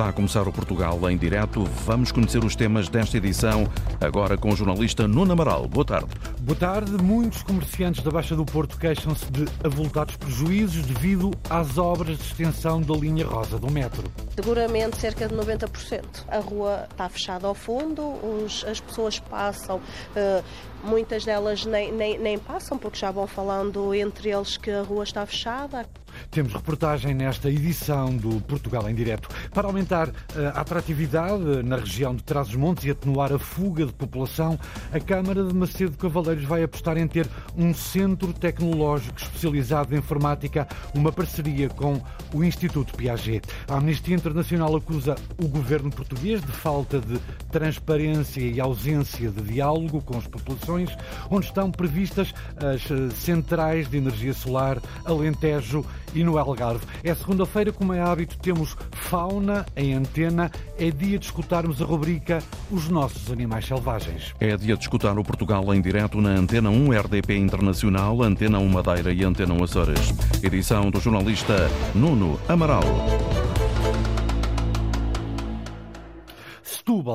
Está 0.00 0.08
a 0.08 0.12
começar 0.14 0.48
o 0.48 0.52
Portugal 0.52 0.98
em 1.10 1.18
direto. 1.18 1.62
Vamos 1.84 2.10
conhecer 2.10 2.42
os 2.42 2.56
temas 2.56 2.88
desta 2.88 3.18
edição, 3.18 3.70
agora 4.00 4.34
com 4.34 4.48
o 4.48 4.56
jornalista 4.56 5.06
Nuno 5.06 5.32
Amaral. 5.32 5.68
Boa 5.68 5.84
tarde. 5.84 6.08
Boa 6.40 6.58
tarde. 6.58 6.92
Muitos 6.92 7.42
comerciantes 7.42 8.02
da 8.02 8.10
Baixa 8.10 8.34
do 8.34 8.46
Porto 8.46 8.78
queixam-se 8.78 9.30
de 9.30 9.44
avultados 9.62 10.16
prejuízos 10.16 10.86
devido 10.86 11.30
às 11.50 11.76
obras 11.76 12.16
de 12.16 12.24
extensão 12.24 12.80
da 12.80 12.94
linha 12.94 13.26
rosa 13.26 13.58
do 13.58 13.70
metro. 13.70 14.02
Seguramente 14.34 14.96
cerca 14.96 15.28
de 15.28 15.34
90%. 15.34 16.02
A 16.28 16.38
rua 16.38 16.88
está 16.90 17.06
fechada 17.10 17.46
ao 17.46 17.54
fundo, 17.54 18.02
os, 18.02 18.64
as 18.64 18.80
pessoas 18.80 19.18
passam, 19.18 19.76
uh, 19.76 20.42
muitas 20.82 21.26
delas 21.26 21.66
nem, 21.66 21.92
nem, 21.92 22.18
nem 22.18 22.38
passam 22.38 22.78
porque 22.78 22.98
já 22.98 23.10
vão 23.10 23.26
falando 23.26 23.94
entre 23.94 24.30
eles 24.30 24.56
que 24.56 24.70
a 24.70 24.80
rua 24.80 25.04
está 25.04 25.26
fechada. 25.26 25.86
Temos 26.30 26.52
reportagem 26.52 27.14
nesta 27.14 27.48
edição 27.48 28.16
do 28.16 28.40
Portugal 28.42 28.88
em 28.88 28.94
Direto. 28.94 29.28
Para 29.52 29.66
aumentar 29.66 30.08
eh, 30.08 30.46
a 30.54 30.60
atratividade 30.60 31.62
na 31.62 31.76
região 31.76 32.14
de 32.14 32.22
Trás-os-Montes 32.22 32.84
e 32.84 32.90
atenuar 32.90 33.32
a 33.32 33.38
fuga 33.38 33.86
de 33.86 33.92
população, 33.92 34.58
a 34.92 35.00
Câmara 35.00 35.44
de 35.44 35.54
Macedo 35.54 35.96
Cavaleiros 35.96 36.44
vai 36.44 36.62
apostar 36.62 36.96
em 36.98 37.06
ter 37.06 37.28
um 37.56 37.72
centro 37.72 38.32
tecnológico 38.32 39.18
especializado 39.18 39.94
em 39.94 39.98
informática, 39.98 40.66
uma 40.94 41.12
parceria 41.12 41.68
com 41.68 42.00
o 42.34 42.42
Instituto 42.42 42.94
Piaget. 42.96 43.46
A 43.68 43.76
Amnistia 43.76 44.16
Internacional 44.16 44.74
acusa 44.74 45.14
o 45.38 45.46
governo 45.46 45.90
português 45.90 46.40
de 46.40 46.50
falta 46.50 47.00
de 47.00 47.18
transparência 47.52 48.40
e 48.40 48.60
ausência 48.60 49.30
de 49.30 49.42
diálogo 49.42 50.02
com 50.02 50.18
as 50.18 50.26
populações, 50.26 50.90
onde 51.30 51.46
estão 51.46 51.70
previstas 51.70 52.34
as 52.56 52.90
eh, 52.90 53.10
centrais 53.14 53.88
de 53.88 53.98
energia 53.98 54.32
solar, 54.32 54.78
Alentejo 55.04 55.84
e 56.14 56.24
no 56.24 56.38
Algarve. 56.38 56.84
É 57.02 57.14
segunda-feira, 57.14 57.72
como 57.72 57.92
é 57.92 58.00
hábito, 58.00 58.38
temos 58.38 58.76
fauna 58.92 59.66
em 59.76 59.94
antena. 59.94 60.50
É 60.78 60.90
dia 60.90 61.18
de 61.18 61.26
escutarmos 61.26 61.80
a 61.80 61.84
rubrica 61.84 62.42
Os 62.70 62.88
Nossos 62.88 63.30
Animais 63.30 63.66
Selvagens. 63.66 64.34
É 64.40 64.56
dia 64.56 64.76
de 64.76 64.82
escutar 64.82 65.18
o 65.18 65.24
Portugal 65.24 65.72
em 65.74 65.80
direto 65.80 66.20
na 66.20 66.30
Antena 66.30 66.70
1 66.70 66.90
RDP 66.92 67.36
Internacional, 67.36 68.22
Antena 68.22 68.58
1 68.58 68.68
Madeira 68.68 69.12
e 69.12 69.24
Antena 69.24 69.54
1 69.54 69.64
Açores. 69.64 70.14
Edição 70.42 70.90
do 70.90 71.00
jornalista 71.00 71.68
Nuno 71.94 72.38
Amaral. 72.48 72.84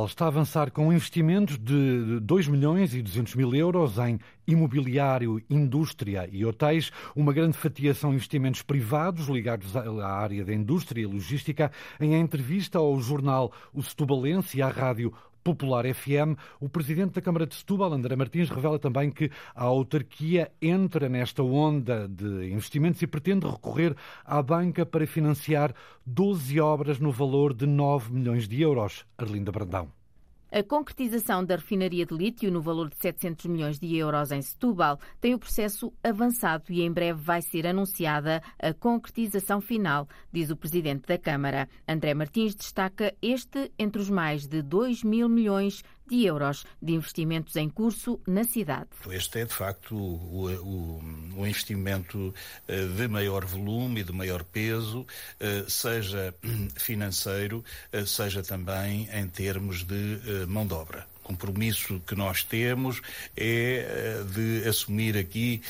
Está 0.04 0.26
a 0.26 0.28
avançar 0.28 0.72
com 0.72 0.92
investimentos 0.92 1.58
de 1.58 2.20
2 2.20 2.48
milhões 2.48 2.94
e 2.94 3.02
200 3.02 3.36
mil 3.36 3.56
euros 3.56 3.98
em 3.98 4.20
imobiliário, 4.46 5.42
indústria 5.50 6.28
e 6.30 6.46
hotéis, 6.46 6.92
uma 7.16 7.32
grande 7.32 7.56
fatia 7.56 7.94
são 7.94 8.14
investimentos 8.14 8.62
privados 8.62 9.28
ligados 9.28 9.74
à 9.76 10.08
área 10.08 10.44
da 10.44 10.54
indústria 10.54 11.02
e 11.02 11.06
logística. 11.06 11.72
Em 12.00 12.16
entrevista 12.16 12.78
ao 12.78 13.00
jornal 13.00 13.54
O 13.74 13.82
Setubalense 13.82 14.58
e 14.58 14.62
à 14.62 14.68
rádio 14.68 15.14
Popular 15.46 15.86
FM. 15.86 16.36
O 16.60 16.68
presidente 16.68 17.14
da 17.14 17.22
Câmara 17.22 17.46
de 17.46 17.54
Setúbal, 17.54 17.94
André 17.94 18.16
Martins, 18.16 18.50
revela 18.50 18.80
também 18.80 19.12
que 19.12 19.30
a 19.54 19.64
autarquia 19.66 20.52
entra 20.60 21.08
nesta 21.08 21.44
onda 21.44 22.08
de 22.08 22.52
investimentos 22.52 23.00
e 23.04 23.08
pretende 23.08 23.46
recorrer 23.46 23.96
à 24.26 24.42
banca 24.42 24.84
para 24.88 25.06
financiar 25.06 25.72
12 26.04 26.60
obras 26.60 27.00
no 27.00 27.12
valor 27.12 27.54
de 27.54 27.68
9 27.68 28.12
milhões 28.12 28.48
de 28.48 28.60
euros. 28.60 29.06
Arlinda 29.20 29.52
Brandão. 29.52 30.05
A 30.52 30.64
concretização 30.64 31.44
da 31.44 31.56
refinaria 31.56 32.06
de 32.06 32.16
lítio 32.16 32.52
no 32.52 32.62
valor 32.62 32.90
de 32.90 32.96
700 32.98 33.48
milhões 33.48 33.80
de 33.80 33.96
euros 33.98 34.32
em 34.32 34.42
Setúbal 34.42 35.00
tem 35.20 35.34
o 35.34 35.40
processo 35.40 35.92
avançado 36.04 36.66
e 36.70 36.82
em 36.82 36.92
breve 36.92 37.20
vai 37.20 37.42
ser 37.42 37.66
anunciada 37.66 38.42
a 38.60 38.74
concretização 38.74 39.60
final, 39.60 40.08
diz 40.32 40.50
o 40.52 40.56
presidente 40.56 41.08
da 41.08 41.18
Câmara. 41.18 41.68
André 41.88 42.14
Martins 42.14 42.56
destaca 42.56 43.14
este 43.22 43.72
entre 43.78 44.02
os 44.02 44.10
mais 44.10 44.48
de 44.48 44.62
2 44.62 45.04
mil 45.04 45.28
milhões 45.28 45.84
de 46.08 46.26
euros 46.26 46.66
de 46.82 46.94
investimentos 46.94 47.56
em 47.56 47.70
curso 47.70 48.20
na 48.28 48.44
cidade. 48.44 48.90
Este 49.10 49.40
é, 49.40 49.46
de 49.46 49.54
facto, 49.54 49.96
o, 49.96 50.50
o, 50.52 51.04
o 51.38 51.48
investimento 51.48 52.34
eh, 52.68 52.86
de 52.88 53.08
maior 53.08 53.46
volume 53.46 54.02
e 54.02 54.04
de 54.04 54.12
maior 54.12 54.44
peso, 54.44 55.06
eh, 55.40 55.66
seja 55.68 56.34
financeiro, 56.76 57.64
eh, 57.92 58.06
seja 58.06 58.44
também 58.44 59.10
em 59.12 59.28
termos 59.28 59.84
de 59.84 60.46
mão 60.48 60.66
de 60.66 60.74
obra 60.74 61.15
compromisso 61.26 62.00
que 62.06 62.16
nós 62.16 62.44
temos 62.44 63.02
é 63.36 63.46
eh, 63.46 64.24
de 64.32 64.70
assumir 64.70 65.18
aqui 65.18 65.62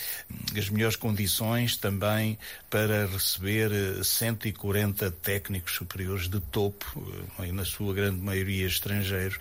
as 0.56 0.70
melhores 0.70 0.98
condições 0.98 1.78
também 1.78 2.38
para 2.70 3.08
receber 3.08 3.72
140 4.04 5.06
eh, 5.06 5.10
técnicos 5.10 5.76
superiores 5.76 6.28
de 6.28 6.42
topo, 6.42 6.86
eh, 7.40 7.52
na 7.54 7.64
sua 7.64 7.94
grande 7.94 8.22
maioria 8.22 8.68
estrangeiros, 8.68 9.40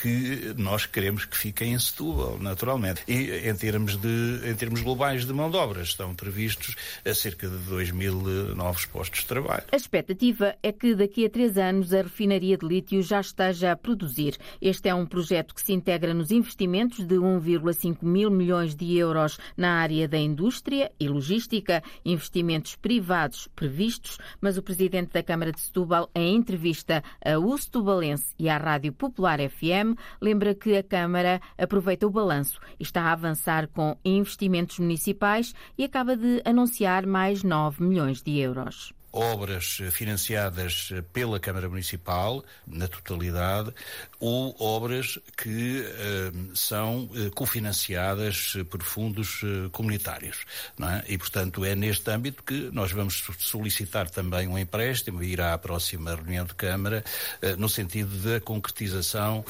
que 0.00 0.54
nós 0.56 0.86
queremos 0.86 1.26
que 1.26 1.36
fiquem 1.36 1.74
em 1.74 1.78
Setúbal, 1.78 2.38
naturalmente. 2.38 3.02
E 3.06 3.48
em 3.48 3.54
termos, 3.54 3.96
de, 3.96 4.40
em 4.50 4.54
termos 4.54 4.80
globais 4.80 5.26
de 5.26 5.32
mão 5.32 5.50
de 5.50 5.56
obra, 5.56 5.82
estão 5.82 6.14
previstos 6.14 6.74
a 7.04 7.12
cerca 7.14 7.46
de 7.46 7.56
2 7.56 7.90
mil 7.90 8.14
novos 8.54 8.86
postos 8.86 9.20
de 9.20 9.26
trabalho. 9.26 9.64
A 9.70 9.76
expectativa 9.76 10.56
é 10.62 10.72
que 10.72 10.94
daqui 10.94 11.26
a 11.26 11.30
três 11.30 11.58
anos 11.58 11.92
a 11.92 12.02
refinaria 12.02 12.56
de 12.56 12.66
lítio 12.66 13.02
já 13.02 13.20
esteja 13.20 13.72
a 13.72 13.76
produzir. 13.76 14.38
Este 14.60 14.88
é 14.88 14.94
um 14.94 15.04
projeto 15.04 15.41
projeto 15.42 15.54
que 15.54 15.62
se 15.62 15.72
integra 15.72 16.14
nos 16.14 16.30
investimentos 16.30 17.04
de 17.04 17.16
1,5 17.16 17.98
mil 18.02 18.30
milhões 18.30 18.74
de 18.74 18.96
euros 18.96 19.38
na 19.56 19.80
área 19.80 20.06
da 20.06 20.18
indústria 20.18 20.90
e 20.98 21.08
logística, 21.08 21.82
investimentos 22.04 22.76
privados 22.76 23.48
previstos, 23.54 24.18
mas 24.40 24.56
o 24.56 24.62
presidente 24.62 25.12
da 25.12 25.22
Câmara 25.22 25.52
de 25.52 25.60
Setúbal, 25.60 26.08
em 26.14 26.36
entrevista 26.36 27.02
a 27.24 27.38
O 27.38 27.56
Setubalense 27.58 28.34
e 28.38 28.48
à 28.48 28.56
Rádio 28.56 28.92
Popular 28.92 29.38
FM, 29.38 29.98
lembra 30.20 30.54
que 30.54 30.76
a 30.76 30.82
Câmara 30.82 31.40
aproveita 31.58 32.06
o 32.06 32.10
balanço 32.10 32.60
e 32.78 32.82
está 32.84 33.02
a 33.02 33.12
avançar 33.12 33.66
com 33.68 33.96
investimentos 34.04 34.78
municipais 34.78 35.54
e 35.76 35.84
acaba 35.84 36.16
de 36.16 36.40
anunciar 36.44 37.06
mais 37.06 37.42
9 37.42 37.82
milhões 37.82 38.22
de 38.22 38.38
euros. 38.38 38.94
Obras 39.14 39.78
financiadas 39.90 40.90
pela 41.12 41.38
Câmara 41.38 41.68
Municipal, 41.68 42.42
na 42.66 42.88
totalidade, 42.88 43.70
ou 44.24 44.54
obras 44.60 45.18
que 45.36 45.80
uh, 45.80 46.56
são 46.56 47.06
uh, 47.06 47.28
cofinanciadas 47.34 48.56
por 48.70 48.80
fundos 48.80 49.42
uh, 49.42 49.68
comunitários. 49.72 50.44
É? 50.80 51.12
E, 51.12 51.18
portanto, 51.18 51.64
é 51.64 51.74
neste 51.74 52.08
âmbito 52.08 52.44
que 52.44 52.70
nós 52.72 52.92
vamos 52.92 53.20
solicitar 53.40 54.08
também 54.08 54.46
um 54.46 54.56
empréstimo, 54.56 55.24
irá 55.24 55.54
à 55.54 55.58
próxima 55.58 56.14
reunião 56.14 56.44
de 56.44 56.54
Câmara, 56.54 57.02
no 57.58 57.68
sentido 57.68 58.10
da 58.18 58.40
concretização 58.40 59.44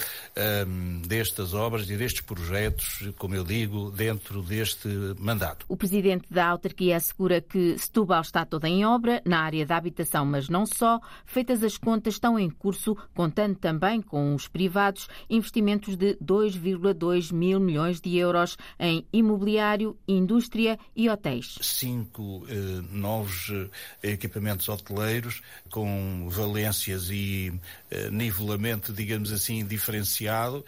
destas 1.07 1.53
obras 1.53 1.89
e 1.91 1.97
destes 1.97 2.23
projetos, 2.23 3.11
como 3.19 3.35
eu 3.35 3.45
digo, 3.45 3.91
dentro 3.91 4.43
deste 4.43 4.89
mandato. 5.19 5.67
O 5.69 5.77
Presidente 5.77 6.27
da 6.31 6.47
autarquia 6.47 6.97
assegura 6.97 7.41
que 7.41 7.77
Setúbal 7.79 8.23
está 8.23 8.47
toda 8.47 8.69
em 8.69 8.85
obra, 8.87 9.21
na 9.25 9.41
área 9.41 9.67
da 9.67 9.77
habitação, 9.77 10.25
mas 10.25 10.49
não 10.49 10.65
só. 10.65 11.01
Feitas 11.27 11.63
as 11.63 11.77
contas, 11.77 12.15
estão 12.15 12.39
em 12.39 12.49
curso, 12.49 12.97
contando 13.15 13.57
também 13.57 14.01
com 14.01 14.35
os 14.35 14.49
privados, 14.63 15.09
investimentos 15.29 15.97
de 15.97 16.15
2,2 16.23 17.33
mil 17.33 17.59
milhões 17.59 18.01
de 18.01 18.17
euros 18.17 18.57
em 18.79 19.05
imobiliário, 19.13 19.99
indústria 20.07 20.79
e 20.95 21.11
hotéis. 21.11 21.59
Cinco 21.61 22.47
eh, 22.49 22.81
novos 22.93 23.51
eh, 24.05 24.13
equipamentos 24.13 24.69
hoteleiros 24.69 25.43
com 25.69 26.29
valências 26.31 27.11
e 27.11 27.53
nivelamento, 28.11 28.93
digamos 28.93 29.33
assim, 29.33 29.65
diferenciado, 29.65 30.65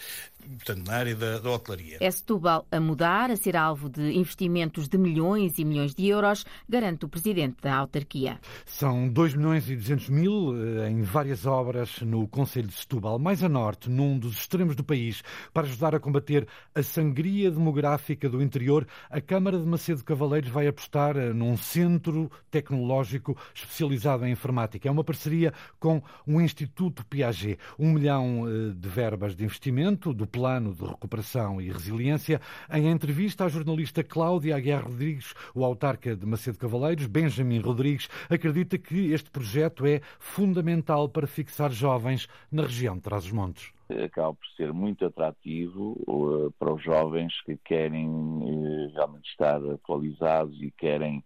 portanto, 0.49 0.87
na 0.87 0.95
área 0.95 1.15
da, 1.15 1.39
da 1.39 1.51
hotelaria. 1.51 1.99
É 2.01 2.11
Setúbal 2.11 2.67
a 2.71 2.81
mudar, 2.81 3.31
a 3.31 3.37
ser 3.37 3.57
alvo 3.57 3.89
de 3.89 4.13
investimentos 4.13 4.89
de 4.89 4.99
milhões 4.99 5.59
e 5.59 5.65
milhões 5.65 5.95
de 5.95 6.07
euros, 6.07 6.45
garante 6.69 7.05
o 7.05 7.09
presidente 7.09 7.57
da 7.63 7.75
autarquia. 7.75 8.39
São 8.67 9.09
2 9.09 9.35
milhões 9.35 9.69
e 9.69 9.77
200 9.77 10.09
mil 10.09 10.55
eh, 10.57 10.91
em 10.91 11.03
várias 11.03 11.47
obras 11.47 12.01
no 12.01 12.27
Conselho 12.29 12.69
de 12.69 12.75
Setúbal, 12.75 13.19
mais 13.19 13.43
a 13.43 13.49
norte, 13.49 13.91
num 13.91 14.19
dos 14.19 14.39
extremos 14.39 14.77
do 14.77 14.85
país, 14.85 15.23
para 15.53 15.67
ajudar 15.67 15.95
a 15.95 16.01
combater 16.01 16.47
a 16.75 16.83
sangria 16.83 17.51
demográfica 17.51 18.29
do 18.29 18.43
interior. 18.43 18.87
A 19.11 19.21
Câmara 19.21 19.59
de 19.59 19.67
Macedo 19.67 20.05
Cavaleiros 20.05 20.51
vai 20.51 20.67
apostar 20.67 21.17
eh, 21.17 21.33
num 21.33 21.57
centro 21.57 22.31
tecnológico 22.51 23.37
especializado 23.55 24.27
em 24.27 24.33
informática. 24.33 24.89
É 24.89 24.91
uma 24.91 25.05
parceria 25.05 25.53
com 25.79 26.03
o 26.27 26.41
Instituto 26.41 27.05
Piaget. 27.15 27.61
Um 27.79 27.93
milhão 27.93 28.45
eh, 28.49 28.73
de 28.75 28.89
verbas 28.89 29.37
de 29.37 29.45
investimento 29.45 30.13
do 30.13 30.27
Plano 30.27 30.75
de 30.75 30.85
Recuperação 30.85 31.61
e 31.61 31.71
Resiliência. 31.71 32.41
Em 32.69 32.89
entrevista 32.89 33.45
à 33.45 33.49
jornalista 33.49 34.03
Cláudia 34.03 34.57
Aguiar 34.57 34.83
Rodrigues, 34.83 35.33
o 35.55 35.65
autarca 35.65 36.17
de 36.17 36.27
Macedo 36.27 36.59
Cavaleiros, 36.59 37.07
Benjamin 37.07 37.61
Rodrigues, 37.61 38.09
acredita 38.29 38.77
que 38.77 39.13
este 39.13 39.31
projeto 39.31 39.87
é 39.87 40.01
fundamental 40.19 41.09
para 41.09 41.29
fixar 41.29 41.71
jovens 41.71 42.27
na 42.51 42.63
região 42.63 42.97
de 42.97 43.03
Trás-os-Montes 43.03 43.73
acaba 44.03 44.35
por 44.35 44.47
ser 44.57 44.73
muito 44.73 45.05
atrativo 45.05 45.93
uh, 46.09 46.51
para 46.59 46.73
os 46.73 46.83
jovens 46.83 47.39
que 47.43 47.57
querem 47.59 48.09
uh, 48.09 48.91
realmente 48.93 49.29
estar 49.29 49.63
atualizados 49.63 50.61
e 50.61 50.71
querem 50.73 51.23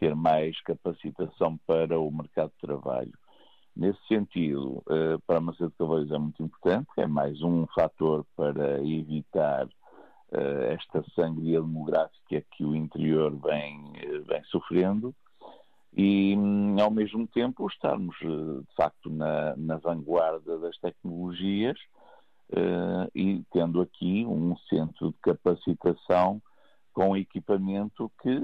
ter 0.00 0.14
mais 0.14 0.58
capacitação 0.62 1.58
para 1.66 2.00
o 2.00 2.10
mercado 2.10 2.50
de 2.52 2.66
trabalho. 2.66 3.12
Nesse 3.76 4.00
sentido, 4.08 4.82
uh, 4.86 5.18
para 5.26 5.40
Macedo 5.40 5.72
Cavaleiros 5.78 6.12
é 6.12 6.18
muito 6.18 6.42
importante, 6.42 6.88
é 6.96 7.06
mais 7.06 7.40
um 7.40 7.66
fator 7.68 8.26
para 8.36 8.80
evitar 8.84 9.66
uh, 9.66 10.62
esta 10.68 11.04
sangria 11.14 11.60
demográfica 11.60 12.44
que 12.50 12.64
o 12.64 12.74
interior 12.74 13.34
vem, 13.36 13.92
vem 14.26 14.42
sofrendo 14.44 15.14
e, 15.96 16.36
ao 16.80 16.90
mesmo 16.90 17.26
tempo, 17.28 17.66
estarmos, 17.66 18.16
de 18.18 18.74
facto, 18.76 19.10
na, 19.10 19.56
na 19.56 19.76
vanguarda 19.76 20.58
das 20.58 20.76
tecnologias 20.78 21.76
e 23.12 23.42
tendo 23.52 23.80
aqui 23.80 24.24
um 24.24 24.56
centro 24.68 25.10
de 25.10 25.16
capacitação 25.20 26.40
com 26.92 27.16
equipamento 27.16 28.10
que 28.22 28.40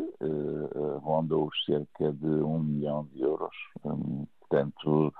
ronda 1.03 1.37
os 1.37 1.65
cerca 1.65 2.13
de 2.13 2.27
um 2.27 2.59
milhão 2.59 3.09
de 3.13 3.23
euros. 3.23 3.55
Portanto, 4.49 5.13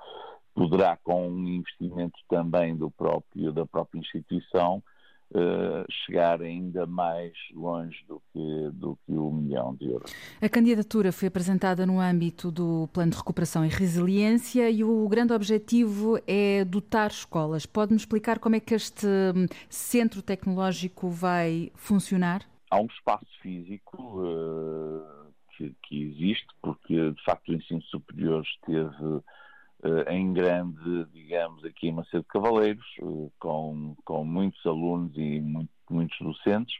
poderá, 0.53 0.97
com 1.03 1.29
um 1.29 1.47
investimento 1.47 2.19
também 2.29 2.75
do 2.75 2.89
próprio, 2.91 3.51
da 3.51 3.65
própria 3.65 3.99
instituição, 3.99 4.81
Uh, 5.29 5.83
chegar 5.91 6.41
ainda 6.41 6.85
mais 6.85 7.33
longe 7.53 7.97
do 8.07 8.21
que, 8.31 8.69
do 8.71 8.97
que 9.05 9.11
o 9.11 9.29
milhão 9.29 9.75
de 9.75 9.91
euros. 9.91 10.09
A 10.41 10.47
candidatura 10.47 11.11
foi 11.11 11.27
apresentada 11.27 11.85
no 11.85 11.99
âmbito 11.99 12.49
do 12.49 12.87
Plano 12.93 13.11
de 13.11 13.17
Recuperação 13.17 13.65
e 13.65 13.67
Resiliência 13.67 14.71
e 14.71 14.85
o 14.85 15.05
grande 15.09 15.33
objetivo 15.33 16.17
é 16.25 16.63
dotar 16.63 17.09
escolas. 17.09 17.65
Pode-me 17.65 17.97
explicar 17.97 18.39
como 18.39 18.55
é 18.55 18.61
que 18.61 18.73
este 18.73 19.05
hum, 19.05 19.47
centro 19.69 20.21
tecnológico 20.21 21.09
vai 21.09 21.73
funcionar? 21.75 22.47
há 22.69 22.79
um 22.79 22.85
espaço 22.85 23.25
físico 23.41 24.21
uh, 24.21 25.26
que, 25.57 25.75
que, 25.83 26.03
existe, 26.03 26.47
porque 26.61 27.11
de 27.11 27.23
facto 27.23 27.49
o 27.49 27.55
ensino 27.55 27.81
superior 27.83 28.43
esteve 28.43 29.03
uh, 29.05 30.09
em 30.09 30.31
grande, 30.33 31.05
digamos, 31.11 31.65
aqui 31.65 31.87
em 31.87 31.93
Macedo 31.93 32.23
Cavaleiros, 32.25 32.85
uh, 33.01 33.31
com, 33.39 33.95
com 34.05 34.23
muitos 34.23 34.63
alunos 34.65 35.11
e 35.17 35.41
muito, 35.41 35.71
muitos 35.89 36.17
docentes, 36.19 36.75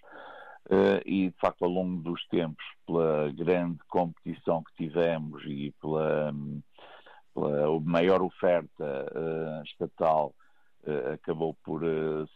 e 1.06 1.30
de 1.30 1.36
facto 1.40 1.64
ao 1.64 1.72
longo 1.72 2.02
dos 2.02 2.28
tempos, 2.28 2.66
pela 2.86 3.32
grande 3.32 3.80
competição 3.88 4.62
que 4.62 4.84
tivemos 4.84 5.42
e 5.46 5.74
pela, 5.80 6.34
pela 7.34 7.80
maior 7.80 8.22
oferta 8.22 9.06
estatal, 9.64 10.36
acabou 11.14 11.54
por 11.64 11.84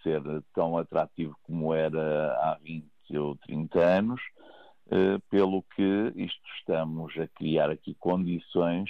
ser 0.01 0.21
tão 0.53 0.77
atrativo 0.77 1.35
como 1.43 1.73
era 1.73 2.31
há 2.35 2.57
20 2.63 2.89
ou 3.17 3.35
30 3.37 3.79
anos, 3.79 4.21
eh, 4.21 4.40
pelo 5.29 5.63
que 5.75 6.13
isto 6.15 6.41
estamos 6.57 7.17
a 7.17 7.27
criar 7.27 7.69
aqui 7.69 7.95
condições 7.95 8.89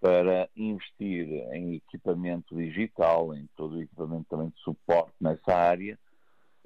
para 0.00 0.50
investir 0.54 1.26
em 1.54 1.76
equipamento 1.76 2.54
digital, 2.54 3.34
em 3.34 3.48
todo 3.56 3.76
o 3.76 3.82
equipamento 3.82 4.26
também 4.28 4.48
de 4.48 4.60
suporte 4.60 5.14
nessa 5.18 5.54
área 5.54 5.98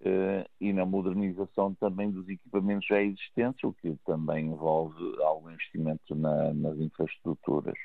eh, 0.05 0.45
e 0.61 0.73
na 0.73 0.85
modernização 0.85 1.73
também 1.75 2.11
dos 2.11 2.29
equipamentos 2.29 2.87
já 2.87 3.01
existentes, 3.01 3.63
o 3.63 3.73
que 3.73 3.97
também 4.05 4.47
envolve 4.47 4.97
algum 5.23 5.51
investimento 5.51 6.17
na, 6.17 6.53
nas 6.53 6.79
infraestruturas. 6.79 7.79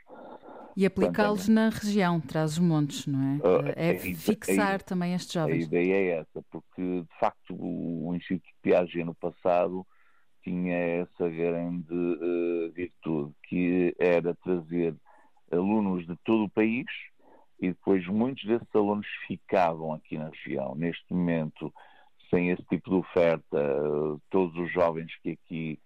E 0.75 0.87
aplicá-los 0.87 1.47
na 1.47 1.69
região, 1.69 2.19
traz 2.19 2.53
os 2.53 2.59
montes, 2.59 3.05
não 3.05 3.19
é? 3.19 3.35
Uh, 3.37 3.73
é 3.75 3.95
fixar 4.15 4.81
também 4.81 5.13
estes 5.13 5.33
jovens. 5.33 5.65
A 5.65 5.67
ideia 5.67 5.93
é 5.93 6.19
essa, 6.19 6.43
porque 6.49 6.81
de 6.81 7.19
facto 7.19 7.55
o 7.55 8.11
Instituto 8.15 8.47
de 8.47 8.55
Piaget 8.61 9.03
no 9.03 9.13
passado 9.13 9.85
tinha 10.43 10.75
essa 10.75 11.29
grande 11.29 11.93
uh, 11.93 12.71
virtude, 12.73 13.33
que 13.43 13.95
era 13.97 14.35
trazer 14.35 14.95
alunos 15.51 16.05
de 16.05 16.15
todo 16.17 16.45
o 16.45 16.49
país 16.49 16.85
e 17.59 17.69
depois 17.69 18.05
muitos 18.07 18.43
desses 18.43 18.75
alunos 18.75 19.07
ficavam 19.25 19.93
aqui 19.93 20.17
na 20.17 20.29
região. 20.29 20.75
Neste 20.75 21.13
momento, 21.13 21.73
sem 22.29 22.49
esse 22.49 22.63
tipo 22.63 22.89
de 22.89 22.95
oferta, 22.97 23.57
uh, 23.57 24.21
todos 24.29 24.55
os 24.57 24.71
jovens 24.71 25.11
que 25.21 25.31
aqui 25.31 25.79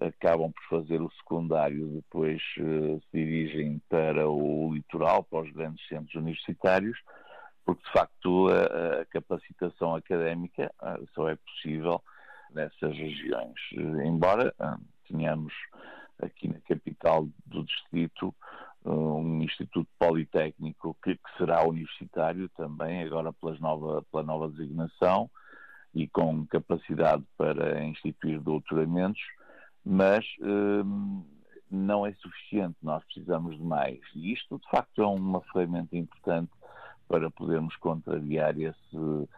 acabam 0.00 0.52
por 0.52 0.80
fazer 0.80 1.00
o 1.00 1.10
secundário, 1.12 1.86
depois 1.88 2.40
uh, 2.58 3.00
se 3.10 3.10
dirigem 3.12 3.80
para 3.88 4.28
o 4.28 4.72
litoral, 4.72 5.24
para 5.24 5.42
os 5.42 5.52
grandes 5.52 5.86
centros 5.88 6.14
universitários, 6.14 6.98
porque 7.64 7.82
de 7.84 7.92
facto 7.92 8.48
a, 8.48 9.00
a 9.00 9.04
capacitação 9.06 9.94
académica 9.94 10.70
só 11.14 11.28
é 11.28 11.36
possível 11.36 12.02
nessas 12.54 12.96
regiões. 12.96 13.54
Uh, 13.72 14.00
embora 14.02 14.54
tenhamos 15.08 15.52
aqui 16.22 16.48
na 16.48 16.60
capital 16.60 17.28
do 17.46 17.64
distrito 17.64 18.34
um 18.84 19.42
instituto 19.42 19.88
politécnico 19.98 20.96
que, 21.02 21.14
que, 21.14 21.38
será 21.38 21.62
universitário 21.66 22.48
também, 22.50 23.02
agora 23.02 23.32
pelas 23.32 23.58
nova, 23.58 24.04
pela 24.10 24.22
nova 24.22 24.50
designação 24.50 25.30
e 25.94 26.06
com 26.06 26.46
capacidade 26.46 27.24
para 27.36 27.82
instituir 27.84 28.40
doutoramentos, 28.40 29.22
mas 29.84 30.24
hum, 30.40 31.24
não 31.70 32.04
é 32.04 32.12
suficiente, 32.14 32.76
nós 32.82 33.02
precisamos 33.04 33.56
de 33.56 33.62
mais. 33.62 34.00
E 34.14 34.32
isto, 34.32 34.58
de 34.58 34.68
facto, 34.68 35.02
é 35.02 35.06
uma 35.06 35.40
ferramenta 35.52 35.96
importante 35.96 36.52
para 37.08 37.30
podermos 37.30 37.74
contrariar 37.76 38.58
esse 38.58 39.28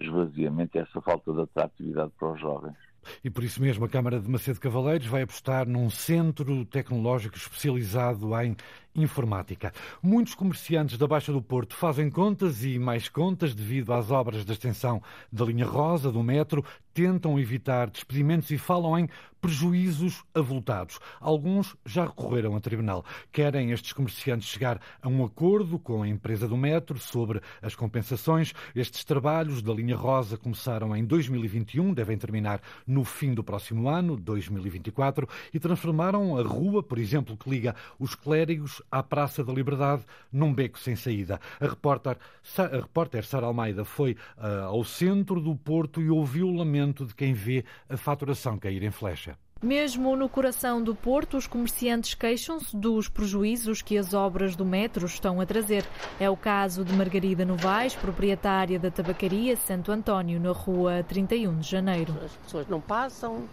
esvaziamento, 0.00 0.78
essa 0.78 1.00
falta 1.00 1.32
de 1.32 1.42
atratividade 1.42 2.12
para 2.18 2.32
os 2.32 2.40
jovens. 2.40 2.76
E 3.24 3.30
por 3.30 3.42
isso 3.42 3.60
mesmo 3.60 3.84
a 3.84 3.88
Câmara 3.88 4.20
de 4.20 4.28
Macedo 4.30 4.60
Cavaleiros 4.60 5.06
vai 5.06 5.22
apostar 5.22 5.66
num 5.66 5.90
centro 5.90 6.64
tecnológico 6.64 7.36
especializado 7.36 8.28
em 8.40 8.56
informática. 8.94 9.72
Muitos 10.02 10.34
comerciantes 10.34 10.98
da 10.98 11.06
Baixa 11.06 11.32
do 11.32 11.42
Porto 11.42 11.74
fazem 11.74 12.10
contas 12.10 12.62
e 12.64 12.78
mais 12.78 13.08
contas 13.08 13.54
devido 13.54 13.92
às 13.92 14.10
obras 14.10 14.44
da 14.44 14.52
extensão 14.52 15.02
da 15.30 15.44
linha 15.44 15.66
rosa 15.66 16.12
do 16.12 16.22
metro, 16.22 16.64
tentam 16.92 17.38
evitar 17.38 17.88
despedimentos 17.88 18.50
e 18.50 18.58
falam 18.58 18.98
em 18.98 19.08
prejuízos 19.40 20.22
avultados. 20.34 21.00
Alguns 21.20 21.74
já 21.84 22.04
recorreram 22.04 22.54
a 22.54 22.60
tribunal. 22.60 23.04
Querem 23.32 23.72
estes 23.72 23.92
comerciantes 23.92 24.48
chegar 24.48 24.80
a 25.00 25.08
um 25.08 25.24
acordo 25.24 25.78
com 25.78 26.02
a 26.02 26.08
empresa 26.08 26.46
do 26.46 26.56
metro 26.56 26.98
sobre 26.98 27.40
as 27.60 27.74
compensações. 27.74 28.52
Estes 28.74 29.04
trabalhos 29.04 29.62
da 29.62 29.72
linha 29.72 29.96
rosa 29.96 30.36
começaram 30.36 30.94
em 30.94 31.04
2021, 31.04 31.92
devem 31.92 32.16
terminar 32.16 32.60
no 32.86 33.04
fim 33.04 33.34
do 33.34 33.42
próximo 33.42 33.88
ano, 33.88 34.16
2024, 34.16 35.28
e 35.52 35.58
transformaram 35.58 36.36
a 36.36 36.42
rua, 36.42 36.82
por 36.82 36.98
exemplo, 36.98 37.36
que 37.36 37.50
liga 37.50 37.74
os 37.98 38.14
clérigos 38.14 38.81
à 38.90 39.02
Praça 39.02 39.44
da 39.44 39.52
Liberdade, 39.52 40.04
num 40.32 40.52
beco 40.52 40.78
sem 40.78 40.96
saída. 40.96 41.40
A 41.60 41.66
repórter, 41.66 42.16
a 42.58 42.76
repórter 42.76 43.24
Sara 43.24 43.46
Almeida 43.46 43.84
foi 43.84 44.12
uh, 44.38 44.64
ao 44.66 44.84
centro 44.84 45.40
do 45.40 45.54
Porto 45.54 46.00
e 46.00 46.10
ouviu 46.10 46.48
o 46.48 46.56
lamento 46.56 47.06
de 47.06 47.14
quem 47.14 47.32
vê 47.32 47.64
a 47.88 47.96
faturação 47.96 48.58
cair 48.58 48.82
em 48.82 48.90
flecha. 48.90 49.36
Mesmo 49.62 50.16
no 50.16 50.28
coração 50.28 50.82
do 50.82 50.92
Porto, 50.92 51.36
os 51.36 51.46
comerciantes 51.46 52.14
queixam-se 52.14 52.76
dos 52.76 53.08
prejuízos 53.08 53.80
que 53.80 53.96
as 53.96 54.12
obras 54.12 54.56
do 54.56 54.64
metro 54.64 55.06
estão 55.06 55.40
a 55.40 55.46
trazer. 55.46 55.84
É 56.18 56.28
o 56.28 56.36
caso 56.36 56.84
de 56.84 56.92
Margarida 56.92 57.44
Novaes, 57.44 57.94
proprietária 57.94 58.76
da 58.76 58.90
tabacaria 58.90 59.56
Santo 59.56 59.92
António, 59.92 60.40
na 60.40 60.50
rua 60.50 61.04
31 61.04 61.60
de 61.60 61.70
janeiro. 61.70 62.12
As 62.24 62.32
pessoas 62.38 62.66
não 62.66 62.80
passam, 62.80 63.44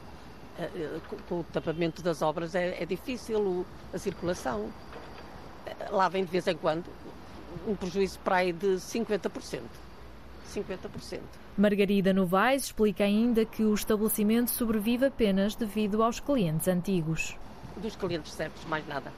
eh, 0.57 0.67
eh, 0.75 0.99
com 1.29 1.41
o 1.41 1.43
tapamento 1.43 2.01
das 2.01 2.23
obras 2.23 2.55
é, 2.55 2.81
é 2.81 2.87
difícil 2.87 3.63
a 3.93 3.97
circulação 3.99 4.67
lá 5.89 6.09
vem 6.09 6.23
de 6.23 6.31
vez 6.31 6.47
em 6.47 6.55
quando 6.55 6.85
um 7.67 7.75
prejuízo 7.75 8.19
para 8.19 8.37
aí 8.37 8.53
de 8.53 8.67
50%. 8.77 9.61
50%. 10.53 11.19
Margarida 11.57 12.13
Novaes 12.13 12.65
explica 12.65 13.03
ainda 13.03 13.45
que 13.45 13.63
o 13.63 13.73
estabelecimento 13.73 14.49
sobrevive 14.49 15.05
apenas 15.05 15.55
devido 15.55 16.01
aos 16.01 16.19
clientes 16.19 16.67
antigos. 16.67 17.35
Dos 17.77 17.95
clientes 17.95 18.31
certos, 18.31 18.65
mais 18.65 18.87
nada. 18.87 19.11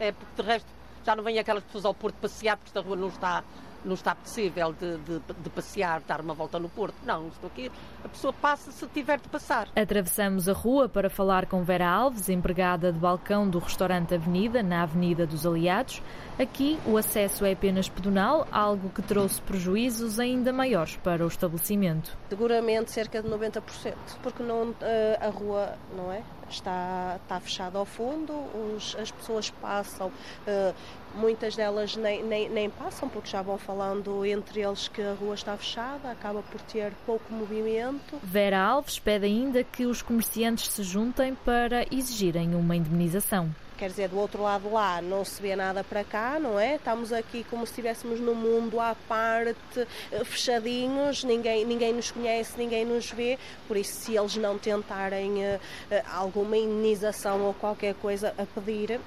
É 0.00 0.10
porque 0.10 0.42
de 0.42 0.48
resto 0.48 0.66
já 1.04 1.14
não 1.14 1.22
vêm 1.22 1.38
aquelas 1.38 1.62
pessoas 1.64 1.84
ao 1.84 1.94
Porto 1.94 2.16
passear 2.16 2.56
porque 2.56 2.70
esta 2.70 2.80
rua 2.80 2.96
não 2.96 3.08
está 3.08 3.44
não 3.84 3.94
está 3.94 4.14
possível 4.14 4.72
de, 4.72 4.96
de, 4.98 5.20
de, 5.20 5.50
passear, 5.50 6.00
dar 6.06 6.20
uma 6.20 6.34
volta 6.34 6.58
no 6.58 6.68
Porto. 6.68 6.94
Não, 7.04 7.28
estou 7.28 7.48
aqui. 7.48 7.70
A 8.04 8.08
pessoa 8.08 8.32
passa 8.32 8.72
se 8.72 8.86
tiver 8.88 9.18
de 9.20 9.28
passar. 9.28 9.68
Atravessamos 9.76 10.48
a 10.48 10.52
rua 10.52 10.88
para 10.88 11.10
falar 11.10 11.46
com 11.46 11.62
Vera 11.62 11.88
Alves, 11.88 12.28
empregada 12.28 12.92
de 12.92 12.98
balcão 12.98 13.48
do 13.48 13.58
restaurante 13.58 14.14
Avenida, 14.14 14.62
na 14.62 14.82
Avenida 14.82 15.26
dos 15.26 15.46
Aliados. 15.46 16.02
Aqui 16.38 16.78
o 16.86 16.96
acesso 16.96 17.44
é 17.44 17.52
apenas 17.52 17.88
pedonal, 17.88 18.46
algo 18.50 18.88
que 18.88 19.02
trouxe 19.02 19.40
prejuízos 19.42 20.18
ainda 20.18 20.52
maiores 20.52 20.96
para 20.96 21.24
o 21.24 21.28
estabelecimento. 21.28 22.16
Seguramente 22.28 22.90
cerca 22.90 23.22
de 23.22 23.28
90%, 23.28 23.94
porque 24.22 24.42
não, 24.42 24.74
eh, 24.80 25.18
a 25.20 25.28
rua 25.28 25.74
não 25.96 26.10
é? 26.10 26.22
Está, 26.54 27.18
está 27.22 27.40
fechada 27.40 27.78
ao 27.78 27.84
fundo, 27.84 28.32
os, 28.32 28.96
as 28.96 29.10
pessoas 29.10 29.50
passam, 29.50 30.08
uh, 30.08 30.74
muitas 31.14 31.56
delas 31.56 31.96
nem, 31.96 32.22
nem, 32.22 32.48
nem, 32.48 32.70
passam 32.70 33.08
porque 33.08 33.28
já 33.28 33.42
vão 33.42 33.58
falando 33.58 34.24
entre 34.24 34.60
eles 34.60 34.88
que 34.88 35.02
a 35.02 35.14
rua 35.14 35.34
está 35.34 35.56
fechada, 35.56 36.10
acaba 36.10 36.42
por 36.42 36.60
ter 36.62 36.92
pouco 37.06 37.32
movimento. 37.32 38.18
Vera 38.22 38.60
Alves 38.60 38.98
pede 38.98 39.26
ainda 39.26 39.62
que 39.62 39.86
os 39.86 40.02
comerciantes 40.02 40.68
se 40.70 40.82
juntem 40.82 41.34
para 41.34 41.86
exigirem 41.90 42.54
uma 42.54 42.76
indemnização. 42.76 43.54
Quer 43.76 43.88
dizer, 43.88 44.08
do 44.08 44.18
outro 44.18 44.42
lado 44.42 44.72
lá 44.72 45.00
não 45.02 45.24
se 45.24 45.40
vê 45.40 45.54
nada 45.56 45.82
para 45.84 46.04
cá, 46.04 46.38
não 46.38 46.58
é? 46.58 46.76
Estamos 46.76 47.12
aqui 47.12 47.44
como 47.44 47.66
se 47.66 47.72
estivéssemos 47.72 48.20
num 48.20 48.34
mundo 48.34 48.80
à 48.80 48.96
parte, 49.08 49.86
eh, 50.12 50.24
fechadinhos, 50.24 51.24
ninguém, 51.24 51.64
ninguém 51.64 51.92
nos 51.92 52.10
conhece, 52.10 52.56
ninguém 52.56 52.84
nos 52.84 53.10
vê, 53.10 53.38
por 53.66 53.76
isso 53.76 54.00
se 54.00 54.16
eles 54.16 54.36
não 54.36 54.58
tentarem 54.58 55.44
uh, 55.44 55.60
alguma 56.12 56.56
indenização 56.56 57.42
ou 57.42 57.54
qualquer 57.54 57.94
coisa 57.94 58.34
a 58.38 58.46
pedir, 58.46 59.00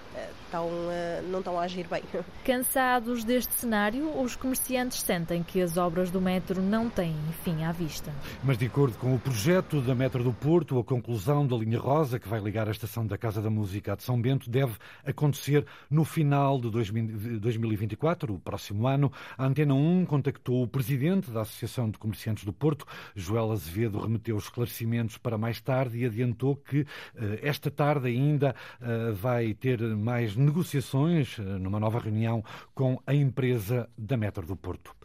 estão, 0.47 0.65
uh, 0.65 1.29
não 1.29 1.39
estão 1.39 1.59
a 1.59 1.63
agir 1.63 1.87
bem. 1.87 2.01
Cansados 2.43 3.23
deste 3.23 3.53
cenário, 3.53 4.19
os 4.19 4.35
comerciantes 4.35 5.01
sentem 5.01 5.43
que 5.43 5.61
as 5.61 5.77
obras 5.77 6.09
do 6.09 6.19
metro 6.19 6.61
não 6.61 6.89
têm 6.89 7.15
fim 7.43 7.63
à 7.63 7.71
vista. 7.71 8.11
Mas 8.43 8.57
de 8.57 8.65
acordo 8.65 8.97
com 8.97 9.13
o 9.13 9.19
projeto 9.19 9.81
da 9.81 9.93
Metro 9.93 10.23
do 10.23 10.33
Porto, 10.33 10.79
a 10.79 10.83
conclusão 10.83 11.45
da 11.45 11.55
linha 11.55 11.79
rosa 11.79 12.19
que 12.19 12.27
vai 12.27 12.39
ligar 12.39 12.67
a 12.67 12.71
estação 12.71 13.05
da 13.05 13.17
Casa 13.17 13.41
da 13.41 13.49
Música 13.49 13.93
à 13.93 13.95
de 13.95 14.03
São 14.03 14.19
Bento 14.19 14.49
deve 14.49 14.73
acontecer 15.05 15.65
no 15.89 16.03
final 16.03 16.59
de 16.59 16.69
2024, 16.69 18.33
o 18.33 18.39
próximo 18.39 18.87
ano. 18.87 19.11
A 19.37 19.45
Antena 19.45 19.73
1 19.73 20.05
contactou 20.05 20.63
o 20.63 20.67
presidente 20.67 21.29
da 21.29 21.41
Associação 21.41 21.89
de 21.89 21.97
Comerciantes 21.97 22.45
do 22.45 22.53
Porto, 22.53 22.85
Joel 23.15 23.51
Azevedo, 23.51 23.99
remeteu 23.99 24.37
esclarecimentos 24.37 25.17
para 25.17 25.37
mais 25.37 25.59
tarde 25.59 25.99
e 25.99 26.05
adiantou 26.05 26.55
que 26.55 26.85
eh, 27.15 27.39
esta 27.41 27.69
tarde 27.69 28.07
ainda 28.07 28.55
eh, 28.81 29.11
vai 29.11 29.53
ter 29.53 29.79
mais 29.81 30.36
negociações 30.37 31.37
eh, 31.39 31.41
numa 31.41 31.79
nova 31.79 31.99
reunião 31.99 32.43
com 32.73 33.01
a 33.05 33.13
empresa 33.13 33.89
da 33.97 34.15
Metro 34.15 34.45
do 34.45 34.55
Porto. 34.55 34.95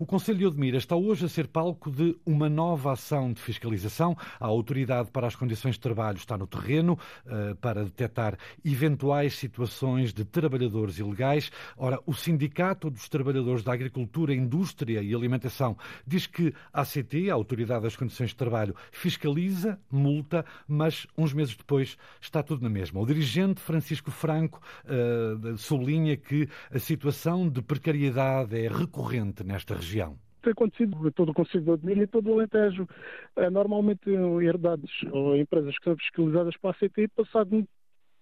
O 0.00 0.06
Conselho 0.06 0.38
de 0.38 0.46
Odmira 0.46 0.78
está 0.78 0.96
hoje 0.96 1.26
a 1.26 1.28
ser 1.28 1.46
palco 1.46 1.90
de 1.90 2.16
uma 2.24 2.48
nova 2.48 2.92
ação 2.92 3.34
de 3.34 3.38
fiscalização. 3.38 4.16
A 4.40 4.46
Autoridade 4.46 5.10
para 5.10 5.26
as 5.26 5.36
Condições 5.36 5.74
de 5.74 5.80
Trabalho 5.80 6.16
está 6.16 6.38
no 6.38 6.46
terreno 6.46 6.98
uh, 7.26 7.54
para 7.56 7.84
detectar 7.84 8.38
eventuais 8.64 9.34
situações 9.34 10.14
de 10.14 10.24
trabalhadores 10.24 10.98
ilegais. 10.98 11.50
Ora, 11.76 12.00
o 12.06 12.14
Sindicato 12.14 12.88
dos 12.88 13.10
Trabalhadores 13.10 13.62
da 13.62 13.74
Agricultura, 13.74 14.34
Indústria 14.34 15.02
e 15.02 15.14
Alimentação 15.14 15.76
diz 16.06 16.26
que 16.26 16.54
a 16.72 16.80
ACT, 16.80 17.28
a 17.28 17.34
Autoridade 17.34 17.82
das 17.82 17.94
Condições 17.94 18.30
de 18.30 18.36
Trabalho, 18.36 18.74
fiscaliza, 18.90 19.78
multa, 19.90 20.46
mas 20.66 21.06
uns 21.14 21.34
meses 21.34 21.54
depois 21.54 21.98
está 22.18 22.42
tudo 22.42 22.62
na 22.62 22.70
mesma. 22.70 23.02
O 23.02 23.06
dirigente 23.06 23.60
Francisco 23.60 24.10
Franco 24.10 24.62
uh, 24.86 25.58
sublinha 25.58 26.16
que 26.16 26.48
a 26.70 26.78
situação 26.78 27.46
de 27.46 27.60
precariedade 27.60 28.58
é 28.58 28.66
recorrente 28.66 29.44
nesta 29.44 29.74
região 29.74 29.89
região? 29.90 30.16
Tem 30.42 30.52
acontecido 30.52 31.10
todo 31.12 31.30
o 31.30 31.34
Conselho 31.34 31.64
de 31.64 31.70
Odmira 31.70 32.02
e 32.02 32.06
todo 32.06 32.30
o 32.30 32.34
Alentejo. 32.34 32.88
É, 33.36 33.50
normalmente 33.50 34.08
herdades 34.42 34.90
ou 35.10 35.36
empresas 35.36 35.76
que 35.78 35.84
são 35.84 35.96
fiscalizadas 35.96 36.56
para 36.56 36.70
a 36.70 36.74
CTI, 36.74 37.08
passado 37.08 37.56
um 37.56 37.66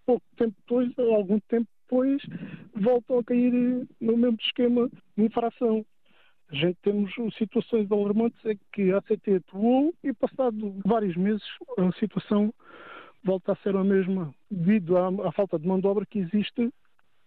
pouco 0.04 0.24
tempo 0.36 0.54
depois, 0.58 0.98
ou 0.98 1.14
algum 1.14 1.38
tempo 1.40 1.68
depois, 1.82 2.22
voltam 2.74 3.18
a 3.18 3.24
cair 3.24 3.52
no 4.00 4.16
mesmo 4.16 4.38
esquema 4.40 4.90
de 5.16 5.24
infração. 5.24 5.84
A 6.50 6.54
gente 6.54 6.78
temos 6.82 7.12
situações 7.36 7.90
alarmantes 7.92 8.42
em 8.46 8.58
que 8.72 8.90
a 8.90 8.98
ACT 8.98 9.34
atuou 9.34 9.94
e 10.02 10.12
passado 10.14 10.74
vários 10.84 11.14
meses 11.14 11.42
a 11.76 11.92
situação 12.00 12.52
volta 13.22 13.52
a 13.52 13.56
ser 13.56 13.76
a 13.76 13.84
mesma 13.84 14.34
devido 14.50 14.96
à, 14.96 15.08
à 15.28 15.32
falta 15.32 15.58
de 15.58 15.68
mão 15.68 15.78
de 15.78 15.86
obra 15.86 16.06
que 16.06 16.18
existe 16.18 16.72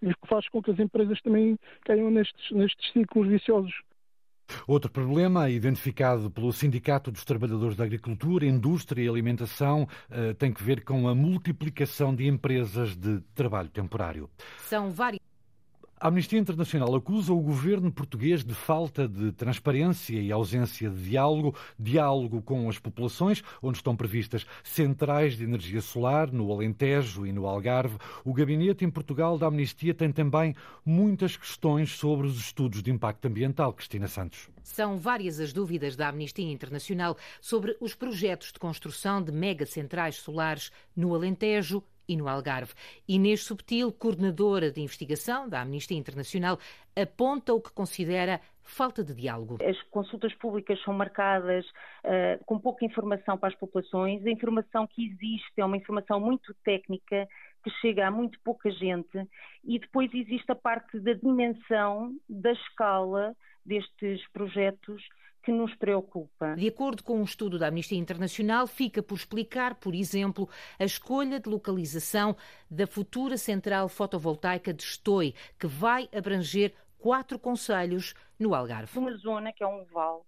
e 0.01 0.07
que 0.07 0.27
faz 0.27 0.49
com 0.49 0.61
que 0.61 0.71
as 0.71 0.79
empresas 0.79 1.21
também 1.21 1.57
caiam 1.85 2.09
nestes, 2.09 2.51
nestes 2.51 2.91
ciclos 2.91 3.27
viciosos. 3.27 3.73
Outro 4.67 4.91
problema, 4.91 5.49
identificado 5.49 6.29
pelo 6.29 6.51
Sindicato 6.51 7.11
dos 7.11 7.23
Trabalhadores 7.23 7.75
da 7.75 7.83
Agricultura, 7.83 8.45
Indústria 8.45 9.03
e 9.03 9.09
Alimentação, 9.09 9.87
eh, 10.09 10.33
tem 10.33 10.51
que 10.51 10.63
ver 10.63 10.83
com 10.83 11.07
a 11.07 11.15
multiplicação 11.15 12.13
de 12.15 12.27
empresas 12.27 12.95
de 12.95 13.19
trabalho 13.35 13.69
temporário. 13.69 14.29
São 14.67 14.91
várias. 14.91 15.20
A 16.01 16.07
Amnistia 16.07 16.39
Internacional 16.39 16.95
acusa 16.95 17.31
o 17.31 17.39
governo 17.39 17.91
português 17.91 18.43
de 18.43 18.55
falta 18.55 19.07
de 19.07 19.31
transparência 19.33 20.19
e 20.19 20.31
ausência 20.31 20.89
de 20.89 20.99
diálogo, 20.99 21.55
diálogo 21.77 22.41
com 22.41 22.67
as 22.67 22.79
populações, 22.79 23.43
onde 23.61 23.77
estão 23.77 23.95
previstas 23.95 24.43
centrais 24.63 25.37
de 25.37 25.43
energia 25.43 25.79
solar 25.79 26.31
no 26.31 26.51
Alentejo 26.51 27.23
e 27.27 27.31
no 27.31 27.45
Algarve. 27.45 27.99
O 28.25 28.33
gabinete 28.33 28.83
em 28.83 28.89
Portugal 28.89 29.37
da 29.37 29.45
Amnistia 29.45 29.93
tem 29.93 30.11
também 30.11 30.55
muitas 30.83 31.37
questões 31.37 31.91
sobre 31.91 32.25
os 32.25 32.39
estudos 32.39 32.81
de 32.81 32.89
impacto 32.89 33.27
ambiental. 33.27 33.71
Cristina 33.71 34.07
Santos. 34.07 34.49
São 34.63 34.97
várias 34.97 35.39
as 35.39 35.53
dúvidas 35.53 35.95
da 35.95 36.09
Amnistia 36.09 36.51
Internacional 36.51 37.15
sobre 37.39 37.77
os 37.79 37.93
projetos 37.93 38.51
de 38.51 38.57
construção 38.57 39.21
de 39.21 39.31
mega 39.31 39.67
centrais 39.67 40.15
solares 40.15 40.71
no 40.95 41.13
Alentejo 41.13 41.83
e 42.11 42.17
no 42.17 42.27
Algarve. 42.27 42.73
Inês 43.07 43.43
Subtil, 43.43 43.91
coordenadora 43.93 44.69
de 44.69 44.81
investigação 44.81 45.47
da 45.47 45.61
Amnistia 45.61 45.97
Internacional, 45.97 46.59
aponta 46.95 47.53
o 47.53 47.61
que 47.61 47.71
considera 47.71 48.41
falta 48.63 49.03
de 49.03 49.13
diálogo. 49.13 49.57
As 49.63 49.81
consultas 49.83 50.33
públicas 50.35 50.81
são 50.83 50.93
marcadas 50.93 51.65
uh, 51.65 52.43
com 52.45 52.59
pouca 52.59 52.85
informação 52.85 53.37
para 53.37 53.49
as 53.49 53.55
populações. 53.55 54.25
A 54.25 54.29
informação 54.29 54.85
que 54.85 55.07
existe 55.07 55.53
é 55.57 55.63
uma 55.65 55.77
informação 55.77 56.19
muito 56.19 56.53
técnica 56.65 57.27
que 57.63 57.69
chega 57.81 58.07
a 58.07 58.11
muito 58.11 58.39
pouca 58.43 58.69
gente 58.71 59.27
e 59.63 59.79
depois 59.79 60.13
existe 60.13 60.51
a 60.51 60.55
parte 60.55 60.99
da 60.99 61.13
dimensão, 61.13 62.13
da 62.27 62.51
escala 62.51 63.35
destes 63.65 64.27
projetos 64.33 65.01
que 65.41 65.51
nos 65.51 65.73
preocupa. 65.75 66.55
De 66.55 66.67
acordo 66.67 67.03
com 67.03 67.19
um 67.19 67.23
estudo 67.23 67.57
da 67.57 67.67
Amnistia 67.67 67.97
Internacional, 67.97 68.67
fica 68.67 69.01
por 69.01 69.15
explicar, 69.15 69.75
por 69.75 69.95
exemplo, 69.95 70.47
a 70.77 70.85
escolha 70.85 71.39
de 71.39 71.49
localização 71.49 72.35
da 72.69 72.85
futura 72.85 73.37
central 73.37 73.89
fotovoltaica 73.89 74.73
de 74.73 74.83
Estoi, 74.83 75.33
que 75.59 75.67
vai 75.67 76.07
abranger 76.15 76.73
quatro 76.97 77.39
conselhos 77.39 78.13
no 78.39 78.53
Algarve. 78.53 78.97
Uma 78.97 79.15
zona 79.17 79.51
que 79.51 79.63
é 79.63 79.67
um 79.67 79.83
vale 79.85 80.21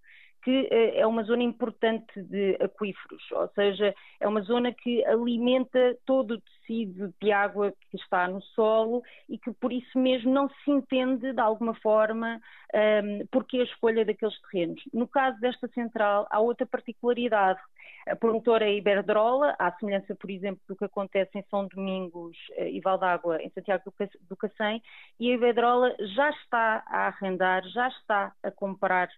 que 0.44 0.68
eh, 0.70 1.00
é 1.00 1.08
uma 1.08 1.24
zona 1.24 1.44
importante 1.44 2.22
de 2.22 2.58
aquíferos, 2.62 3.24
ou 3.32 3.48
seja, 3.56 3.96
é 4.20 4.28
uma 4.28 4.42
zona 4.42 4.74
que 4.74 5.04
alimenta 5.06 5.98
todo 6.06 6.36
o 6.36 6.42
tecido 6.42 7.14
de 7.22 7.32
água 7.32 7.74
que 7.90 7.98
está 7.98 8.28
no 8.28 8.42
solo 8.42 9.02
e 9.30 9.38
que 9.38 9.52
por 9.54 9.72
isso 9.72 9.98
mesmo 9.98 10.32
não 10.32 10.50
se 10.50 10.72
entende 10.72 11.32
de 11.32 11.40
alguma 11.40 11.74
forma 11.76 12.42
um, 12.74 12.78
ehm, 12.78 13.28
porque 13.32 13.60
a 13.60 13.64
escolha 13.64 14.06
daqueles 14.06 14.40
terrenos. 14.42 14.82
No 14.94 15.08
caso 15.08 15.40
desta 15.40 15.68
central, 15.70 16.28
há 16.30 16.40
outra 16.40 16.66
particularidade. 16.66 17.60
A 18.06 18.16
promotora 18.16 18.66
é 18.66 18.76
Iberdrola, 18.76 19.56
à 19.58 19.72
semelhança, 19.74 20.14
por 20.16 20.30
exemplo, 20.30 20.62
do 20.68 20.76
que 20.76 20.84
acontece 20.84 21.38
em 21.38 21.44
São 21.50 21.68
Domingos 21.68 22.38
eh, 22.58 22.70
e 22.72 22.82
Valdagua, 22.82 23.42
em 23.42 23.50
Santiago 23.52 23.84
do 24.28 24.36
Cacém, 24.36 24.82
e 25.20 25.32
a 25.32 25.36
Iberdrola 25.36 25.96
já 26.16 26.30
está 26.32 26.84
a 26.86 27.08
arrendar, 27.08 27.64
já 27.70 27.88
está 27.88 28.34
a 28.44 28.52
comprar 28.52 29.10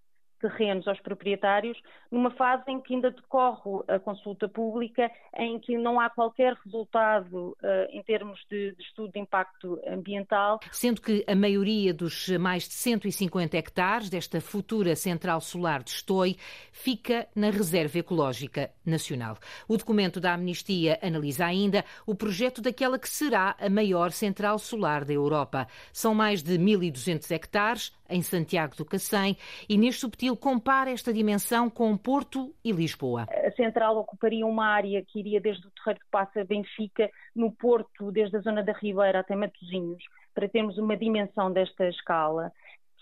terrenos 0.46 0.88
aos 0.88 1.00
proprietários, 1.00 1.78
numa 2.12 2.30
fase 2.32 2.64
em 2.68 2.80
que 2.80 2.94
ainda 2.94 3.10
decorre 3.10 3.84
a 3.88 4.00
consulta 4.00 4.48
pública, 4.48 5.10
em 5.36 5.60
que 5.60 5.78
não 5.78 6.00
há 6.00 6.10
qualquer 6.10 6.54
resultado 6.64 7.58
uh, 7.62 7.90
em 7.90 8.04
termos 8.04 8.40
de, 8.50 8.74
de, 8.74 8.84
estudo 8.84 9.12
de 9.12 9.20
impacto 9.20 9.80
ambiental. 9.88 10.60
Sendo 10.72 11.02
que 11.02 11.26
a 11.28 11.36
maioria 11.36 11.94
dos 11.94 12.30
mais 12.38 12.68
de 12.68 12.74
150 12.74 13.58
hectares 13.58 14.10
desta 14.10 14.40
futura 14.40 14.96
central 14.96 15.42
solar 15.42 15.82
de 15.84 15.92
Estoi 15.92 16.36
fica 16.72 17.28
na 17.36 17.50
Reserva 17.50 17.98
Ecológica 17.98 18.70
Nacional. 18.86 19.38
O 19.68 19.78
documento 19.78 20.20
da 20.20 20.34
Amnistia 20.34 21.00
analisa 21.02 21.46
ainda 21.46 21.84
o 22.06 22.14
projeto 22.14 22.62
daquela 22.62 23.00
que 23.00 23.10
será 23.10 23.56
a 23.60 23.70
maior 23.70 24.12
central 24.12 24.60
solar 24.60 25.04
da 25.04 25.14
Europa. 25.14 25.68
São 25.92 26.14
mais 26.14 26.44
de 26.44 26.58
1.200 26.58 27.32
hectares 27.32 27.92
em 28.10 28.22
Santiago 28.22 28.76
do 28.76 28.86
Cacém, 28.86 29.38
e 29.68 29.78
neste 29.78 30.02
subtil 30.02 30.36
compara 30.36 30.92
esta 30.92 31.14
dimensão 31.14 31.70
com 31.70 31.96
Porto 31.98 32.54
e 32.64 32.72
Lisboa. 32.72 33.28
A 33.30 33.52
central 33.52 33.98
ocuparia 33.98 34.46
uma 34.46 34.68
área 34.68 35.04
que 35.04 35.20
iria 35.20 35.42
desde 35.42 35.68
o 35.68 35.72
Terreiro 35.72 36.00
de 36.00 36.10
Passa 36.12 36.44
Benfica, 36.44 37.10
no 37.36 37.52
Porto, 37.52 38.12
desde 38.12 38.38
a 38.38 38.40
zona 38.42 38.64
da 38.64 38.74
Ribeira 38.74 39.20
até 39.20 39.36
Matosinhos, 39.36 40.04
para 40.34 40.50
termos 40.50 40.78
uma 40.78 40.98
dimensão 40.98 41.52
desta 41.52 41.88
escala 41.88 42.52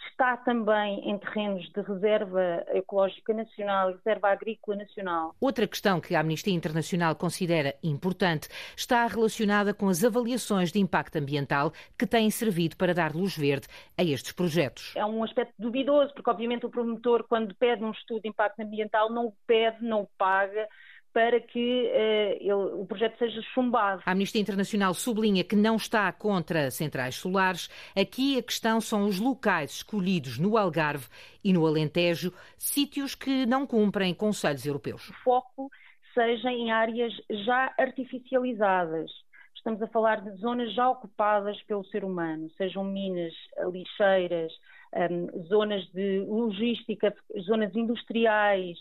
está 0.10 0.38
também 0.38 1.10
em 1.10 1.18
terrenos 1.18 1.70
de 1.72 1.82
reserva 1.82 2.66
ecológica 2.74 3.34
nacional 3.34 3.90
e 3.90 3.94
reserva 3.94 4.30
agrícola 4.30 4.78
nacional. 4.78 5.36
Outra 5.40 5.68
questão 5.68 6.00
que 6.00 6.16
a 6.16 6.20
Amnistia 6.20 6.54
Internacional 6.54 7.16
considera 7.16 7.76
importante 7.84 8.48
está 8.76 9.06
relacionada 9.08 9.74
com 9.74 9.88
as 9.90 10.04
avaliações 10.04 10.72
de 10.72 10.80
impacto 10.80 11.18
ambiental 11.18 11.72
que 11.98 12.06
têm 12.06 12.30
servido 12.30 12.78
para 12.78 12.94
dar 12.94 13.14
luz 13.14 13.38
verde 13.38 13.68
a 13.98 14.04
estes 14.04 14.32
projetos. 14.32 14.94
É 14.96 15.06
um 15.06 15.24
aspecto 15.24 15.54
duvidoso, 15.58 16.14
porque 16.14 16.30
obviamente 16.30 16.66
o 16.66 16.70
promotor, 16.70 17.26
quando 17.28 17.56
pede 17.56 17.84
um 17.84 17.92
estudo 17.92 18.22
de 18.22 18.30
impacto 18.30 18.60
ambiental, 18.62 19.12
não 19.12 19.28
o 19.28 19.34
pede, 19.46 19.84
não 19.84 20.02
o 20.02 20.10
paga 20.18 20.68
para 21.14 21.40
que 21.40 21.84
uh, 21.86 22.38
ele, 22.42 22.54
o 22.54 22.86
projeto 22.86 23.18
seja 23.20 23.40
chumbado. 23.54 24.02
A 24.06 24.12
Amnistia 24.12 24.42
Internacional 24.42 24.94
sublinha 24.96 25.44
que 25.44 25.56
não 25.56 25.76
está 25.76 26.12
contra 26.12 26.72
centrais 26.72 27.16
solares. 27.16 27.70
Aqui 27.96 28.40
a 28.40 28.44
questão 28.44 28.82
são 28.82 29.06
os 29.06 29.20
locais 29.20 29.72
escolhidos 29.72 30.40
no 30.40 30.58
Algarve 30.58 31.08
e 31.44 31.54
no 31.54 31.66
Alentejo, 31.68 32.34
sítios 32.58 33.14
que 33.14 33.46
não 33.46 33.68
cumprem 33.68 34.14
conselhos 34.14 34.66
europeus. 34.66 35.10
O 35.10 35.14
foco 35.24 35.70
seja 36.14 36.52
em 36.52 36.72
áreas 36.72 37.14
já 37.46 37.74
artificializadas, 37.78 39.12
estamos 39.56 39.82
a 39.82 39.88
falar 39.88 40.22
de 40.22 40.32
zonas 40.38 40.74
já 40.74 40.90
ocupadas 40.90 41.62
pelo 41.64 41.86
ser 41.86 42.04
humano, 42.04 42.50
sejam 42.58 42.84
minas, 42.84 43.34
lixeiras, 43.72 44.52
um, 44.94 45.44
zonas 45.44 45.84
de 45.92 46.20
logística, 46.28 47.16
zonas 47.42 47.76
industriais, 47.76 48.78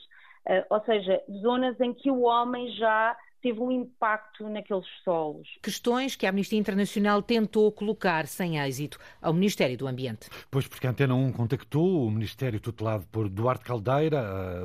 uh, 0.46 0.64
ou 0.70 0.80
seja, 0.84 1.22
zonas 1.40 1.78
em 1.80 1.92
que 1.92 2.10
o 2.10 2.22
homem 2.22 2.70
já 2.76 3.16
teve 3.42 3.60
um 3.60 3.70
impacto 3.72 4.48
naqueles 4.48 4.86
solos. 5.04 5.48
Questões 5.60 6.14
que 6.14 6.24
a 6.24 6.30
Amnistia 6.30 6.58
Internacional 6.58 7.20
tentou 7.20 7.70
colocar 7.72 8.26
sem 8.26 8.58
êxito 8.58 8.98
ao 9.20 9.34
Ministério 9.34 9.76
do 9.76 9.88
Ambiente. 9.88 10.30
Pois, 10.48 10.68
porque 10.68 10.86
a 10.86 10.90
Antena 10.90 11.14
1 11.14 11.32
contactou 11.32 12.06
o 12.06 12.10
Ministério 12.10 12.60
tutelado 12.60 13.04
por 13.10 13.28
Duarte 13.28 13.64
Caldeira, 13.64 14.64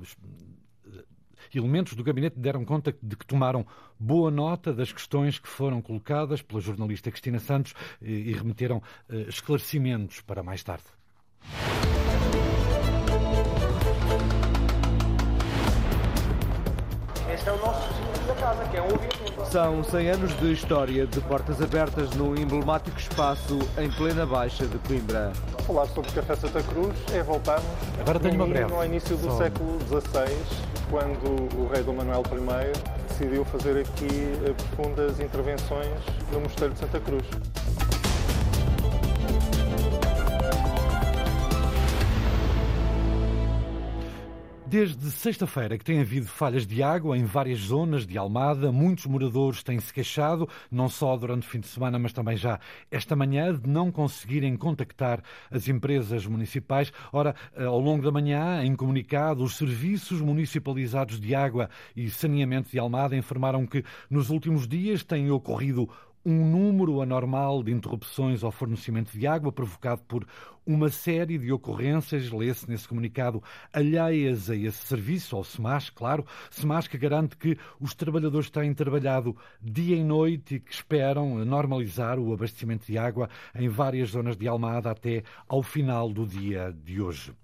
os 0.00 0.14
elementos 1.54 1.94
do 1.94 2.04
gabinete 2.04 2.38
deram 2.38 2.64
conta 2.64 2.94
de 3.02 3.16
que 3.16 3.26
tomaram 3.26 3.66
boa 3.98 4.30
nota 4.30 4.72
das 4.72 4.92
questões 4.92 5.38
que 5.38 5.48
foram 5.48 5.80
colocadas 5.80 6.42
pela 6.42 6.60
jornalista 6.60 7.10
Cristina 7.10 7.38
Santos 7.38 7.74
e 8.02 8.32
remeteram 8.32 8.82
esclarecimentos 9.28 10.20
para 10.20 10.42
mais 10.42 10.62
tarde. 10.62 10.84
São 19.50 19.84
100 19.84 20.10
anos 20.10 20.40
de 20.40 20.52
história 20.52 21.06
de 21.06 21.20
portas 21.20 21.62
abertas 21.62 22.10
no 22.10 22.36
emblemático 22.36 22.98
espaço 22.98 23.58
em 23.78 23.90
plena 23.90 24.26
Baixa 24.26 24.66
de 24.66 24.78
Coimbra. 24.78 25.32
Falar 25.66 25.86
sobre 25.86 26.10
o 26.10 26.12
Café 26.12 26.34
Santa 26.36 26.62
Cruz 26.62 26.94
é 27.12 27.22
voltarmos 27.22 27.66
Agora 28.00 28.18
tenho 28.18 28.34
uma 28.34 28.46
breve. 28.46 28.72
no 28.72 28.84
início 28.84 29.16
do 29.16 29.28
Só... 29.28 29.38
século 29.38 29.78
XVI, 29.88 30.36
quando 30.90 31.56
o 31.56 31.70
rei 31.72 31.82
Dom 31.82 31.94
Manuel 31.94 32.22
I 32.26 33.08
decidiu 33.08 33.44
fazer 33.44 33.78
aqui 33.80 34.08
eh, 34.44 34.52
profundas 34.52 35.20
intervenções 35.20 36.00
no 36.32 36.40
Mosteiro 36.40 36.74
de 36.74 36.80
Santa 36.80 36.98
Cruz. 37.00 37.24
Desde 44.66 45.10
sexta-feira 45.10 45.76
que 45.76 45.84
tem 45.84 46.00
havido 46.00 46.26
falhas 46.26 46.66
de 46.66 46.82
água 46.82 47.18
em 47.18 47.24
várias 47.24 47.58
zonas 47.60 48.06
de 48.06 48.16
Almada. 48.16 48.72
Muitos 48.72 49.04
moradores 49.04 49.62
têm 49.62 49.78
se 49.78 49.92
queixado, 49.92 50.48
não 50.70 50.88
só 50.88 51.16
durante 51.18 51.46
o 51.46 51.50
fim 51.50 51.60
de 51.60 51.68
semana, 51.68 51.98
mas 51.98 52.14
também 52.14 52.34
já 52.36 52.58
esta 52.90 53.14
manhã, 53.14 53.54
de 53.54 53.68
não 53.68 53.92
conseguirem 53.92 54.56
contactar 54.56 55.22
as 55.50 55.68
empresas 55.68 56.26
municipais. 56.26 56.90
Ora, 57.12 57.36
eh, 57.54 57.64
ao 57.64 57.78
longo 57.78 58.02
da 58.02 58.10
manhã, 58.10 58.64
em 58.64 58.74
comunicado, 58.74 59.44
os 59.44 59.54
serviços 59.54 60.22
municipalizados 60.22 61.20
de 61.20 61.34
água 61.34 61.68
e 61.94 62.08
saneamento 62.08 62.70
de 62.70 62.78
Almada 62.78 63.14
informaram 63.14 63.66
que 63.66 63.84
nos 64.08 64.30
últimos 64.30 64.66
dias 64.66 65.04
têm 65.04 65.30
ocorrido 65.30 65.88
um 66.24 66.44
número 66.44 67.02
anormal 67.02 67.62
de 67.62 67.70
interrupções 67.70 68.42
ao 68.42 68.50
fornecimento 68.50 69.12
de 69.12 69.26
água 69.26 69.52
provocado 69.52 70.02
por 70.08 70.26
uma 70.66 70.88
série 70.88 71.36
de 71.36 71.52
ocorrências, 71.52 72.30
lê-se 72.30 72.68
nesse 72.68 72.88
comunicado, 72.88 73.42
alheias 73.72 74.48
a 74.48 74.56
esse 74.56 74.86
serviço, 74.86 75.36
ao 75.36 75.44
SEMAS, 75.44 75.90
claro, 75.90 76.24
SEMAS 76.50 76.88
que 76.88 76.96
garante 76.96 77.36
que 77.36 77.58
os 77.78 77.94
trabalhadores 77.94 78.48
têm 78.48 78.72
trabalhado 78.72 79.36
dia 79.60 79.96
e 79.96 80.02
noite 80.02 80.54
e 80.54 80.60
que 80.60 80.72
esperam 80.72 81.44
normalizar 81.44 82.18
o 82.18 82.32
abastecimento 82.32 82.86
de 82.86 82.96
água 82.96 83.28
em 83.54 83.68
várias 83.68 84.10
zonas 84.10 84.36
de 84.36 84.48
Almada 84.48 84.90
até 84.90 85.22
ao 85.46 85.62
final 85.62 86.10
do 86.10 86.26
dia 86.26 86.74
de 86.84 87.00
hoje. 87.00 87.34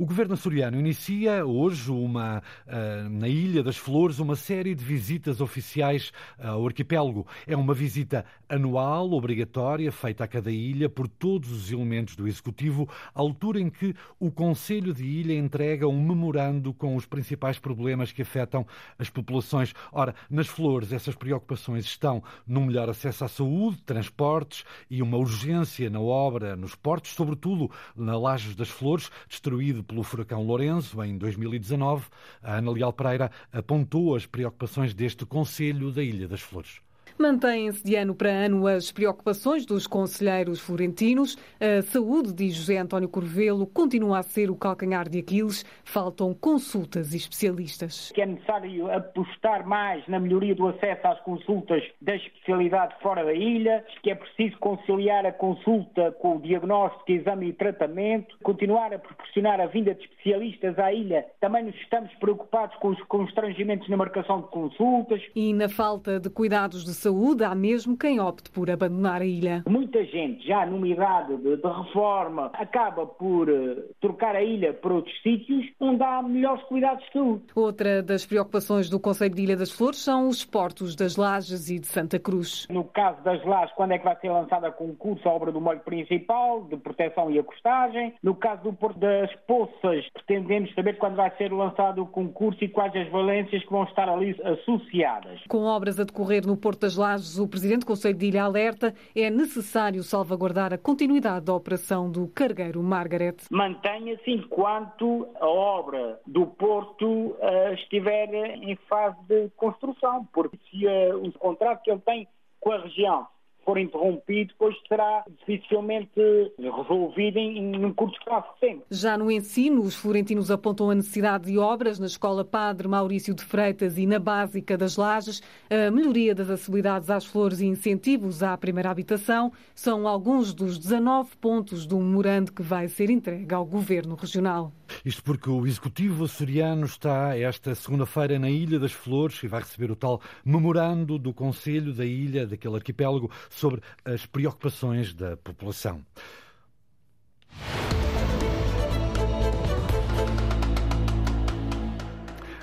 O 0.00 0.06
governo 0.06 0.32
açoriano 0.32 0.80
inicia 0.80 1.44
hoje 1.44 1.90
uma, 1.90 2.42
uh, 2.66 3.10
na 3.10 3.28
Ilha 3.28 3.62
das 3.62 3.76
Flores 3.76 4.18
uma 4.18 4.34
série 4.34 4.74
de 4.74 4.82
visitas 4.82 5.42
oficiais 5.42 6.10
ao 6.38 6.66
arquipélago. 6.66 7.26
É 7.46 7.54
uma 7.54 7.74
visita 7.74 8.24
anual, 8.50 9.12
obrigatória, 9.12 9.92
feita 9.92 10.24
a 10.24 10.28
cada 10.28 10.50
ilha 10.50 10.88
por 10.88 11.06
todos 11.06 11.50
os 11.52 11.70
elementos 11.70 12.16
do 12.16 12.26
Executivo, 12.26 12.88
à 13.14 13.20
altura 13.20 13.60
em 13.60 13.70
que 13.70 13.94
o 14.18 14.30
Conselho 14.30 14.92
de 14.92 15.04
Ilha 15.04 15.34
entrega 15.34 15.86
um 15.86 16.02
memorando 16.02 16.74
com 16.74 16.96
os 16.96 17.06
principais 17.06 17.58
problemas 17.58 18.10
que 18.10 18.22
afetam 18.22 18.66
as 18.98 19.08
populações. 19.08 19.72
Ora, 19.92 20.14
nas 20.28 20.48
Flores, 20.48 20.92
essas 20.92 21.14
preocupações 21.14 21.84
estão 21.84 22.22
no 22.46 22.60
melhor 22.62 22.90
acesso 22.90 23.24
à 23.24 23.28
saúde, 23.28 23.80
transportes 23.82 24.64
e 24.90 25.00
uma 25.00 25.16
urgência 25.16 25.88
na 25.88 26.00
obra 26.00 26.56
nos 26.56 26.74
portos, 26.74 27.12
sobretudo 27.12 27.70
na 27.94 28.18
Lajes 28.18 28.56
das 28.56 28.68
Flores, 28.68 29.10
destruído 29.28 29.84
pelo 29.84 30.02
furacão 30.02 30.42
Lourenço 30.42 31.02
em 31.04 31.16
2019, 31.16 32.06
a 32.42 32.56
Ana 32.56 32.72
Leal 32.72 32.92
Pereira 32.92 33.30
apontou 33.52 34.16
as 34.16 34.26
preocupações 34.26 34.92
deste 34.92 35.24
Conselho 35.24 35.92
da 35.92 36.02
Ilha 36.02 36.26
das 36.26 36.40
Flores. 36.40 36.80
Mantêm-se 37.20 37.84
de 37.84 37.96
ano 37.96 38.14
para 38.14 38.30
ano 38.30 38.66
as 38.66 38.90
preocupações 38.90 39.66
dos 39.66 39.86
conselheiros 39.86 40.58
florentinos. 40.58 41.36
A 41.60 41.82
saúde, 41.82 42.32
diz 42.32 42.54
José 42.54 42.78
António 42.78 43.10
Corvelo, 43.10 43.66
continua 43.66 44.20
a 44.20 44.22
ser 44.22 44.50
o 44.50 44.56
calcanhar 44.56 45.06
de 45.06 45.18
Aquiles. 45.18 45.62
Faltam 45.84 46.32
consultas 46.32 47.12
e 47.12 47.18
especialistas. 47.18 48.10
Que 48.14 48.22
é 48.22 48.26
necessário 48.26 48.90
apostar 48.90 49.66
mais 49.66 50.02
na 50.08 50.18
melhoria 50.18 50.54
do 50.54 50.66
acesso 50.66 51.06
às 51.06 51.20
consultas 51.20 51.82
da 52.00 52.16
especialidade 52.16 52.94
fora 53.02 53.22
da 53.22 53.34
ilha, 53.34 53.84
que 54.02 54.10
é 54.10 54.14
preciso 54.14 54.56
conciliar 54.58 55.26
a 55.26 55.32
consulta 55.32 56.12
com 56.12 56.36
o 56.36 56.40
diagnóstico, 56.40 57.12
exame 57.12 57.50
e 57.50 57.52
tratamento, 57.52 58.34
continuar 58.42 58.94
a 58.94 58.98
proporcionar 58.98 59.60
a 59.60 59.66
vinda 59.66 59.94
de 59.94 60.04
especialistas 60.04 60.78
à 60.78 60.90
ilha. 60.90 61.26
Também 61.38 61.66
nos 61.66 61.74
estamos 61.82 62.10
preocupados 62.14 62.74
com 62.76 62.88
os 62.88 63.02
constrangimentos 63.02 63.90
na 63.90 63.98
marcação 63.98 64.40
de 64.40 64.48
consultas. 64.48 65.20
E 65.36 65.52
na 65.52 65.68
falta 65.68 66.18
de 66.18 66.30
cuidados 66.30 66.82
de 66.82 66.94
saúde 66.94 67.09
saúde, 67.10 67.42
há 67.44 67.54
mesmo 67.54 67.96
quem 67.96 68.20
opte 68.20 68.50
por 68.50 68.70
abandonar 68.70 69.20
a 69.20 69.24
ilha. 69.24 69.64
Muita 69.68 70.04
gente, 70.04 70.46
já 70.46 70.64
numa 70.64 70.86
idade 70.86 71.36
de, 71.36 71.56
de 71.56 71.68
reforma, 71.68 72.50
acaba 72.54 73.04
por 73.04 73.48
uh, 73.48 73.82
trocar 74.00 74.36
a 74.36 74.42
ilha 74.42 74.72
para 74.72 74.94
outros 74.94 75.14
sítios 75.22 75.66
onde 75.80 76.02
há 76.02 76.22
melhores 76.22 76.62
cuidados 76.64 77.04
de 77.06 77.12
saúde. 77.12 77.42
Outra 77.54 78.02
das 78.02 78.24
preocupações 78.24 78.88
do 78.88 79.00
Conselho 79.00 79.34
de 79.34 79.42
Ilha 79.42 79.56
das 79.56 79.72
Flores 79.72 79.98
são 79.98 80.28
os 80.28 80.44
portos 80.44 80.94
das 80.94 81.16
Lajes 81.16 81.68
e 81.68 81.78
de 81.78 81.86
Santa 81.86 82.18
Cruz. 82.18 82.66
No 82.70 82.84
caso 82.84 83.22
das 83.22 83.44
Lajes, 83.44 83.74
quando 83.74 83.92
é 83.92 83.98
que 83.98 84.04
vai 84.04 84.16
ser 84.20 84.30
lançada 84.30 84.68
a 84.68 84.72
concurso 84.72 85.28
a 85.28 85.32
obra 85.32 85.50
do 85.50 85.60
molho 85.60 85.80
principal, 85.80 86.62
de 86.64 86.76
proteção 86.76 87.30
e 87.30 87.38
acostagem? 87.38 88.14
No 88.22 88.34
caso 88.34 88.62
do 88.62 88.72
Porto 88.72 88.98
das 89.00 89.34
Poças, 89.46 90.06
pretendemos 90.12 90.72
saber 90.74 90.98
quando 90.98 91.16
vai 91.16 91.30
ser 91.36 91.52
lançado 91.52 92.02
o 92.02 92.06
concurso 92.06 92.62
e 92.62 92.68
quais 92.68 92.94
as 92.94 93.08
valências 93.10 93.62
que 93.64 93.70
vão 93.70 93.84
estar 93.84 94.08
ali 94.08 94.36
associadas. 94.44 95.40
Com 95.48 95.64
obras 95.64 95.98
a 95.98 96.04
decorrer 96.04 96.46
no 96.46 96.56
Porto 96.56 96.82
das 96.82 96.96
Lajes, 97.00 97.38
o 97.38 97.48
Presidente 97.48 97.80
do 97.80 97.86
Conselho 97.86 98.16
de 98.16 98.26
Ilha 98.26 98.44
alerta 98.44 98.94
é 99.16 99.30
necessário 99.30 100.02
salvaguardar 100.02 100.74
a 100.74 100.78
continuidade 100.78 101.46
da 101.46 101.54
operação 101.54 102.10
do 102.10 102.28
cargueiro 102.28 102.82
Margaret. 102.82 103.36
Mantenha-se 103.50 104.30
enquanto 104.30 105.26
a 105.40 105.46
obra 105.46 106.20
do 106.26 106.46
Porto 106.46 107.06
uh, 107.06 107.72
estiver 107.72 108.28
em 108.34 108.76
fase 108.88 109.16
de 109.26 109.48
construção, 109.56 110.28
porque 110.30 110.58
se 110.70 110.86
uh, 110.86 111.26
o 111.26 111.32
contrato 111.32 111.82
que 111.82 111.90
ele 111.90 112.00
tem 112.00 112.28
com 112.60 112.72
a 112.72 112.82
região 112.82 113.26
for 113.64 113.78
interrompido, 113.78 114.52
depois 114.52 114.74
será 114.88 115.24
dificilmente 115.38 116.10
resolvido 116.58 117.38
em, 117.38 117.58
em 117.58 117.84
um 117.84 117.92
curto 117.92 118.18
espaço 118.18 118.52
de 118.54 118.60
tempo. 118.60 118.84
Já 118.90 119.16
no 119.16 119.30
ensino, 119.30 119.82
os 119.82 119.94
florentinos 119.94 120.50
apontam 120.50 120.90
a 120.90 120.94
necessidade 120.94 121.44
de 121.50 121.58
obras 121.58 121.98
na 121.98 122.06
Escola 122.06 122.44
Padre 122.44 122.88
Maurício 122.88 123.34
de 123.34 123.44
Freitas 123.44 123.98
e 123.98 124.06
na 124.06 124.18
Básica 124.18 124.76
das 124.76 124.96
Lajes, 124.96 125.42
a 125.70 125.90
melhoria 125.90 126.34
das 126.34 126.50
acessibilidades 126.50 127.10
às 127.10 127.24
flores 127.24 127.60
e 127.60 127.66
incentivos 127.66 128.42
à 128.42 128.56
primeira 128.56 128.90
habitação 128.90 129.52
são 129.74 130.06
alguns 130.06 130.52
dos 130.52 130.78
19 130.78 131.36
pontos 131.36 131.86
do 131.86 131.98
memorando 131.98 132.52
que 132.52 132.62
vai 132.62 132.88
ser 132.88 133.10
entregue 133.10 133.54
ao 133.54 133.64
Governo 133.64 134.14
Regional. 134.14 134.72
Isto 135.04 135.22
porque 135.22 135.48
o 135.48 135.66
Executivo 135.66 136.24
açoriano 136.24 136.86
está 136.86 137.36
esta 137.36 137.74
segunda-feira 137.74 138.38
na 138.38 138.50
Ilha 138.50 138.78
das 138.78 138.92
Flores 138.92 139.42
e 139.42 139.48
vai 139.48 139.60
receber 139.60 139.90
o 139.90 139.96
tal 139.96 140.20
memorando 140.44 141.18
do 141.18 141.32
Conselho 141.32 141.92
da 141.92 142.04
Ilha, 142.04 142.46
daquele 142.46 142.76
arquipélago, 142.76 143.30
sobre 143.48 143.80
as 144.04 144.26
preocupações 144.26 145.14
da 145.14 145.36
população. 145.36 146.04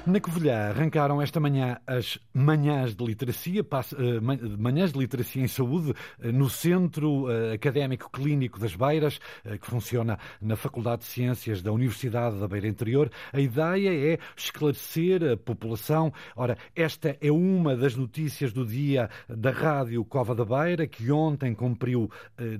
Na 0.07 0.21
Covilhã 0.21 0.69
arrancaram 0.69 1.21
esta 1.21 1.37
manhã 1.37 1.81
as 1.85 2.17
manhãs 2.33 2.95
de 2.95 3.03
literacia, 3.03 3.59
eh, 3.59 4.57
manhãs 4.57 4.93
de 4.93 4.99
literacia 4.99 5.43
em 5.43 5.49
saúde, 5.49 5.93
eh, 6.21 6.31
no 6.31 6.49
Centro 6.49 7.29
eh, 7.29 7.55
Académico 7.55 8.09
Clínico 8.09 8.57
das 8.57 8.73
Beiras, 8.73 9.19
que 9.59 9.69
funciona 9.69 10.17
na 10.41 10.55
Faculdade 10.55 11.01
de 11.01 11.07
Ciências 11.07 11.61
da 11.61 11.73
Universidade 11.73 12.39
da 12.39 12.47
Beira 12.47 12.69
Interior. 12.69 13.11
A 13.33 13.41
ideia 13.41 14.13
é 14.13 14.17
esclarecer 14.37 15.33
a 15.33 15.35
população. 15.35 16.13
Ora, 16.37 16.57
esta 16.73 17.17
é 17.19 17.29
uma 17.29 17.75
das 17.75 17.97
notícias 17.97 18.53
do 18.53 18.65
dia 18.65 19.09
da 19.27 19.51
Rádio 19.51 20.05
Cova 20.05 20.33
da 20.33 20.45
Beira, 20.45 20.87
que 20.87 21.11
ontem 21.11 21.53
cumpriu 21.53 22.09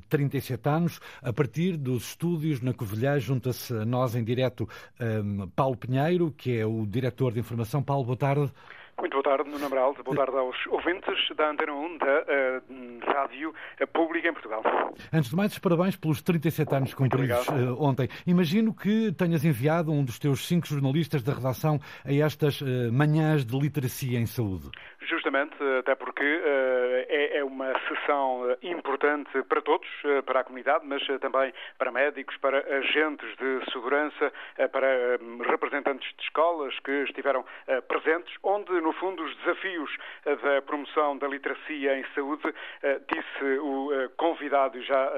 37 0.09 0.67
anos. 0.67 0.99
A 1.21 1.31
partir 1.31 1.77
dos 1.77 2.09
estúdios 2.09 2.59
na 2.59 2.73
Covilhã, 2.73 3.17
junta-se 3.19 3.73
a 3.73 3.85
nós 3.85 4.15
em 4.15 4.23
direto 4.23 4.67
Paulo 5.55 5.77
Pinheiro, 5.77 6.31
que 6.31 6.57
é 6.57 6.65
o 6.65 6.85
diretor 6.85 7.36
de 7.37 7.41
Informação. 7.41 7.83
Paulo, 7.83 8.03
boa 8.03 8.17
tarde. 8.17 8.51
Muito 8.99 9.13
boa 9.13 9.23
tarde, 9.23 9.47
Nuno 9.47 9.63
Amaral. 9.63 9.93
Boa 10.03 10.17
tarde 10.17 10.35
aos 10.37 10.55
ouvintes 10.71 11.13
da 11.35 11.51
Antena 11.51 11.71
1 11.71 11.97
da 11.99 12.05
uh, 12.05 13.05
Rádio 13.05 13.53
Pública 13.93 14.29
em 14.29 14.33
Portugal. 14.33 14.63
Antes 15.13 15.29
de 15.29 15.35
mais, 15.35 15.59
parabéns 15.59 15.95
pelos 15.95 16.19
37 16.23 16.73
anos 16.73 16.93
cumpridos 16.95 17.47
uh, 17.47 17.79
ontem. 17.79 18.09
Imagino 18.25 18.73
que 18.73 19.11
tenhas 19.11 19.45
enviado 19.45 19.91
um 19.91 20.03
dos 20.03 20.17
teus 20.17 20.47
cinco 20.47 20.65
jornalistas 20.65 21.21
da 21.21 21.33
redação 21.33 21.79
a 22.03 22.11
estas 22.11 22.59
uh, 22.61 22.91
manhãs 22.91 23.45
de 23.45 23.55
literacia 23.55 24.19
em 24.19 24.25
saúde. 24.25 24.71
Justamente, 25.07 25.55
até 25.79 25.95
porque 25.95 26.23
é, 26.23 27.37
é, 27.37 27.43
uma 27.43 27.73
sessão 27.87 28.57
importante 28.61 29.41
para 29.43 29.61
todos, 29.61 29.87
para 30.25 30.41
a 30.41 30.43
comunidade, 30.43 30.85
mas 30.85 31.05
também 31.19 31.53
para 31.77 31.91
médicos, 31.91 32.35
para 32.37 32.59
agentes 32.77 33.35
de 33.37 33.71
segurança, 33.71 34.31
para 34.71 35.17
representantes 35.49 36.07
de 36.17 36.23
escolas 36.23 36.77
que 36.79 36.91
estiveram 37.03 37.45
presentes, 37.87 38.33
onde 38.43 38.71
no 38.81 38.93
fundo, 38.93 39.23
os 39.23 39.35
desafios 39.37 39.97
eh, 40.25 40.35
da 40.35 40.61
promoção 40.61 41.17
da 41.17 41.27
literacia 41.27 41.97
em 41.97 42.05
saúde, 42.13 42.53
eh, 42.83 42.99
disse 43.11 43.59
o 43.59 43.93
eh, 43.93 44.09
convidado, 44.17 44.81
já 44.81 45.11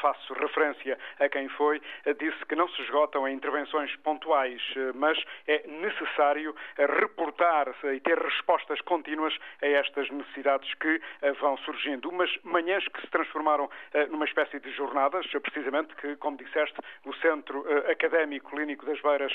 faço 0.00 0.32
referência 0.34 0.98
a 1.18 1.28
quem 1.28 1.48
foi, 1.50 1.80
disse 2.18 2.44
que 2.46 2.54
não 2.54 2.68
se 2.68 2.82
esgotam 2.82 3.26
em 3.26 3.34
intervenções 3.34 3.94
pontuais, 3.96 4.62
mas 4.94 5.18
é 5.46 5.66
necessário 5.66 6.54
reportar 6.76 7.68
e 7.84 8.00
ter 8.00 8.18
respostas 8.18 8.80
contínuas 8.82 9.31
a 9.60 9.66
estas 9.66 10.10
necessidades 10.10 10.72
que 10.74 11.00
vão 11.40 11.56
surgindo. 11.58 12.08
Umas 12.08 12.30
manhãs 12.42 12.86
que 12.88 13.00
se 13.00 13.06
transformaram 13.08 13.70
numa 14.10 14.24
espécie 14.24 14.58
de 14.60 14.70
jornadas, 14.72 15.26
precisamente, 15.42 15.94
que, 15.96 16.16
como 16.16 16.36
disseste, 16.36 16.78
o 17.04 17.14
Centro 17.14 17.64
Académico 17.90 18.50
Clínico 18.50 18.86
das 18.86 19.00
Beiras 19.00 19.32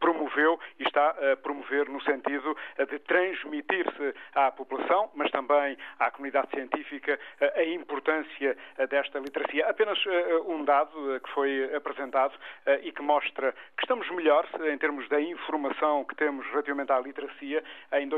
promoveu 0.00 0.58
e 0.78 0.84
está 0.84 1.10
a 1.10 1.36
promover 1.36 1.88
no 1.88 2.00
sentido 2.02 2.56
de 2.88 2.98
transmitir-se 3.00 4.14
à 4.34 4.50
população, 4.50 5.10
mas 5.14 5.30
também 5.30 5.76
à 5.98 6.10
comunidade 6.10 6.50
científica, 6.50 7.18
a 7.40 7.64
importância 7.64 8.56
desta 8.88 9.18
literacia. 9.18 9.68
Apenas 9.68 9.98
um 10.46 10.64
dado 10.64 11.20
que 11.20 11.30
foi 11.30 11.74
apresentado 11.74 12.34
e 12.82 12.92
que 12.92 13.02
mostra 13.02 13.52
que 13.76 13.84
estamos 13.84 14.08
melhores 14.10 14.50
em 14.64 14.78
termos 14.78 15.08
da 15.08 15.20
informação 15.20 16.04
que 16.04 16.14
temos 16.14 16.46
relativamente 16.46 16.92
à 16.92 16.98
literacia. 17.00 17.62
Em 17.92 18.08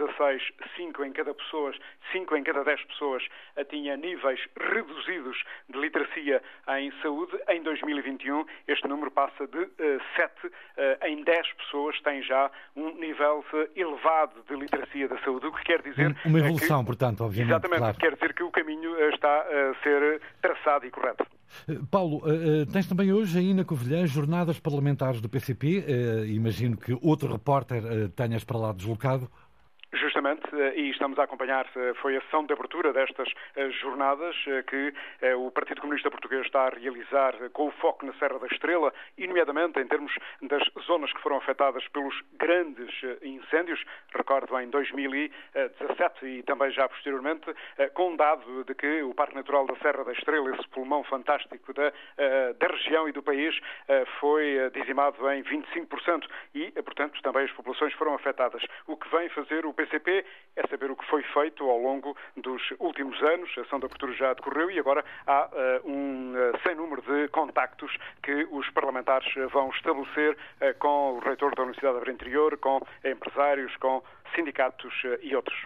2016, 0.00 0.42
5 0.76 1.04
em 1.04 1.12
cada 1.12 1.34
pessoas, 1.34 1.76
5 2.12 2.36
em 2.36 2.42
cada 2.42 2.64
10 2.64 2.84
pessoas 2.84 3.22
tinha 3.68 3.96
níveis 3.96 4.40
reduzidos 4.58 5.42
de 5.68 5.78
literacia 5.78 6.42
em 6.78 6.92
saúde. 7.02 7.38
Em 7.48 7.62
2021, 7.62 8.44
este 8.66 8.88
número 8.88 9.10
passa 9.10 9.46
de 9.46 9.68
7 10.16 10.52
em 11.02 11.22
10 11.22 11.52
pessoas 11.54 12.00
tem 12.02 12.22
já 12.22 12.50
um 12.76 12.94
nível 12.94 13.44
elevado 13.76 14.42
de 14.48 14.54
literacia 14.56 15.08
da 15.08 15.18
saúde, 15.20 15.46
o 15.46 15.52
que 15.52 15.64
quer 15.64 15.82
dizer... 15.82 16.16
Uma 16.24 16.38
evolução, 16.38 16.80
que, 16.80 16.86
portanto, 16.86 17.24
obviamente. 17.24 17.50
Exatamente, 17.50 17.78
claro. 17.78 17.98
quer 17.98 18.14
dizer 18.14 18.34
que 18.34 18.42
o 18.42 18.50
caminho 18.50 18.96
eh, 18.96 19.10
está 19.10 19.40
a 19.40 19.74
ser 19.82 20.20
traçado 20.40 20.86
e 20.86 20.90
correto. 20.90 21.26
Eh, 21.68 21.78
Paulo, 21.90 22.22
eh, 22.26 22.64
tens 22.72 22.86
também 22.86 23.12
hoje 23.12 23.38
aí 23.38 23.54
na 23.54 23.64
Covilhã 23.64 24.06
jornadas 24.06 24.58
parlamentares 24.58 25.20
do 25.20 25.28
PCP. 25.28 25.84
Imagino 26.28 26.76
que 26.76 26.96
outro 27.02 27.32
repórter 27.32 27.82
tenhas 28.16 28.44
para 28.44 28.58
lá 28.58 28.72
deslocado. 28.72 29.30
je 29.92 30.09
Justamente, 30.20 30.54
eh, 30.54 30.74
e 30.76 30.90
estamos 30.90 31.18
a 31.18 31.22
acompanhar, 31.22 31.66
eh, 31.74 31.94
foi 31.94 32.14
a 32.14 32.20
sessão 32.20 32.44
de 32.44 32.52
abertura 32.52 32.92
destas 32.92 33.26
eh, 33.56 33.70
jornadas 33.70 34.36
que 34.66 34.92
o 35.36 35.50
Partido 35.50 35.80
Comunista 35.80 36.10
Português 36.10 36.44
está 36.44 36.66
a 36.66 36.68
realizar 36.68 37.34
com 37.52 37.68
o 37.68 37.70
foco 37.72 38.04
na 38.04 38.12
Serra 38.14 38.38
da 38.38 38.46
Estrela, 38.46 38.92
e 39.16 39.26
nomeadamente 39.26 39.78
em 39.80 39.86
termos 39.86 40.12
das 40.42 40.62
zonas 40.84 41.10
que 41.12 41.20
foram 41.22 41.36
afetadas 41.36 41.86
pelos 41.88 42.14
grandes 42.38 42.90
incêndios, 43.22 43.82
recordo 44.14 44.58
em 44.58 44.68
2017 44.68 46.26
e 46.26 46.42
também 46.42 46.70
já 46.70 46.88
posteriormente, 46.88 47.54
com 47.94 48.16
dado 48.16 48.64
de 48.64 48.74
que 48.74 49.02
o 49.02 49.14
Parque 49.14 49.34
Natural 49.34 49.66
da 49.66 49.76
Serra 49.76 50.04
da 50.04 50.12
Estrela, 50.12 50.54
esse 50.56 50.68
pulmão 50.68 51.04
fantástico 51.04 51.72
da, 51.72 51.92
da 52.58 52.66
região 52.66 53.08
e 53.08 53.12
do 53.12 53.22
país, 53.22 53.58
foi 54.20 54.70
dizimado 54.72 55.30
em 55.30 55.42
25% 55.42 56.26
e, 56.54 56.70
portanto, 56.82 57.20
também 57.22 57.44
as 57.44 57.52
populações 57.52 57.92
foram 57.94 58.14
afetadas. 58.14 58.62
O 58.86 58.96
que 58.96 59.08
vem 59.10 59.28
fazer 59.30 59.66
o 59.66 59.74
PCP 59.74 60.09
é 60.56 60.66
saber 60.68 60.90
o 60.90 60.96
que 60.96 61.06
foi 61.06 61.22
feito 61.22 61.68
ao 61.68 61.78
longo 61.78 62.16
dos 62.36 62.62
últimos 62.78 63.20
anos. 63.22 63.50
A 63.56 63.62
ação 63.62 63.78
de 63.78 63.86
abertura 63.86 64.12
já 64.12 64.34
decorreu 64.34 64.70
e 64.70 64.78
agora 64.78 65.04
há 65.26 65.48
uh, 65.48 65.90
um 65.90 66.34
uh, 66.34 66.58
sem 66.66 66.74
número 66.74 67.02
de 67.02 67.28
contactos 67.28 67.96
que 68.22 68.46
os 68.50 68.68
parlamentares 68.70 69.32
vão 69.52 69.70
estabelecer 69.70 70.32
uh, 70.32 70.78
com 70.78 71.14
o 71.14 71.18
reitor 71.20 71.54
da 71.54 71.62
Universidade 71.62 71.94
da 71.94 72.00
Beira 72.00 72.12
Interior, 72.12 72.56
com 72.58 72.80
empresários, 73.04 73.74
com 73.76 74.02
sindicatos 74.34 74.92
e 75.22 75.34
outros. 75.34 75.56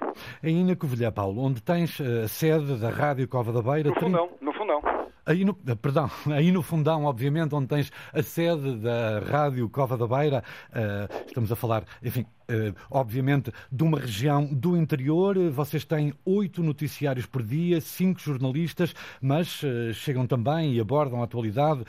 Aí 0.42 0.64
na 0.64 0.76
Covilhã, 0.76 1.12
Paulo, 1.12 1.42
onde 1.42 1.62
tens 1.62 2.00
a 2.00 2.28
sede 2.28 2.78
da 2.78 2.90
Rádio 2.90 3.26
Cova 3.28 3.52
da 3.52 3.62
Beira... 3.62 3.90
No 3.90 4.00
fundão, 4.00 4.30
no 4.40 4.52
fundão. 4.52 4.82
Aí 5.26 5.42
no, 5.44 5.54
perdão, 5.54 6.10
aí 6.32 6.52
no 6.52 6.62
fundão, 6.62 7.04
obviamente, 7.04 7.54
onde 7.54 7.66
tens 7.66 7.90
a 8.12 8.22
sede 8.22 8.76
da 8.76 9.20
Rádio 9.20 9.68
Cova 9.70 9.96
da 9.96 10.06
Beira, 10.06 10.44
uh, 10.70 11.26
estamos 11.26 11.50
a 11.50 11.56
falar, 11.56 11.84
enfim, 12.02 12.26
uh, 12.50 12.74
obviamente, 12.90 13.50
de 13.72 13.82
uma 13.82 13.98
região 13.98 14.44
do 14.44 14.76
interior. 14.76 15.38
Vocês 15.50 15.84
têm 15.84 16.12
oito 16.26 16.62
noticiários 16.62 17.24
por 17.24 17.42
dia, 17.42 17.80
cinco 17.80 18.20
jornalistas, 18.20 18.94
mas 19.20 19.62
uh, 19.62 19.94
chegam 19.94 20.26
também 20.26 20.74
e 20.74 20.80
abordam 20.80 21.22
a 21.22 21.24
atualidade 21.24 21.84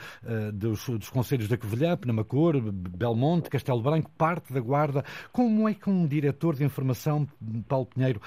dos, 0.52 0.88
dos 0.88 1.10
conselhos 1.10 1.48
da 1.48 1.56
Covilhã, 1.56 1.96
Penamacor, 1.96 2.60
Belmonte, 2.60 3.50
Castelo 3.50 3.82
Branco, 3.82 4.10
parte 4.16 4.52
da 4.52 4.60
Guarda. 4.60 5.04
Como 5.32 5.68
é 5.68 5.74
que 5.74 5.90
um 5.90 6.06
diretor 6.06 6.54
de 6.54 6.64
informação, 6.66 7.26
Paulo 7.68 7.86
Pinheiro, 7.86 8.20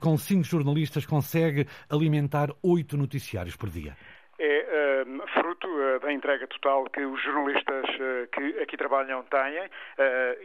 com 0.00 0.16
cinco 0.18 0.44
jornalistas, 0.44 1.06
consegue 1.06 1.66
alimentar 1.88 2.50
oito 2.62 2.96
noticiários 2.96 3.56
por 3.56 3.70
dia? 3.70 3.96
É 4.38 5.04
uh, 5.06 5.28
fruto 5.28 5.68
uh, 5.68 6.00
da 6.00 6.12
entrega 6.12 6.46
total 6.46 6.84
que 6.86 7.00
os 7.04 7.22
jornalistas 7.22 7.84
uh, 7.84 8.26
que 8.32 8.60
aqui 8.60 8.76
trabalham 8.76 9.22
têm 9.24 9.70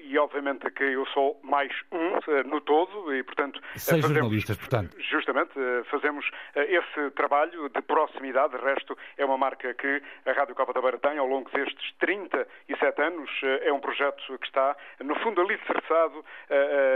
e 0.04 0.17
obviamente 0.17 0.69
que 0.71 0.84
eu 0.84 1.06
sou 1.08 1.39
mais 1.43 1.71
um 1.91 2.19
no 2.47 2.62
todo 2.62 3.13
e 3.13 3.23
portanto 3.23 3.60
seis 3.75 4.02
fazemos, 4.02 4.17
jornalistas 4.17 4.58
portanto. 4.58 4.95
Justamente 4.99 5.54
fazemos 5.89 6.30
esse 6.56 7.12
trabalho 7.12 7.69
de 7.69 7.82
proximidade. 7.82 8.58
De 8.58 8.63
resto 8.63 8.97
é 9.17 9.25
uma 9.25 9.38
marca 9.38 9.73
que 9.73 10.02
a 10.25 10.32
Rádio 10.32 10.56
Copa 10.56 10.73
da 10.73 10.82
Beira 10.82 10.97
tem 10.99 11.17
ao 11.17 11.28
longo 11.28 11.49
destes 11.52 11.93
37 11.99 13.02
anos. 13.02 13.30
É 13.62 13.71
um 13.71 13.80
projeto 13.80 14.38
que 14.38 14.45
está 14.45 14.75
no 15.04 15.15
fundo 15.19 15.41
alicerçado 15.41 16.23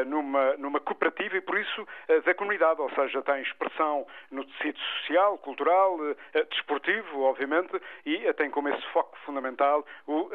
numa 0.08 0.56
numa 0.58 0.80
cooperativa 0.80 1.38
e 1.38 1.42
por 1.42 1.58
isso 1.58 1.88
da 2.26 2.34
comunidade. 2.34 2.82
Ou 2.82 2.90
seja 2.92 3.22
tem 3.22 3.42
expressão 3.42 4.06
no 4.32 4.46
tecido 4.46 4.80
social 4.80 5.38
cultural 5.40 5.98
desportivo 6.52 6.83
desportivo, 6.84 7.24
obviamente, 7.24 7.82
e 8.06 8.32
tem 8.34 8.50
como 8.50 8.70
esse 8.70 8.86
foco 8.92 9.18
fundamental 9.26 9.86
o 10.06 10.22
uh, 10.22 10.32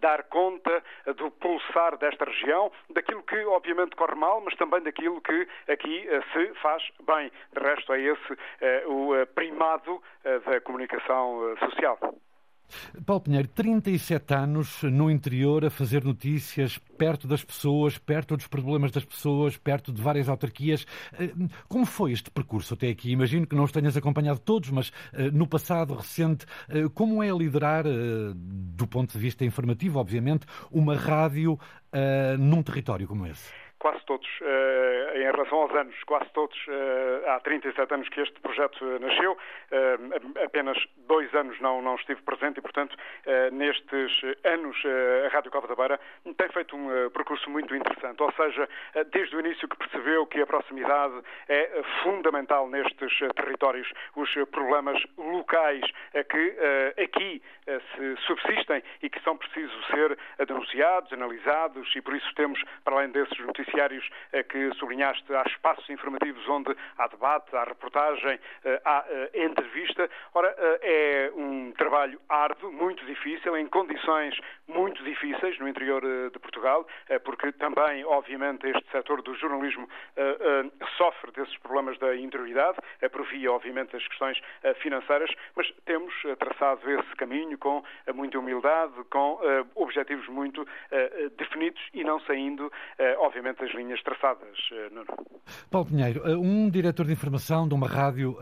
dar 0.00 0.24
conta 0.24 0.82
do 1.16 1.30
pulsar 1.32 1.96
desta 1.96 2.24
região, 2.24 2.70
daquilo 2.90 3.22
que 3.22 3.42
obviamente 3.46 3.96
corre 3.96 4.14
mal, 4.14 4.40
mas 4.40 4.54
também 4.56 4.82
daquilo 4.82 5.20
que 5.20 5.48
aqui 5.68 6.06
uh, 6.08 6.22
se 6.32 6.54
faz 6.60 6.82
bem. 7.06 7.32
De 7.52 7.60
resto, 7.60 7.92
é 7.92 8.00
esse 8.00 8.32
uh, 8.32 8.92
o 8.92 9.26
primado 9.34 10.02
da 10.44 10.60
comunicação 10.60 11.56
social. 11.58 11.98
Paulo 13.04 13.22
Pinheiro, 13.22 13.48
37 13.48 14.34
anos 14.34 14.82
no 14.82 15.10
interior 15.10 15.64
a 15.64 15.70
fazer 15.70 16.04
notícias 16.04 16.78
perto 16.98 17.26
das 17.26 17.42
pessoas, 17.42 17.98
perto 17.98 18.36
dos 18.36 18.46
problemas 18.46 18.90
das 18.90 19.04
pessoas, 19.04 19.56
perto 19.56 19.92
de 19.92 20.02
várias 20.02 20.28
autarquias. 20.28 20.86
Eh, 21.18 21.32
como 21.68 21.86
foi 21.86 22.12
este 22.12 22.30
percurso 22.30 22.74
até 22.74 22.88
aqui? 22.88 23.10
Imagino 23.10 23.46
que 23.46 23.56
não 23.56 23.64
os 23.64 23.72
tenhas 23.72 23.96
acompanhado 23.96 24.40
todos, 24.40 24.70
mas 24.70 24.92
eh, 25.12 25.30
no 25.30 25.46
passado 25.46 25.94
recente, 25.94 26.46
eh, 26.68 26.88
como 26.94 27.22
é 27.22 27.30
liderar, 27.30 27.84
do 28.34 28.86
ponto 28.86 29.12
de 29.12 29.18
vista 29.18 29.44
informativo, 29.44 29.98
obviamente, 29.98 30.46
uma 30.70 30.96
rádio 30.96 31.58
num 32.38 32.62
território 32.62 33.06
como 33.08 33.26
esse? 33.26 33.50
Quase 33.80 34.04
todos, 34.04 34.28
uh, 34.42 35.16
em 35.16 35.22
relação 35.22 35.58
aos 35.58 35.74
anos, 35.74 35.96
quase 36.04 36.30
todos, 36.30 36.56
uh, 36.68 37.30
há 37.30 37.40
37 37.40 37.94
anos 37.94 38.08
que 38.10 38.20
este 38.20 38.38
projeto 38.40 38.84
nasceu, 39.00 39.32
uh, 39.32 40.44
apenas 40.44 40.76
dois 41.08 41.34
anos 41.34 41.58
não, 41.60 41.80
não 41.80 41.96
estive 41.96 42.20
presente 42.22 42.58
e, 42.58 42.60
portanto, 42.60 42.96
nestes 43.52 44.22
anos 44.44 44.76
a 45.24 45.28
Rádio 45.28 45.50
Cova 45.50 45.66
da 45.66 45.74
Beira 45.74 45.98
tem 46.36 46.48
feito 46.50 46.76
um 46.76 47.10
percurso 47.10 47.48
muito 47.48 47.74
interessante, 47.74 48.22
ou 48.22 48.30
seja, 48.32 48.68
desde 49.10 49.34
o 49.34 49.40
início 49.40 49.66
que 49.66 49.76
percebeu 49.76 50.26
que 50.26 50.40
a 50.40 50.46
proximidade 50.46 51.14
é 51.48 51.82
fundamental 52.02 52.68
nestes 52.68 53.18
territórios, 53.34 53.90
os 54.14 54.30
problemas 54.50 55.02
locais 55.16 55.82
que 56.28 56.56
aqui 57.02 57.42
se 57.66 58.16
subsistem 58.26 58.82
e 59.02 59.08
que 59.08 59.20
são 59.22 59.36
precisos 59.36 59.86
ser 59.86 60.18
denunciados, 60.46 61.12
analisados 61.12 61.90
e, 61.96 62.02
por 62.02 62.14
isso, 62.14 62.32
temos, 62.34 62.62
para 62.84 62.96
além 62.96 63.10
desses 63.10 63.38
noticiários, 63.40 63.69
noticiários 63.70 64.08
que 64.48 64.72
sublinhaste, 64.74 65.34
há 65.34 65.42
espaços 65.46 65.88
informativos 65.88 66.46
onde 66.48 66.76
há 66.98 67.06
debate, 67.06 67.54
há 67.54 67.64
reportagem, 67.64 68.38
há 68.84 69.04
entrevista. 69.34 70.08
Ora, 70.34 70.54
é 70.82 71.30
um 71.34 71.72
trabalho 71.72 72.20
árduo, 72.28 72.72
muito 72.72 73.04
difícil, 73.06 73.56
em 73.56 73.66
condições 73.66 74.38
muito 74.66 75.02
difíceis 75.04 75.58
no 75.58 75.68
interior 75.68 76.02
de 76.02 76.38
Portugal, 76.38 76.86
porque 77.24 77.52
também, 77.52 78.04
obviamente, 78.04 78.66
este 78.66 78.90
setor 78.90 79.22
do 79.22 79.34
jornalismo 79.34 79.88
sofre 80.96 81.30
desses 81.32 81.56
problemas 81.58 81.98
da 81.98 82.16
interioridade, 82.16 82.78
por 83.10 83.24
via, 83.26 83.52
obviamente, 83.52 83.92
das 83.92 84.06
questões 84.08 84.40
financeiras, 84.76 85.30
mas 85.54 85.70
temos 85.84 86.14
traçado 86.38 86.90
esse 86.90 87.16
caminho 87.16 87.56
com 87.58 87.82
muita 88.14 88.38
humildade, 88.38 88.92
com 89.10 89.38
objetivos 89.74 90.26
muito 90.28 90.66
definidos 91.36 91.80
e 91.94 92.04
não 92.04 92.20
saindo, 92.20 92.72
obviamente, 93.18 93.59
das 93.60 93.74
linhas 93.74 94.02
traçadas. 94.02 94.56
Nuno. 94.92 95.06
Paulo 95.70 95.86
Pinheiro, 95.86 96.22
um 96.40 96.70
diretor 96.70 97.06
de 97.06 97.12
informação 97.12 97.68
de 97.68 97.74
uma 97.74 97.86
rádio 97.86 98.36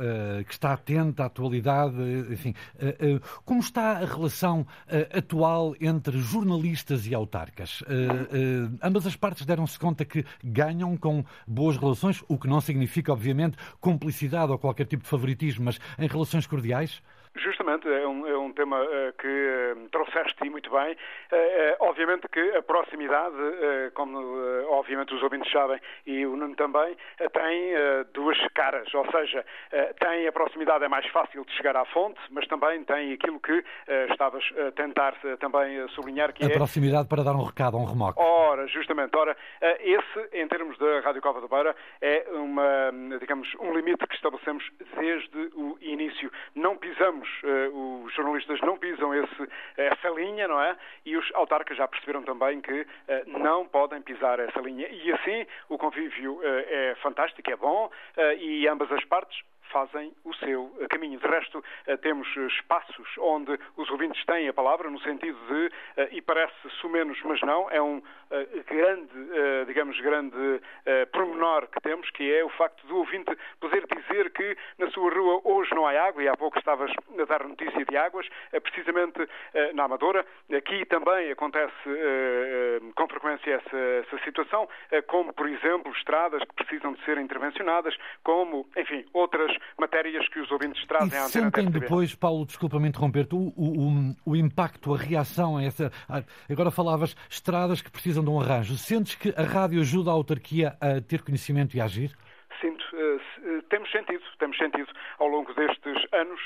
que 0.47 0.53
está 0.53 0.73
atento 0.73 1.23
à 1.23 1.27
atualidade, 1.27 1.97
enfim, 2.31 2.55
como 3.45 3.61
está 3.61 3.99
a 3.99 4.05
relação 4.05 4.67
atual 5.13 5.75
entre 5.81 6.19
jornalistas 6.19 7.07
e 7.07 7.15
autarcas? 7.15 7.83
Ambas 8.83 9.07
as 9.07 9.17
partes 9.17 9.45
deram-se 9.45 9.79
conta 9.79 10.05
que 10.05 10.25
ganham 10.43 10.97
com 10.97 11.25
boas 11.47 11.77
relações, 11.77 12.23
o 12.29 12.39
que 12.39 12.47
não 12.47 12.61
significa, 12.61 13.13
obviamente, 13.13 13.57
cumplicidade 13.81 14.53
ou 14.53 14.59
qualquer 14.59 14.87
tipo 14.87 15.03
de 15.03 15.09
favoritismo, 15.09 15.65
mas 15.65 15.79
em 15.99 16.07
relações 16.07 16.47
cordiais? 16.47 17.03
Justamente, 17.39 17.89
é 17.89 18.07
um, 18.07 18.27
é 18.27 18.37
um 18.37 18.53
tema 18.53 18.81
uh, 18.83 19.13
que 19.19 19.27
uh, 19.27 19.89
trouxeste 19.91 20.49
muito 20.51 20.71
bem. 20.71 20.93
Uh, 20.93 21.77
obviamente 21.81 22.29
que 22.29 22.57
a 22.57 22.63
proximidade, 22.63 23.37
como 23.95 24.19
obviamente 24.69 25.15
os 25.15 25.23
ouvintes 25.23 25.51
sabem 25.53 25.81
e 26.07 26.27
o 26.27 26.37
Nuno 26.37 26.55
também, 26.57 26.97
tem 27.33 27.75
duas 28.13 28.37
caras, 28.55 28.93
ou 28.95 29.11
seja, 29.11 29.45
tem 30.01 30.27
a 30.27 30.33
proximidade, 30.33 30.85
é 30.85 30.89
mais 30.89 31.07
fácil 31.09 31.45
de 31.45 31.53
chegar 31.53 31.77
à 31.77 31.85
fonte, 31.87 32.21
mas 32.31 32.47
também 32.47 32.83
tem 32.85 33.13
aquilo 33.13 33.41
que 33.41 33.65
estavas 34.11 34.45
a 34.67 34.73
tentar 34.73 35.15
também 35.39 35.87
sublinhar, 35.89 36.33
que 36.33 36.45
a 36.45 36.49
é... 36.49 36.53
A 36.53 36.57
proximidade 36.57 37.09
para 37.09 37.23
dar 37.23 37.35
um 37.35 37.45
recado 37.45 37.77
a 37.77 37.81
um 37.81 37.85
remoque. 37.85 38.21
Ora, 38.21 38.67
justamente, 38.69 39.17
ora, 39.17 39.37
esse, 39.81 40.29
em 40.33 40.47
termos 40.49 40.77
da 40.79 41.01
Rádio 41.01 41.23
Cova 41.23 41.41
da 41.41 41.49
Beira, 41.49 41.77
é 42.01 42.27
uma, 42.33 42.93
digamos, 43.21 43.49
um 43.61 43.73
limite 43.75 44.07
que 44.07 44.15
estabelecemos 44.15 44.65
desde 44.99 45.51
o 45.55 45.79
início. 45.81 46.31
Não 46.55 46.77
pisamos 46.77 47.28
uh, 47.45 48.05
os 48.05 48.15
jornalistas 48.15 48.61
não 48.61 48.79
pisam 48.79 49.15
esse, 49.15 49.49
essa 49.77 50.09
linha, 50.11 50.49
não 50.49 50.61
é? 50.61 50.77
E 51.05 51.17
os 51.17 51.31
autarcas 51.35 51.77
já 51.77 51.87
perceberam 51.87 52.23
também 52.23 52.61
que 52.61 52.83
uh, 52.83 52.87
não 53.39 53.67
podem 53.67 54.01
pisar 54.03 54.39
essa 54.41 54.61
linha. 54.61 54.89
E 54.89 55.13
assim 55.13 55.47
o 55.69 55.79
convívio 55.79 56.35
uh, 56.35 56.43
é 56.45 56.95
fantástico, 57.03 57.51
é 57.51 57.57
bom 57.57 57.91
e 58.39 58.67
ambas 58.67 58.91
as 58.93 59.05
partes 59.05 59.43
fazem 59.71 60.13
o 60.25 60.35
seu 60.35 60.73
caminho. 60.91 61.19
De 61.19 61.27
resto, 61.27 61.63
temos 62.03 62.29
espaços 62.37 63.09
onde 63.19 63.59
os 63.77 63.89
ouvintes 63.91 64.25
têm 64.27 64.49
a 64.49 64.53
palavra, 64.53 64.91
no 64.91 65.01
sentido 65.01 65.39
de, 65.49 66.17
e 66.17 66.23
parece-se 66.23 66.87
menos, 66.89 67.21
mas 67.25 67.41
não, 67.43 67.71
é 67.71 67.81
um 67.81 68.03
grande, 68.67 69.67
digamos, 69.67 69.99
grande 70.01 70.61
pormenor 71.13 71.67
que 71.69 71.81
temos, 71.81 72.11
que 72.11 72.33
é 72.33 72.45
o 72.45 72.49
facto 72.51 72.87
do 72.87 72.99
ouvinte 72.99 73.37
poder 73.61 73.87
dizer 73.87 74.31
que 74.31 74.57
na 74.79 74.91
sua 74.91 75.11
rua 75.13 75.41
hoje 75.45 75.75
não 75.75 75.87
há 75.87 75.93
água, 75.93 76.23
e 76.23 76.29
há 76.29 76.37
pouco 76.37 76.59
estavas 76.59 76.91
a 77.19 77.25
dar 77.25 77.45
notícia 77.45 77.85
de 77.85 77.97
águas, 77.97 78.29
precisamente 78.63 79.29
na 79.75 79.85
Amadora. 79.85 80.25
Aqui 80.55 80.85
também 80.87 81.31
acontece 81.31 81.73
com 82.95 83.09
frequência 83.09 83.55
essa, 83.55 83.77
essa 83.77 84.19
situação, 84.25 84.69
como, 85.07 85.33
por 85.33 85.49
exemplo, 85.49 85.93
estradas 85.93 86.43
que 86.45 86.55
precisam 86.55 86.93
de 86.93 87.05
ser 87.05 87.19
intervencionadas, 87.19 87.97
como, 88.23 88.69
enfim, 88.77 89.05
outras 89.13 89.57
matérias 89.79 90.29
que 90.29 90.41
os 90.41 90.51
ouvintes 90.51 90.85
trazem 90.87 91.09
e 91.09 91.17
à 91.17 91.27
antena 91.27 91.51
sentem 91.51 91.71
depois, 91.71 92.15
Paulo, 92.15 92.45
desculpa-me 92.47 92.89
interromper-te, 92.89 93.35
o, 93.35 93.53
o, 93.57 94.15
o, 94.25 94.37
impacto, 94.37 94.95
a 94.95 94.99
reação 94.99 95.57
a 95.57 95.65
essa... 95.65 95.93
Agora 96.49 96.71
falavas 96.71 97.17
estradas 97.29 97.81
que 97.81 97.91
precisam 97.91 98.25
de 98.25 98.31
um 98.31 98.41
arranjo. 98.41 98.77
Sentes 98.77 99.15
que 99.15 99.33
a 99.37 99.43
rádio 99.43 99.81
ajuda 99.81 100.11
a 100.11 100.15
autarquia 100.15 100.77
a 100.81 101.01
ter 101.01 101.23
conhecimento 101.23 101.77
e 101.77 101.81
a 101.81 101.85
agir? 101.85 102.17
Sinto, 102.61 102.85
temos 103.69 103.91
sentido, 103.91 104.23
temos 104.39 104.57
sentido 104.57 104.93
ao 105.19 105.29
longo 105.29 105.55
destes 105.55 106.07
anos, 106.13 106.41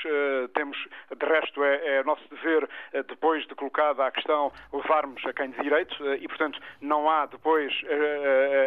temos, 0.53 0.77
de 1.15 1.25
resto, 1.25 1.63
é, 1.63 1.97
é 1.97 2.03
nosso 2.03 2.23
dever, 2.29 2.69
depois 3.07 3.45
de 3.47 3.55
colocada 3.55 4.05
a 4.05 4.11
questão, 4.11 4.51
levarmos 4.71 5.25
a 5.25 5.33
quem 5.33 5.49
de 5.49 5.61
direito 5.61 5.95
e, 6.15 6.27
portanto, 6.27 6.59
não 6.81 7.09
há 7.09 7.25
depois 7.25 7.73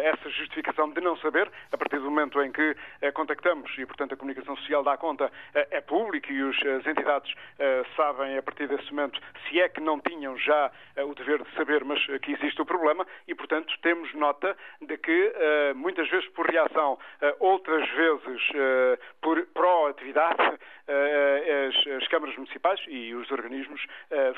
essa 0.03 0.29
justificação 0.29 0.89
de 0.91 0.99
não 0.99 1.15
saber, 1.17 1.49
a 1.71 1.77
partir 1.77 1.99
do 1.99 2.11
momento 2.11 2.41
em 2.41 2.51
que 2.51 2.75
contactamos 3.13 3.71
e, 3.77 3.85
portanto, 3.85 4.13
a 4.13 4.17
comunicação 4.17 4.55
social 4.57 4.83
dá 4.83 4.97
conta, 4.97 5.31
é 5.53 5.79
pública 5.79 6.31
e 6.31 6.41
as 6.41 6.85
entidades 6.85 7.33
sabem, 7.95 8.37
a 8.37 8.43
partir 8.43 8.67
desse 8.67 8.93
momento, 8.93 9.21
se 9.47 9.61
é 9.61 9.69
que 9.69 9.79
não 9.79 9.99
tinham 10.01 10.37
já 10.37 10.71
o 10.97 11.13
dever 11.15 11.43
de 11.43 11.55
saber, 11.55 11.83
mas 11.85 12.03
que 12.21 12.33
existe 12.33 12.61
o 12.61 12.65
problema. 12.65 13.07
E, 13.27 13.33
portanto, 13.33 13.73
temos 13.81 14.13
nota 14.13 14.57
de 14.81 14.97
que, 14.97 15.33
muitas 15.75 16.09
vezes 16.09 16.27
por 16.29 16.45
reação 16.45 16.99
outras 17.39 17.87
vezes 17.91 18.49
uh, 18.49 18.97
por 19.21 19.45
proatividade, 19.53 20.41
uh, 20.41 20.57
as, 21.67 22.01
as, 22.01 22.07
câmaras 22.07 22.35
municipais 22.35 22.79
e 22.87 23.13
os 23.13 23.29
organismos 23.31 23.85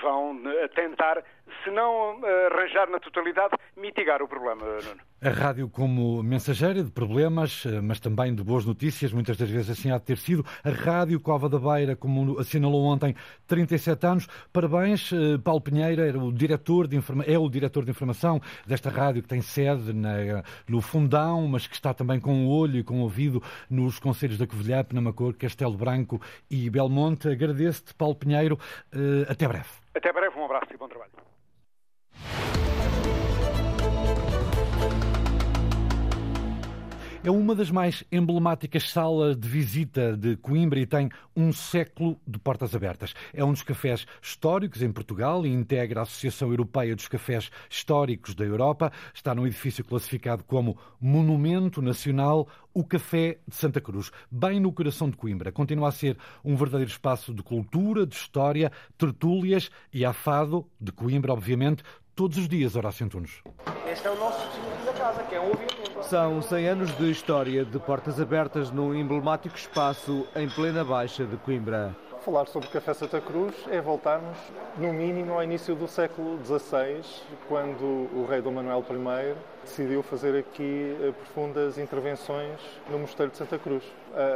vão 0.01 0.41
tentar, 0.73 1.23
se 1.63 1.71
não 1.71 2.19
arranjar 2.47 2.89
na 2.89 2.99
totalidade, 2.99 3.55
mitigar 3.75 4.21
o 4.21 4.27
problema, 4.27 4.65
Nuno. 4.65 5.01
A 5.21 5.29
rádio 5.29 5.69
como 5.69 6.23
mensageira 6.23 6.81
de 6.81 6.91
problemas, 6.91 7.65
mas 7.83 7.99
também 7.99 8.33
de 8.33 8.41
boas 8.41 8.65
notícias, 8.65 9.11
muitas 9.11 9.35
das 9.35 9.49
vezes 9.49 9.69
assim 9.69 9.91
há 9.91 9.97
de 9.97 10.05
ter 10.05 10.17
sido. 10.17 10.45
A 10.63 10.69
Rádio 10.69 11.19
Cova 11.19 11.49
da 11.49 11.59
Beira, 11.59 11.95
como 11.95 12.39
assinalou 12.39 12.85
ontem, 12.85 13.13
37 13.45 14.05
anos. 14.05 14.27
Parabéns, 14.53 15.11
Paulo 15.43 15.59
Pinheira, 15.59 16.07
era 16.07 16.17
o 16.17 16.31
diretor 16.31 16.87
de 16.87 16.95
informa... 16.95 17.23
é 17.25 17.37
o 17.37 17.49
diretor 17.49 17.83
de 17.83 17.91
informação 17.91 18.39
desta 18.65 18.89
rádio 18.89 19.21
que 19.21 19.27
tem 19.27 19.41
sede 19.41 19.91
na... 19.91 20.43
no 20.67 20.79
Fundão, 20.79 21.47
mas 21.47 21.67
que 21.67 21.75
está 21.75 21.93
também 21.93 22.19
com 22.19 22.45
o 22.45 22.49
olho 22.49 22.77
e 22.77 22.83
com 22.83 22.99
o 22.99 23.01
ouvido 23.01 23.43
nos 23.69 23.99
conselhos 23.99 24.37
da 24.37 24.47
Covilhã, 24.47 24.83
Penamacor, 24.85 25.33
Castelo 25.33 25.75
Branco 25.75 26.21
e 26.49 26.69
Belmonte. 26.69 27.27
Agradeço-te, 27.27 27.93
Paulo 27.93 28.15
Pinheiro. 28.15 28.57
Até 29.27 29.47
breve. 29.47 29.69
Até 29.93 30.13
breve, 30.13 30.39
um 30.39 30.45
abraço 30.45 30.73
e 30.73 30.77
bom 30.77 30.87
trabalho. 30.87 31.11
É 37.21 37.29
uma 37.29 37.53
das 37.53 37.69
mais 37.69 38.03
emblemáticas 38.11 38.89
salas 38.89 39.37
de 39.37 39.47
visita 39.47 40.15
de 40.15 40.37
Coimbra 40.37 40.79
e 40.79 40.85
tem 40.87 41.09
um 41.35 41.51
século 41.51 42.17
de 42.25 42.39
portas 42.39 42.73
abertas. 42.73 43.13
É 43.33 43.43
um 43.43 43.51
dos 43.51 43.61
cafés 43.61 44.07
históricos 44.21 44.81
em 44.81 44.91
Portugal 44.91 45.45
e 45.45 45.49
integra 45.49 45.99
a 45.99 46.03
Associação 46.03 46.49
Europeia 46.49 46.95
dos 46.95 47.09
Cafés 47.09 47.51
Históricos 47.69 48.33
da 48.33 48.45
Europa. 48.45 48.91
Está 49.13 49.35
num 49.35 49.45
edifício 49.45 49.83
classificado 49.83 50.45
como 50.45 50.77
Monumento 50.99 51.81
Nacional, 51.81 52.47
o 52.73 52.85
Café 52.85 53.37
de 53.45 53.55
Santa 53.55 53.81
Cruz, 53.81 54.11
bem 54.31 54.59
no 54.59 54.71
coração 54.71 55.09
de 55.09 55.17
Coimbra. 55.17 55.51
Continua 55.51 55.89
a 55.89 55.91
ser 55.91 56.17
um 56.43 56.55
verdadeiro 56.55 56.89
espaço 56.89 57.33
de 57.33 57.43
cultura, 57.43 58.07
de 58.07 58.15
história, 58.15 58.71
tertúlias 58.97 59.69
e 59.93 60.05
afado 60.05 60.65
de 60.79 60.91
Coimbra, 60.91 61.33
obviamente, 61.33 61.83
todos 62.19 62.37
os 62.37 62.49
dias, 62.49 62.75
Horácio 62.75 63.05
Antunes. 63.05 63.41
Este 63.89 64.05
é 64.05 64.11
o 64.11 64.15
nosso 64.19 64.45
da 64.85 64.91
casa, 64.91 65.23
que 65.23 65.35
é 65.35 65.39
um 65.39 65.51
ouvido. 65.51 66.03
São 66.03 66.41
100 66.41 66.67
anos 66.67 66.97
de 66.97 67.09
história 67.09 67.63
de 67.63 67.79
portas 67.79 68.19
abertas 68.19 68.71
num 68.71 68.93
emblemático 68.93 69.55
espaço 69.55 70.27
em 70.35 70.49
plena 70.49 70.83
Baixa 70.83 71.23
de 71.23 71.37
Coimbra. 71.37 71.95
Falar 72.19 72.45
sobre 72.47 72.67
o 72.67 72.71
Café 72.71 72.93
Santa 72.93 73.21
Cruz 73.21 73.55
é 73.71 73.79
voltarmos, 73.79 74.37
no 74.77 74.91
mínimo, 74.91 75.31
ao 75.31 75.41
início 75.41 75.73
do 75.75 75.87
século 75.87 76.37
XVI, 76.43 77.01
quando 77.47 77.85
o 77.85 78.27
rei 78.29 78.41
Dom 78.41 78.51
Manuel 78.51 78.83
I 78.89 79.35
decidiu 79.63 80.03
fazer 80.03 80.37
aqui 80.37 80.97
profundas 81.15 81.77
intervenções 81.77 82.59
no 82.89 82.99
Mosteiro 82.99 83.31
de 83.31 83.37
Santa 83.37 83.57
Cruz. 83.57 83.83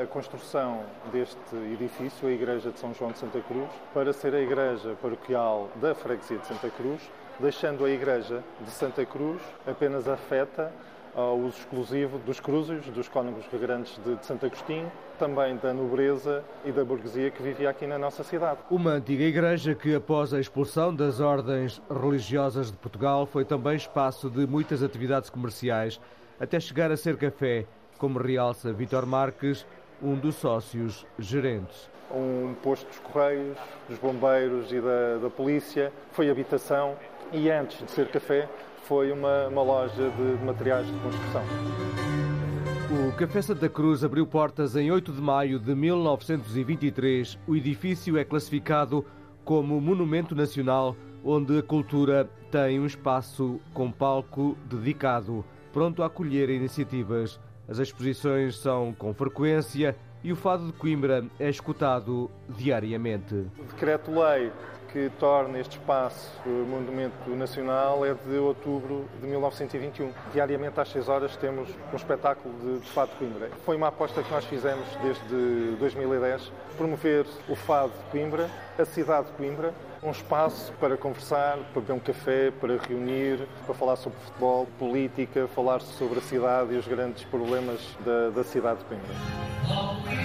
A 0.02 0.06
construção 0.06 0.84
deste 1.12 1.56
edifício, 1.74 2.30
a 2.30 2.32
Igreja 2.32 2.72
de 2.72 2.80
São 2.80 2.94
João 2.94 3.12
de 3.12 3.18
Santa 3.18 3.42
Cruz, 3.42 3.70
para 3.94 4.14
ser 4.14 4.34
a 4.34 4.40
igreja 4.40 4.96
paroquial 5.02 5.70
da 5.82 5.94
Freguesia 5.94 6.38
de 6.38 6.48
Santa 6.48 6.70
Cruz, 6.70 7.02
deixando 7.40 7.86
a 7.86 7.90
Igreja 7.90 8.44
de 8.62 8.72
Santa 8.72 9.06
Cruz 9.06 9.42
apenas 9.68 10.08
afeta 10.08 10.72
ao 11.16 11.38
uso 11.38 11.60
exclusivo 11.60 12.18
dos 12.20 12.40
cruzes, 12.40 12.86
dos 12.88 13.08
cônegos 13.08 13.46
regrantes 13.52 14.00
de, 14.04 14.26
Santo 14.26 14.46
Agostinho, 14.46 14.92
também 15.20 15.56
da 15.58 15.74
nobreza 15.74 16.44
e 16.66 16.72
da 16.72 16.84
burguesia 16.84 17.30
que 17.30 17.42
vivia 17.42 17.70
aqui 17.70 17.86
na 17.86 18.00
nossa 18.00 18.24
cidade. 18.24 18.60
Uma 18.70 18.94
antiga 18.94 19.24
igreja 19.24 19.76
que, 19.76 19.94
após 19.94 20.34
a 20.34 20.40
expulsão 20.40 20.94
das 20.94 21.20
ordens 21.20 21.82
religiosas 21.90 22.72
de 22.72 22.78
Portugal, 22.78 23.26
foi 23.26 23.46
também 23.46 23.76
espaço 23.76 24.30
de 24.30 24.48
muitas 24.48 24.82
atividades 24.82 25.30
comerciais, 25.30 26.00
até 26.40 26.60
chegar 26.60 26.92
a 26.92 26.98
ser 26.98 27.16
café, 27.16 27.66
como 27.98 28.20
realça 28.20 28.74
Vitor 28.74 29.06
Marques, 29.06 29.66
um 30.02 30.16
dos 30.16 30.36
sócios 30.36 31.06
gerentes. 31.18 31.90
Um 32.12 32.54
posto 32.62 32.88
dos 32.88 33.00
Correios, 33.00 33.58
dos 33.88 33.98
bombeiros 33.98 34.72
e 34.72 34.80
da, 34.80 35.18
da 35.22 35.30
polícia, 35.30 35.92
foi 36.12 36.30
habitação 36.30 36.96
e 37.34 37.50
antes 37.50 37.84
de 37.84 37.92
ser 37.92 38.08
café 38.10 38.48
foi 38.84 39.12
uma, 39.12 39.48
uma 39.48 39.64
loja 39.64 40.10
de 40.12 40.46
materiais 40.46 40.86
de 40.86 40.94
construção. 41.00 41.44
O 42.92 43.12
Café 43.14 43.42
Santa 43.42 43.68
Cruz 43.68 44.04
abriu 44.04 44.28
portas 44.28 44.76
em 44.76 44.92
8 44.92 45.12
de 45.12 45.22
maio 45.22 45.60
de 45.60 45.74
1923. 45.74 47.40
O 47.48 47.56
edifício 47.56 48.18
é 48.18 48.24
classificado 48.24 49.04
como 49.44 49.82
Monumento 49.82 50.36
Nacional, 50.36 50.96
onde 51.24 51.58
a 51.58 51.64
cultura 51.64 52.30
tem 52.52 52.80
um 52.80 52.86
espaço 52.86 53.60
com 53.74 53.92
palco 53.92 54.56
dedicado, 54.66 55.44
pronto 55.72 56.04
a 56.04 56.06
acolher 56.06 56.50
iniciativas. 56.50 57.40
As 57.68 57.80
exposições 57.80 58.58
são 58.58 58.94
com 58.94 59.12
frequência 59.14 59.96
e 60.24 60.32
o 60.32 60.36
Fado 60.36 60.68
de 60.68 60.74
Coimbra 60.74 61.26
é 61.40 61.50
escutado 61.50 62.30
diariamente. 62.48 63.34
O 63.58 63.64
decreto-lei 63.64 64.52
que 64.94 65.12
torna 65.20 65.60
este 65.60 65.80
espaço 65.80 66.32
Monumento 66.46 67.28
Nacional 67.32 68.06
é 68.06 68.14
de 68.14 68.38
outubro 68.38 69.10
de 69.20 69.28
1921. 69.28 70.12
Diariamente 70.32 70.80
às 70.80 70.90
6 70.90 71.10
horas 71.10 71.36
temos 71.36 71.68
um 71.92 71.96
espetáculo 71.96 72.54
de, 72.60 72.80
de 72.80 72.90
Fado 72.92 73.12
Coimbra. 73.18 73.50
Foi 73.66 73.76
uma 73.76 73.88
aposta 73.88 74.22
que 74.22 74.32
nós 74.32 74.46
fizemos 74.46 74.86
desde 75.02 75.76
2010, 75.80 76.52
promover 76.78 77.26
o 77.50 77.56
Fado 77.56 77.92
de 77.92 78.12
Coimbra, 78.12 78.48
a 78.78 78.86
cidade 78.86 79.28
de 79.28 79.34
Coimbra, 79.34 79.74
um 80.04 80.12
espaço 80.12 80.72
para 80.80 80.96
conversar, 80.96 81.58
para 81.74 81.82
beber 81.82 81.94
um 81.94 82.00
café, 82.00 82.52
para 82.52 82.78
reunir, 82.78 83.48
para 83.66 83.74
falar 83.74 83.96
sobre 83.96 84.20
futebol, 84.20 84.68
política, 84.78 85.48
falar 85.48 85.82
sobre 85.82 86.20
a 86.20 86.22
cidade 86.22 86.76
e 86.76 86.78
os 86.78 86.88
grandes 86.88 87.24
problemas 87.24 87.80
da, 88.06 88.30
da 88.30 88.44
cidade 88.44 88.80
de 88.80 88.86
Coimbra. 88.86 90.24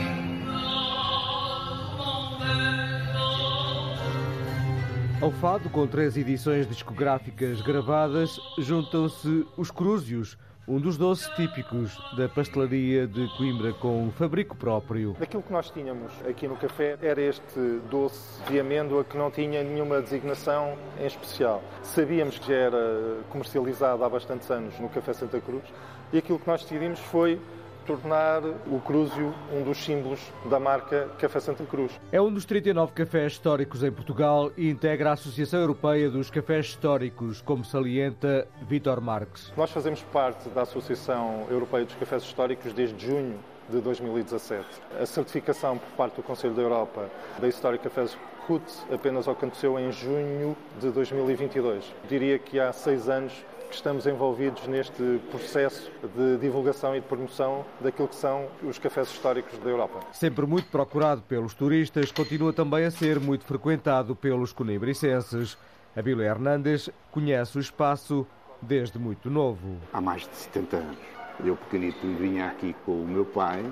Ao 5.20 5.32
fado, 5.32 5.68
com 5.68 5.84
três 5.84 6.16
edições 6.16 6.64
discográficas 6.64 7.60
gravadas, 7.60 8.38
juntam-se 8.56 9.44
os 9.56 9.68
crúzios, 9.68 10.38
um 10.66 10.78
dos 10.78 10.96
doces 10.96 11.26
típicos 11.34 11.98
da 12.16 12.28
pastelaria 12.28 13.04
de 13.04 13.26
Coimbra 13.36 13.72
com 13.72 14.12
fabrico 14.12 14.56
próprio. 14.56 15.16
Aquilo 15.20 15.42
que 15.42 15.52
nós 15.52 15.70
tínhamos 15.70 16.12
aqui 16.24 16.46
no 16.46 16.54
café 16.54 16.96
era 17.02 17.20
este 17.20 17.80
doce 17.90 18.40
de 18.44 18.60
amêndoa 18.60 19.02
que 19.02 19.18
não 19.18 19.28
tinha 19.28 19.64
nenhuma 19.64 20.00
designação 20.00 20.78
em 21.00 21.06
especial. 21.06 21.64
Sabíamos 21.82 22.38
que 22.38 22.46
já 22.46 22.54
era 22.54 23.16
comercializado 23.28 24.04
há 24.04 24.08
bastantes 24.08 24.48
anos 24.52 24.78
no 24.78 24.88
Café 24.88 25.12
Santa 25.14 25.40
Cruz 25.40 25.64
e 26.12 26.18
aquilo 26.18 26.38
que 26.38 26.46
nós 26.46 26.62
decidimos 26.62 27.00
foi 27.00 27.40
tornar 27.88 28.42
o 28.44 28.78
Crúzio 28.84 29.34
um 29.50 29.62
dos 29.62 29.82
símbolos 29.82 30.20
da 30.44 30.60
marca 30.60 31.08
Café 31.18 31.40
Santa 31.40 31.64
Cruz. 31.64 31.98
É 32.12 32.20
um 32.20 32.30
dos 32.30 32.44
39 32.44 32.92
cafés 32.92 33.32
históricos 33.32 33.82
em 33.82 33.90
Portugal 33.90 34.52
e 34.58 34.68
integra 34.68 35.08
a 35.08 35.12
Associação 35.14 35.58
Europeia 35.58 36.10
dos 36.10 36.30
Cafés 36.30 36.66
Históricos, 36.66 37.40
como 37.40 37.64
salienta 37.64 38.46
Vítor 38.60 39.00
Marques. 39.00 39.50
Nós 39.56 39.70
fazemos 39.70 40.02
parte 40.02 40.50
da 40.50 40.62
Associação 40.62 41.46
Europeia 41.50 41.86
dos 41.86 41.94
Cafés 41.94 42.22
Históricos 42.24 42.74
desde 42.74 43.06
junho 43.06 43.38
de 43.70 43.80
2017. 43.80 44.66
A 45.00 45.06
certificação 45.06 45.78
por 45.78 45.88
parte 45.96 46.16
do 46.16 46.22
Conselho 46.22 46.52
da 46.52 46.60
Europa 46.60 47.08
da 47.40 47.48
Historic 47.48 47.82
Cafés 47.82 48.18
RUT 48.46 48.62
apenas 48.92 49.26
aconteceu 49.26 49.78
em 49.78 49.90
junho 49.92 50.54
de 50.78 50.90
2022. 50.90 51.84
Diria 52.06 52.38
que 52.38 52.60
há 52.60 52.70
seis 52.70 53.08
anos 53.08 53.32
que 53.68 53.74
estamos 53.74 54.06
envolvidos 54.06 54.66
neste 54.66 55.20
processo 55.30 55.90
de 56.16 56.38
divulgação 56.38 56.96
e 56.96 57.00
de 57.00 57.06
promoção 57.06 57.64
daquilo 57.80 58.08
que 58.08 58.16
são 58.16 58.46
os 58.62 58.78
cafés 58.78 59.08
históricos 59.08 59.58
da 59.58 59.70
Europa. 59.70 60.00
Sempre 60.12 60.46
muito 60.46 60.68
procurado 60.68 61.22
pelos 61.22 61.54
turistas, 61.54 62.10
continua 62.10 62.52
também 62.52 62.84
a 62.84 62.90
ser 62.90 63.20
muito 63.20 63.44
frequentado 63.44 64.16
pelos 64.16 64.52
conebricenses. 64.52 65.56
Abílio 65.94 66.22
Hernandes 66.22 66.90
conhece 67.10 67.58
o 67.58 67.60
espaço 67.60 68.26
desde 68.60 68.98
muito 68.98 69.30
novo. 69.30 69.76
Há 69.92 70.00
mais 70.00 70.22
de 70.22 70.34
70 70.34 70.76
anos. 70.76 70.98
Eu, 71.44 71.56
pequenito, 71.56 72.00
vinha 72.18 72.46
aqui 72.46 72.74
com 72.84 73.02
o 73.02 73.06
meu 73.06 73.24
pai, 73.24 73.64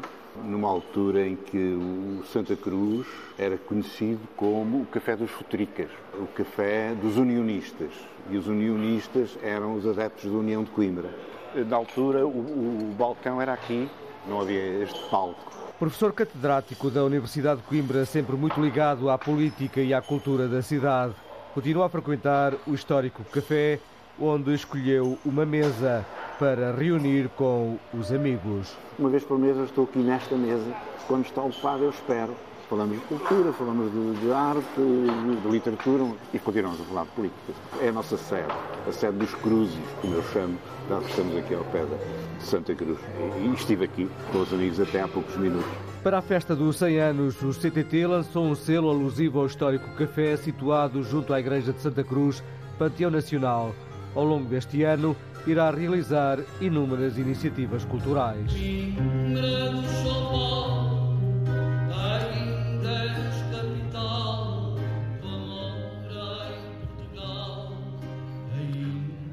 numa 0.44 0.68
altura 0.68 1.26
em 1.26 1.34
que 1.34 1.56
o 1.56 2.24
Santa 2.24 2.54
Cruz 2.54 3.06
era 3.38 3.56
conhecido 3.56 4.20
como 4.36 4.82
o 4.82 4.86
café 4.86 5.16
dos 5.16 5.30
futricas, 5.30 5.90
o 6.14 6.26
café 6.28 6.94
dos 6.94 7.16
unionistas. 7.16 7.90
E 8.30 8.36
os 8.36 8.48
unionistas 8.48 9.38
eram 9.42 9.74
os 9.76 9.86
adeptos 9.86 10.30
da 10.30 10.36
União 10.36 10.64
de 10.64 10.70
Coimbra. 10.70 11.10
Na 11.54 11.76
altura, 11.76 12.26
o, 12.26 12.30
o 12.30 12.94
balcão 12.98 13.40
era 13.40 13.52
aqui, 13.52 13.88
não 14.28 14.40
havia 14.40 14.82
este 14.82 14.98
palco. 15.08 15.40
Professor 15.78 16.12
catedrático 16.12 16.90
da 16.90 17.04
Universidade 17.04 17.60
de 17.60 17.66
Coimbra, 17.66 18.04
sempre 18.04 18.34
muito 18.34 18.60
ligado 18.60 19.10
à 19.10 19.16
política 19.16 19.80
e 19.80 19.94
à 19.94 20.00
cultura 20.02 20.48
da 20.48 20.60
cidade, 20.62 21.14
continua 21.54 21.86
a 21.86 21.88
frequentar 21.88 22.54
o 22.66 22.74
histórico 22.74 23.22
café, 23.24 23.78
onde 24.18 24.54
escolheu 24.54 25.18
uma 25.24 25.46
mesa 25.46 26.04
para 26.38 26.72
reunir 26.72 27.28
com 27.36 27.78
os 27.94 28.10
amigos. 28.10 28.76
Uma 28.98 29.10
vez 29.10 29.22
por 29.22 29.38
mês 29.38 29.56
eu 29.56 29.64
estou 29.64 29.84
aqui 29.84 29.98
nesta 29.98 30.34
mesa, 30.34 30.74
quando 31.06 31.26
está 31.26 31.42
ocupado 31.42 31.84
eu 31.84 31.90
espero. 31.90 32.34
Falamos 32.68 32.98
de 32.98 33.04
cultura, 33.04 33.52
falamos 33.52 33.92
de, 33.92 34.20
de 34.20 34.32
arte, 34.32 34.60
de, 34.76 35.40
de, 35.40 35.48
literatura 35.48 36.04
e 36.34 36.38
continuamos 36.40 36.80
a 36.80 36.84
falar 36.84 37.04
de 37.04 37.10
política. 37.10 37.52
É 37.80 37.88
a 37.90 37.92
nossa 37.92 38.16
sede, 38.16 38.52
a 38.88 38.92
sede 38.92 39.18
dos 39.18 39.32
Cruzes, 39.36 39.78
como 40.02 40.14
eu 40.14 40.22
chamo, 40.32 40.58
nós 40.90 41.06
estamos 41.06 41.36
aqui 41.36 41.54
ao 41.54 41.62
pé 41.66 41.84
de 41.84 42.44
Santa 42.44 42.74
Cruz. 42.74 42.98
E 43.40 43.54
estive 43.54 43.84
aqui 43.84 44.10
com 44.32 44.40
os 44.40 44.52
amigos 44.52 44.80
até 44.80 45.00
há 45.00 45.06
poucos 45.06 45.36
minutos. 45.36 45.70
Para 46.02 46.18
a 46.18 46.22
festa 46.22 46.56
dos 46.56 46.76
100 46.78 46.98
anos, 46.98 47.40
o 47.40 47.52
CTT 47.52 48.04
lançou 48.04 48.44
um 48.44 48.56
selo 48.56 48.90
alusivo 48.90 49.38
ao 49.38 49.46
histórico 49.46 49.88
café 49.94 50.36
situado 50.36 51.04
junto 51.04 51.32
à 51.32 51.38
Igreja 51.38 51.72
de 51.72 51.80
Santa 51.80 52.02
Cruz, 52.02 52.42
Panteão 52.76 53.12
Nacional. 53.12 53.76
Ao 54.12 54.24
longo 54.24 54.44
deste 54.44 54.82
ano, 54.82 55.14
irá 55.46 55.70
realizar 55.70 56.40
inúmeras 56.60 57.16
iniciativas 57.16 57.84
culturais. 57.84 58.52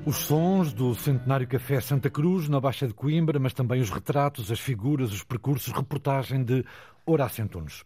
Os 0.06 0.18
sons 0.18 0.74
do 0.74 0.94
Centenário 0.94 1.48
Café 1.48 1.80
Santa 1.80 2.10
Cruz, 2.10 2.50
na 2.50 2.60
Baixa 2.60 2.86
de 2.86 2.94
Coimbra, 2.94 3.40
mas 3.40 3.54
também 3.54 3.80
os 3.80 3.90
retratos, 3.90 4.52
as 4.52 4.60
figuras, 4.60 5.14
os 5.14 5.24
percursos, 5.24 5.72
reportagem 5.72 6.44
de 6.44 6.66
Horácio 7.06 7.42
Antunes. 7.42 7.86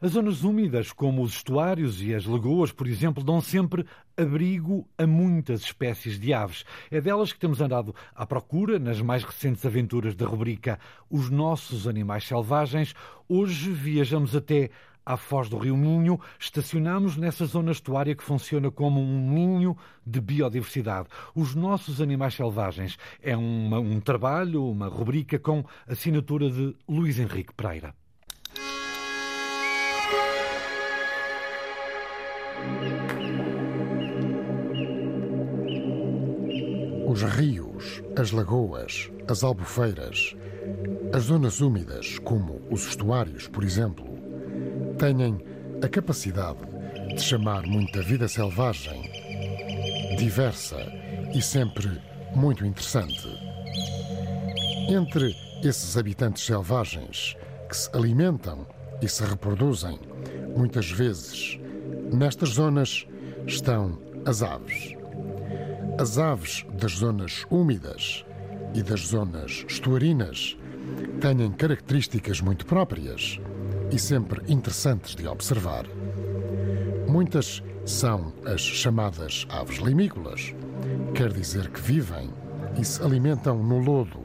As 0.00 0.12
zonas 0.12 0.42
úmidas, 0.42 0.90
como 0.90 1.22
os 1.22 1.34
estuários 1.34 2.02
e 2.02 2.14
as 2.14 2.24
lagoas, 2.24 2.72
por 2.72 2.86
exemplo, 2.86 3.22
dão 3.22 3.42
sempre 3.42 3.84
abrigo 4.16 4.88
a 4.96 5.06
muitas 5.06 5.60
espécies 5.60 6.18
de 6.18 6.32
aves. 6.32 6.64
É 6.90 6.98
delas 6.98 7.30
que 7.30 7.38
temos 7.38 7.60
andado 7.60 7.94
à 8.14 8.24
procura 8.24 8.78
nas 8.78 9.02
mais 9.02 9.22
recentes 9.22 9.66
aventuras 9.66 10.14
da 10.14 10.24
rubrica 10.24 10.78
Os 11.10 11.28
Nossos 11.28 11.86
Animais 11.86 12.24
Selvagens. 12.24 12.94
Hoje 13.28 13.70
viajamos 13.70 14.34
até 14.34 14.70
à 15.04 15.16
foz 15.16 15.48
do 15.48 15.58
Rio 15.58 15.76
Minho, 15.76 16.20
estacionamos 16.38 17.16
nessa 17.16 17.46
zona 17.46 17.72
estuária 17.72 18.14
que 18.14 18.22
funciona 18.22 18.70
como 18.70 19.00
um 19.00 19.30
ninho 19.30 19.76
de 20.06 20.20
biodiversidade. 20.20 21.08
Os 21.34 21.54
nossos 21.54 22.00
animais 22.00 22.34
selvagens 22.34 22.96
é 23.22 23.36
uma, 23.36 23.78
um 23.78 24.00
trabalho, 24.00 24.64
uma 24.64 24.88
rubrica 24.88 25.38
com 25.38 25.64
assinatura 25.86 26.50
de 26.50 26.76
Luís 26.88 27.18
Henrique 27.18 27.54
Pereira. 27.54 27.94
Os 37.06 37.22
rios, 37.22 38.02
as 38.16 38.30
lagoas, 38.30 39.10
as 39.28 39.42
albufeiras, 39.42 40.36
as 41.12 41.24
zonas 41.24 41.60
úmidas, 41.60 42.20
como 42.20 42.62
os 42.70 42.86
estuários, 42.86 43.48
por 43.48 43.64
exemplo, 43.64 44.09
têm 45.00 45.40
a 45.82 45.88
capacidade 45.88 46.58
de 47.08 47.22
chamar 47.22 47.62
muita 47.66 48.02
vida 48.02 48.28
selvagem, 48.28 49.10
diversa 50.18 50.76
e 51.34 51.40
sempre 51.40 51.98
muito 52.36 52.66
interessante. 52.66 53.26
Entre 54.90 55.34
esses 55.64 55.96
habitantes 55.96 56.44
selvagens 56.44 57.34
que 57.66 57.76
se 57.78 57.88
alimentam 57.96 58.66
e 59.00 59.08
se 59.08 59.24
reproduzem, 59.24 59.98
muitas 60.54 60.90
vezes, 60.90 61.58
nestas 62.12 62.50
zonas 62.50 63.06
estão 63.46 63.98
as 64.26 64.42
aves. 64.42 64.94
As 65.98 66.18
aves 66.18 66.66
das 66.74 66.92
zonas 66.92 67.46
úmidas 67.50 68.22
e 68.74 68.82
das 68.82 69.00
zonas 69.06 69.64
estuarinas 69.66 70.58
têm 71.22 71.50
características 71.52 72.42
muito 72.42 72.66
próprias 72.66 73.40
e 73.90 73.98
sempre 73.98 74.40
interessantes 74.52 75.14
de 75.14 75.26
observar. 75.26 75.84
Muitas 77.08 77.62
são 77.84 78.32
as 78.46 78.60
chamadas 78.60 79.46
aves 79.50 79.78
limícolas, 79.78 80.54
quer 81.14 81.32
dizer 81.32 81.70
que 81.70 81.80
vivem 81.80 82.30
e 82.78 82.84
se 82.84 83.02
alimentam 83.02 83.62
no 83.62 83.78
lodo, 83.78 84.20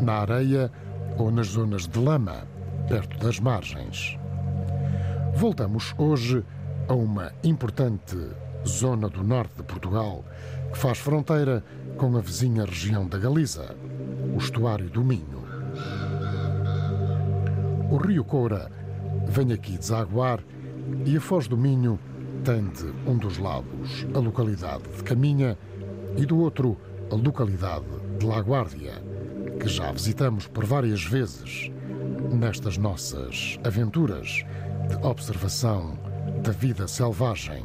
na 0.00 0.14
areia 0.20 0.70
ou 1.16 1.30
nas 1.30 1.48
zonas 1.48 1.86
de 1.86 1.98
lama, 1.98 2.46
perto 2.88 3.18
das 3.18 3.40
margens. 3.40 4.18
Voltamos 5.34 5.94
hoje 5.96 6.44
a 6.88 6.94
uma 6.94 7.32
importante 7.42 8.16
zona 8.66 9.08
do 9.08 9.22
norte 9.22 9.56
de 9.56 9.62
Portugal, 9.62 10.24
que 10.72 10.78
faz 10.78 10.98
fronteira 10.98 11.64
com 11.96 12.16
a 12.16 12.20
vizinha 12.20 12.64
região 12.64 13.06
da 13.06 13.18
Galiza, 13.18 13.74
o 14.34 14.38
estuário 14.38 14.90
do 14.90 15.04
Minho. 15.04 15.46
O 17.90 17.96
rio 17.96 18.24
Coura 18.24 18.70
vem 19.28 19.52
aqui 19.52 19.76
desaguar 19.78 20.40
e 21.04 21.16
a 21.16 21.20
Foz 21.20 21.46
do 21.46 21.56
Minho 21.56 21.98
tem 22.44 22.68
de 22.68 22.92
um 23.06 23.16
dos 23.16 23.38
lados 23.38 24.06
a 24.14 24.18
localidade 24.18 24.84
de 24.96 25.02
Caminha 25.02 25.58
e 26.16 26.24
do 26.24 26.38
outro 26.38 26.76
a 27.10 27.14
localidade 27.14 27.86
de 28.18 28.26
Laguárdia, 28.26 29.02
que 29.60 29.68
já 29.68 29.92
visitamos 29.92 30.46
por 30.46 30.64
várias 30.64 31.04
vezes 31.04 31.70
nestas 32.32 32.76
nossas 32.76 33.58
aventuras 33.64 34.44
de 34.88 34.96
observação 35.06 35.98
da 36.42 36.52
vida 36.52 36.86
selvagem. 36.86 37.64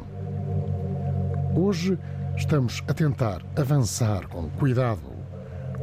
Hoje 1.56 1.98
estamos 2.36 2.82
a 2.88 2.94
tentar 2.94 3.42
avançar 3.56 4.26
com 4.28 4.48
cuidado 4.50 5.14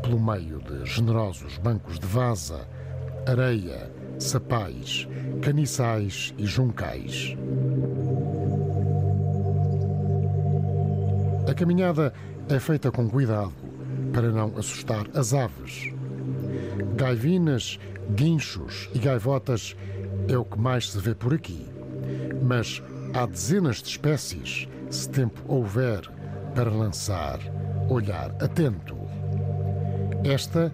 pelo 0.02 0.20
meio 0.20 0.60
de 0.60 0.86
generosos 0.86 1.58
bancos 1.58 2.00
de 2.00 2.06
vaza, 2.06 2.68
areia, 3.28 3.92
sapais, 4.24 5.08
caniçais 5.42 6.34
e 6.38 6.46
juncais. 6.46 7.36
A 11.50 11.54
caminhada 11.54 12.14
é 12.50 12.60
feita 12.60 12.92
com 12.92 13.10
cuidado 13.10 13.54
para 14.14 14.32
não 14.32 14.58
assustar 14.58 15.08
as 15.14 15.34
aves. 15.34 15.92
Gaivinas, 16.96 17.80
guinchos 18.16 18.90
e 18.94 19.00
gaivotas 19.00 19.76
é 20.28 20.38
o 20.38 20.46
que 20.46 20.60
mais 20.60 20.92
se 20.92 21.00
vê 21.00 21.16
por 21.16 21.34
aqui. 21.34 21.68
Mas 22.42 22.82
há 23.14 23.26
dezenas 23.26 23.82
de 23.82 23.90
espécies, 23.90 24.68
se 24.90 25.10
tempo 25.10 25.42
houver, 25.48 26.02
para 26.54 26.70
lançar 26.70 27.40
olhar 27.90 28.32
atento. 28.40 28.98
Esta 30.24 30.72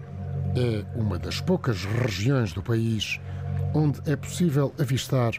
é 0.56 0.84
uma 0.94 1.18
das 1.18 1.40
poucas 1.40 1.84
regiões 1.84 2.52
do 2.52 2.62
país 2.62 3.20
onde 3.74 4.00
é 4.10 4.16
possível 4.16 4.72
avistar 4.78 5.32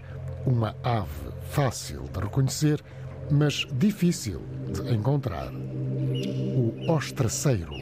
uma 0.45 0.75
ave 0.83 1.29
fácil 1.49 2.03
de 2.13 2.19
reconhecer, 2.19 2.81
mas 3.29 3.67
difícil 3.73 4.41
de 4.71 4.93
encontrar: 4.93 5.51
o 5.51 6.91
ostraceiro. 6.91 7.73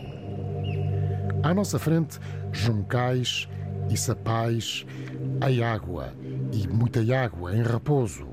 À 1.43 1.53
nossa 1.53 1.77
frente, 1.77 2.19
juncais 2.51 3.47
e 3.89 3.97
sapais, 3.97 4.85
a 5.41 5.73
água 5.73 6.13
e 6.51 6.67
muita 6.67 6.99
água 7.15 7.55
em 7.55 7.63
repouso. 7.63 8.27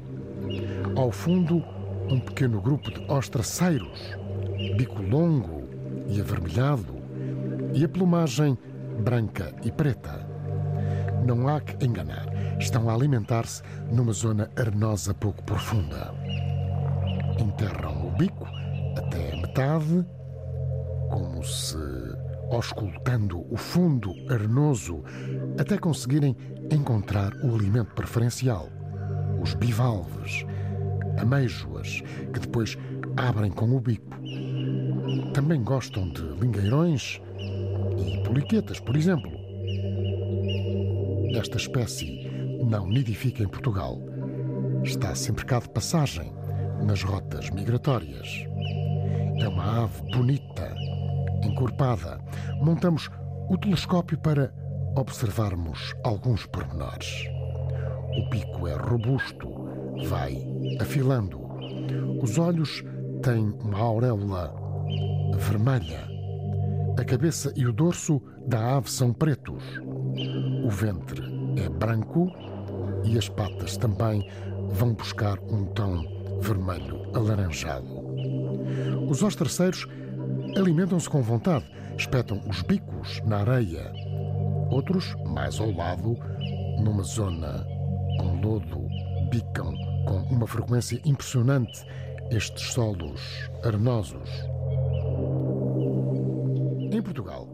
Ao 0.96 1.10
fundo, 1.10 1.62
um 2.08 2.20
pequeno 2.20 2.60
grupo 2.60 2.90
de 2.90 3.00
ostraceiros, 3.10 4.16
bico 4.76 5.02
longo 5.02 5.64
e 6.08 6.20
avermelhado, 6.20 6.94
e 7.72 7.84
a 7.84 7.88
plumagem 7.88 8.56
branca 9.00 9.54
e 9.64 9.70
preta. 9.70 10.23
Não 11.24 11.48
há 11.48 11.58
que 11.58 11.86
enganar, 11.86 12.26
estão 12.60 12.90
a 12.90 12.94
alimentar-se 12.94 13.62
numa 13.90 14.12
zona 14.12 14.50
arenosa 14.56 15.14
pouco 15.14 15.42
profunda. 15.42 16.12
Enterram 17.38 18.08
o 18.08 18.10
bico 18.10 18.46
até 18.96 19.34
metade, 19.40 20.04
como 21.08 21.42
se 21.42 21.78
auscultando 22.50 23.44
o 23.50 23.56
fundo 23.56 24.12
arenoso 24.30 25.02
até 25.58 25.78
conseguirem 25.78 26.36
encontrar 26.70 27.32
o 27.36 27.54
alimento 27.54 27.94
preferencial, 27.94 28.68
os 29.42 29.54
bivalves, 29.54 30.44
ameijoas, 31.18 32.02
que 32.32 32.40
depois 32.40 32.76
abrem 33.16 33.50
com 33.50 33.74
o 33.74 33.80
bico. 33.80 34.14
Também 35.32 35.62
gostam 35.62 36.08
de 36.10 36.22
lingueirões 36.38 37.20
e 37.38 38.22
poliquetas, 38.24 38.78
por 38.78 38.94
exemplo. 38.94 39.33
Esta 41.36 41.56
espécie 41.56 42.30
não 42.64 42.88
nidifica 42.88 43.42
em 43.42 43.48
Portugal. 43.48 43.98
Está 44.84 45.14
sempre 45.14 45.44
cá 45.44 45.58
de 45.58 45.68
passagem, 45.68 46.32
nas 46.84 47.02
rotas 47.02 47.50
migratórias. 47.50 48.46
É 49.40 49.48
uma 49.48 49.84
ave 49.84 50.00
bonita, 50.12 50.74
encorpada. 51.42 52.20
Montamos 52.62 53.10
o 53.48 53.58
telescópio 53.58 54.16
para 54.18 54.54
observarmos 54.96 55.94
alguns 56.04 56.46
pormenores. 56.46 57.26
O 58.16 58.30
pico 58.30 58.68
é 58.68 58.74
robusto, 58.76 59.48
vai 60.08 60.38
afilando. 60.80 61.40
Os 62.22 62.38
olhos 62.38 62.84
têm 63.22 63.50
uma 63.60 63.80
auréola 63.80 64.54
vermelha. 65.36 66.08
A 66.96 67.04
cabeça 67.04 67.52
e 67.56 67.66
o 67.66 67.72
dorso 67.72 68.22
da 68.46 68.76
ave 68.76 68.88
são 68.88 69.12
pretos. 69.12 69.64
O 70.64 70.70
ventre 70.70 71.22
é 71.62 71.68
branco 71.68 72.32
e 73.04 73.18
as 73.18 73.28
patas 73.28 73.76
também 73.76 74.26
vão 74.70 74.94
buscar 74.94 75.38
um 75.40 75.66
tom 75.66 76.02
vermelho 76.40 77.02
alaranjado. 77.14 77.86
Os 79.06 79.22
ostraceiros 79.22 79.86
alimentam-se 80.56 81.08
com 81.10 81.20
vontade, 81.20 81.66
espetam 81.98 82.40
os 82.48 82.62
bicos 82.62 83.20
na 83.26 83.40
areia. 83.40 83.92
Outros, 84.70 85.14
mais 85.26 85.60
ao 85.60 85.70
lado, 85.70 86.16
numa 86.82 87.02
zona 87.02 87.66
com 88.18 88.40
lodo, 88.40 88.88
bicam 89.30 89.74
com 90.06 90.22
uma 90.34 90.46
frequência 90.46 90.98
impressionante 91.04 91.84
estes 92.30 92.72
solos 92.72 93.20
arenosos. 93.62 94.30
Em 96.90 97.02
Portugal, 97.02 97.48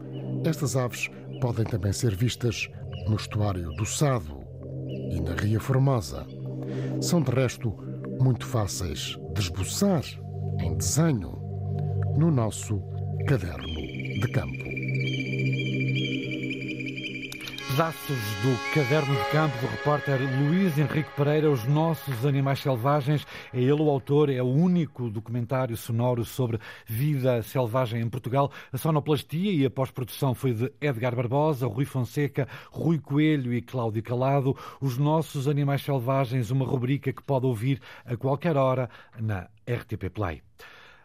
estas 0.45 0.77
aves 0.77 1.09
podem 1.41 1.65
também 1.65 1.91
ser 1.91 2.15
vistas 2.15 2.69
no 3.07 3.15
estuário 3.15 3.71
do 3.73 3.85
Sado 3.85 4.41
e 5.11 5.19
na 5.19 5.33
Ria 5.33 5.59
Formosa. 5.59 6.25
São, 7.01 7.21
de 7.21 7.31
resto, 7.31 7.75
muito 8.19 8.45
fáceis 8.45 9.17
de 9.33 9.41
esboçar 9.41 10.03
em 10.59 10.75
desenho 10.75 11.41
no 12.17 12.31
nosso 12.31 12.81
caderno 13.27 13.67
de 13.67 14.27
campo. 14.31 14.70
Pedaços 17.81 18.19
do 18.43 18.75
caderno 18.75 19.15
de 19.15 19.31
campo 19.31 19.57
do 19.57 19.65
repórter 19.65 20.19
Luís 20.39 20.77
Henrique 20.77 21.09
Pereira, 21.15 21.49
Os 21.49 21.65
Nossos 21.65 22.27
Animais 22.27 22.59
Selvagens. 22.59 23.25
É 23.51 23.59
ele 23.59 23.81
o 23.81 23.89
autor, 23.89 24.29
é 24.29 24.39
o 24.39 24.45
único 24.45 25.09
documentário 25.09 25.75
sonoro 25.75 26.23
sobre 26.23 26.59
vida 26.85 27.41
selvagem 27.41 27.99
em 27.99 28.07
Portugal. 28.07 28.51
A 28.71 28.77
sonoplastia 28.77 29.51
e 29.51 29.65
a 29.65 29.69
pós-produção 29.71 30.35
foi 30.35 30.53
de 30.53 30.71
Edgar 30.79 31.15
Barbosa, 31.15 31.65
Rui 31.65 31.85
Fonseca, 31.85 32.47
Rui 32.69 32.99
Coelho 32.99 33.51
e 33.51 33.63
Cláudio 33.63 34.03
Calado. 34.03 34.55
Os 34.79 34.99
Nossos 34.99 35.47
Animais 35.47 35.81
Selvagens, 35.81 36.51
uma 36.51 36.65
rubrica 36.67 37.11
que 37.11 37.23
pode 37.23 37.47
ouvir 37.47 37.81
a 38.05 38.15
qualquer 38.15 38.57
hora 38.57 38.91
na 39.19 39.47
RTP 39.67 40.07
Play. 40.13 40.43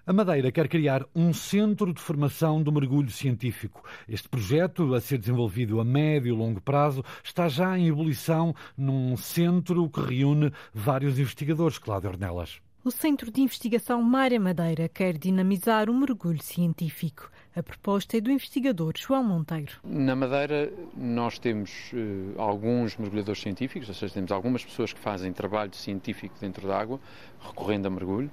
A 0.09 0.12
Madeira 0.12 0.52
quer 0.52 0.68
criar 0.68 1.04
um 1.12 1.32
centro 1.32 1.92
de 1.92 2.00
formação 2.00 2.62
do 2.62 2.70
mergulho 2.70 3.11
científico. 3.11 3.82
Este 4.09 4.28
projeto, 4.28 4.94
a 4.94 5.00
ser 5.00 5.18
desenvolvido 5.18 5.80
a 5.80 5.84
médio 5.84 6.32
e 6.32 6.38
longo 6.38 6.61
prazo, 6.61 7.02
está 7.24 7.48
já 7.48 7.76
em 7.76 7.88
ebulição 7.88 8.54
num 8.78 9.16
centro 9.16 9.90
que 9.90 10.00
reúne 10.00 10.52
vários 10.72 11.18
investigadores. 11.18 11.78
Cláudio 11.78 12.11
Ornelas. 12.11 12.61
O 12.84 12.90
Centro 12.92 13.32
de 13.32 13.40
Investigação 13.40 14.00
Mária 14.00 14.38
Madeira 14.38 14.88
quer 14.88 15.18
dinamizar 15.18 15.90
o 15.90 15.98
mergulho 15.98 16.40
científico. 16.40 17.28
A 17.57 17.62
proposta 17.62 18.18
é 18.18 18.20
do 18.20 18.30
investigador 18.30 18.92
João 18.98 19.24
Monteiro. 19.24 19.78
Na 19.82 20.14
Madeira, 20.14 20.70
nós 20.94 21.38
temos 21.38 21.90
uh, 21.94 22.38
alguns 22.38 22.98
mergulhadores 22.98 23.40
científicos, 23.40 23.88
ou 23.88 23.94
seja, 23.94 24.12
temos 24.12 24.30
algumas 24.30 24.62
pessoas 24.62 24.92
que 24.92 25.00
fazem 25.00 25.32
trabalho 25.32 25.74
científico 25.74 26.34
dentro 26.38 26.68
da 26.68 26.78
água, 26.78 27.00
recorrendo 27.40 27.86
a 27.86 27.90
mergulho. 27.90 28.30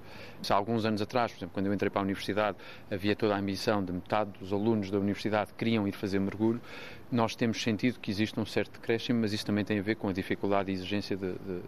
Há 0.50 0.54
alguns 0.54 0.84
anos 0.84 1.02
atrás, 1.02 1.32
por 1.32 1.38
exemplo, 1.38 1.54
quando 1.54 1.68
eu 1.68 1.74
entrei 1.74 1.90
para 1.90 2.02
a 2.02 2.04
universidade, 2.04 2.58
havia 2.92 3.16
toda 3.16 3.34
a 3.34 3.40
ambição 3.40 3.82
de 3.82 3.94
metade 3.94 4.30
dos 4.42 4.52
alunos 4.52 4.92
da 4.92 5.00
universidade 5.00 5.54
queriam 5.54 5.88
ir 5.88 5.94
fazer 5.94 6.20
mergulho. 6.20 6.60
Nós 7.10 7.34
temos 7.34 7.64
sentido 7.64 8.02
que 8.02 8.12
existe 8.12 8.38
um 8.38 8.46
certo 8.46 8.74
decréscimo, 8.74 9.22
mas 9.22 9.32
isso 9.32 9.46
também 9.46 9.64
tem 9.64 9.80
a 9.80 9.82
ver 9.82 9.96
com 9.96 10.10
a 10.10 10.12
dificuldade 10.12 10.70
e 10.70 10.74
exigência 10.74 11.16
de, 11.16 11.32
de, 11.32 11.62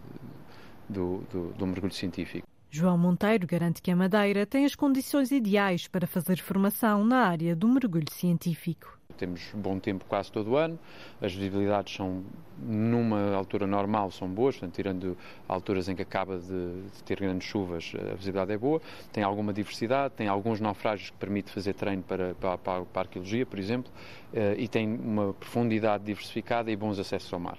do, 0.90 1.22
do, 1.32 1.54
do 1.54 1.66
mergulho 1.66 1.94
científico. 1.94 2.46
João 2.70 2.98
Monteiro 2.98 3.46
garante 3.46 3.80
que 3.80 3.90
a 3.90 3.96
Madeira 3.96 4.44
tem 4.44 4.64
as 4.64 4.74
condições 4.74 5.30
ideais 5.30 5.86
para 5.86 6.06
fazer 6.06 6.38
formação 6.38 7.04
na 7.04 7.18
área 7.18 7.54
do 7.54 7.68
mergulho 7.68 8.10
científico. 8.10 8.98
Temos 9.16 9.50
bom 9.54 9.78
tempo 9.78 10.04
quase 10.06 10.30
todo 10.30 10.50
o 10.50 10.56
ano, 10.56 10.78
as 11.22 11.32
visibilidades 11.32 11.94
são, 11.94 12.22
numa 12.58 13.34
altura 13.34 13.66
normal, 13.66 14.10
são 14.10 14.28
boas, 14.28 14.56
portanto, 14.56 14.74
tirando 14.74 15.16
alturas 15.48 15.88
em 15.88 15.96
que 15.96 16.02
acaba 16.02 16.38
de, 16.38 16.46
de, 16.48 17.02
ter 17.02 17.18
grandes 17.18 17.48
chuvas, 17.48 17.92
a 17.94 18.14
visibilidade 18.14 18.52
é 18.52 18.58
boa. 18.58 18.82
Tem 19.12 19.24
alguma 19.24 19.54
diversidade, 19.54 20.12
tem 20.14 20.28
alguns 20.28 20.60
naufrágios 20.60 21.08
que 21.08 21.16
permite 21.16 21.50
fazer 21.50 21.72
treino 21.72 22.02
para, 22.02 22.34
para, 22.34 22.58
para, 22.58 22.84
para 22.84 23.00
a 23.00 23.04
arqueologia, 23.04 23.46
por 23.46 23.58
exemplo, 23.58 23.90
eh, 24.34 24.56
e 24.58 24.68
tem 24.68 24.86
uma 24.86 25.32
profundidade 25.32 26.04
diversificada 26.04 26.70
e 26.70 26.76
bons 26.76 26.98
acessos 26.98 27.32
ao 27.32 27.40
mar. 27.40 27.56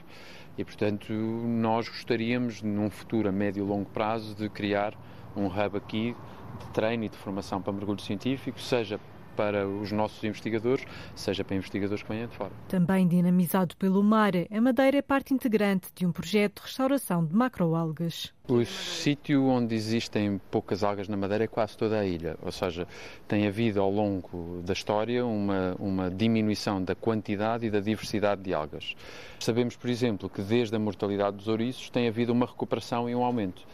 E, 0.58 0.64
portanto, 0.64 1.14
nós 1.14 1.88
gostaríamos, 1.88 2.62
num 2.62 2.90
futuro 2.90 3.30
a 3.30 3.32
médio 3.32 3.64
e 3.64 3.68
longo 3.68 3.90
prazo, 3.90 4.36
de 4.36 4.50
criar 4.50 4.94
um 5.36 5.46
hub 5.46 5.78
aqui 5.78 6.16
de 6.60 6.68
treino 6.72 7.04
e 7.04 7.10
de 7.10 7.18
formação 7.18 7.62
para 7.62 7.72
mergulho 7.72 8.02
científico, 8.02 8.60
seja 8.60 9.00
para 9.36 9.68
os 9.68 9.92
nossos 9.92 10.24
investigadores, 10.24 10.84
seja 11.16 11.44
para 11.44 11.56
investigadores 11.56 12.02
que 12.02 12.10
venham 12.10 12.28
de 12.28 12.36
fora. 12.36 12.52
Também 12.68 13.08
dinamizado 13.08 13.78
pelo 13.78 14.02
mar, 14.04 14.32
a 14.36 14.62
Madeira 14.62 14.98
é 14.98 15.02
parte 15.04 15.32
integrante 15.32 15.90
de 15.94 16.08
um 16.08 16.12
projeto 16.12 16.56
de 16.56 16.64
restauração 16.64 17.24
de 17.24 17.36
macroalgas. 17.36 18.34
O 18.50 18.64
sítio 18.64 19.46
onde 19.46 19.76
existem 19.76 20.40
poucas 20.50 20.82
algas 20.82 21.10
na 21.10 21.18
Madeira 21.18 21.44
é 21.44 21.48
quase 21.48 21.76
toda 21.76 22.00
a 22.00 22.06
ilha, 22.06 22.38
ou 22.42 22.50
seja, 22.50 22.88
tem 23.28 23.46
havido 23.46 23.82
ao 23.82 23.92
longo 23.92 24.62
da 24.64 24.72
história 24.72 25.26
uma, 25.26 25.76
uma 25.78 26.10
diminuição 26.10 26.82
da 26.82 26.96
quantidade 26.96 27.66
e 27.66 27.70
da 27.70 27.82
diversidade 27.82 28.42
de 28.42 28.54
algas. 28.54 28.96
Sabemos, 29.38 29.76
por 29.76 29.90
exemplo, 29.90 30.30
que 30.30 30.42
desde 30.42 30.74
a 30.78 30.80
mortalidade 30.80 31.36
dos 31.36 31.50
ouriços 31.50 31.90
tem 31.90 32.08
havido 32.08 32.32
uma 32.32 32.46
recuperação 32.46 33.10
e 33.10 33.14
um 33.14 33.22
aumento. 33.22 33.68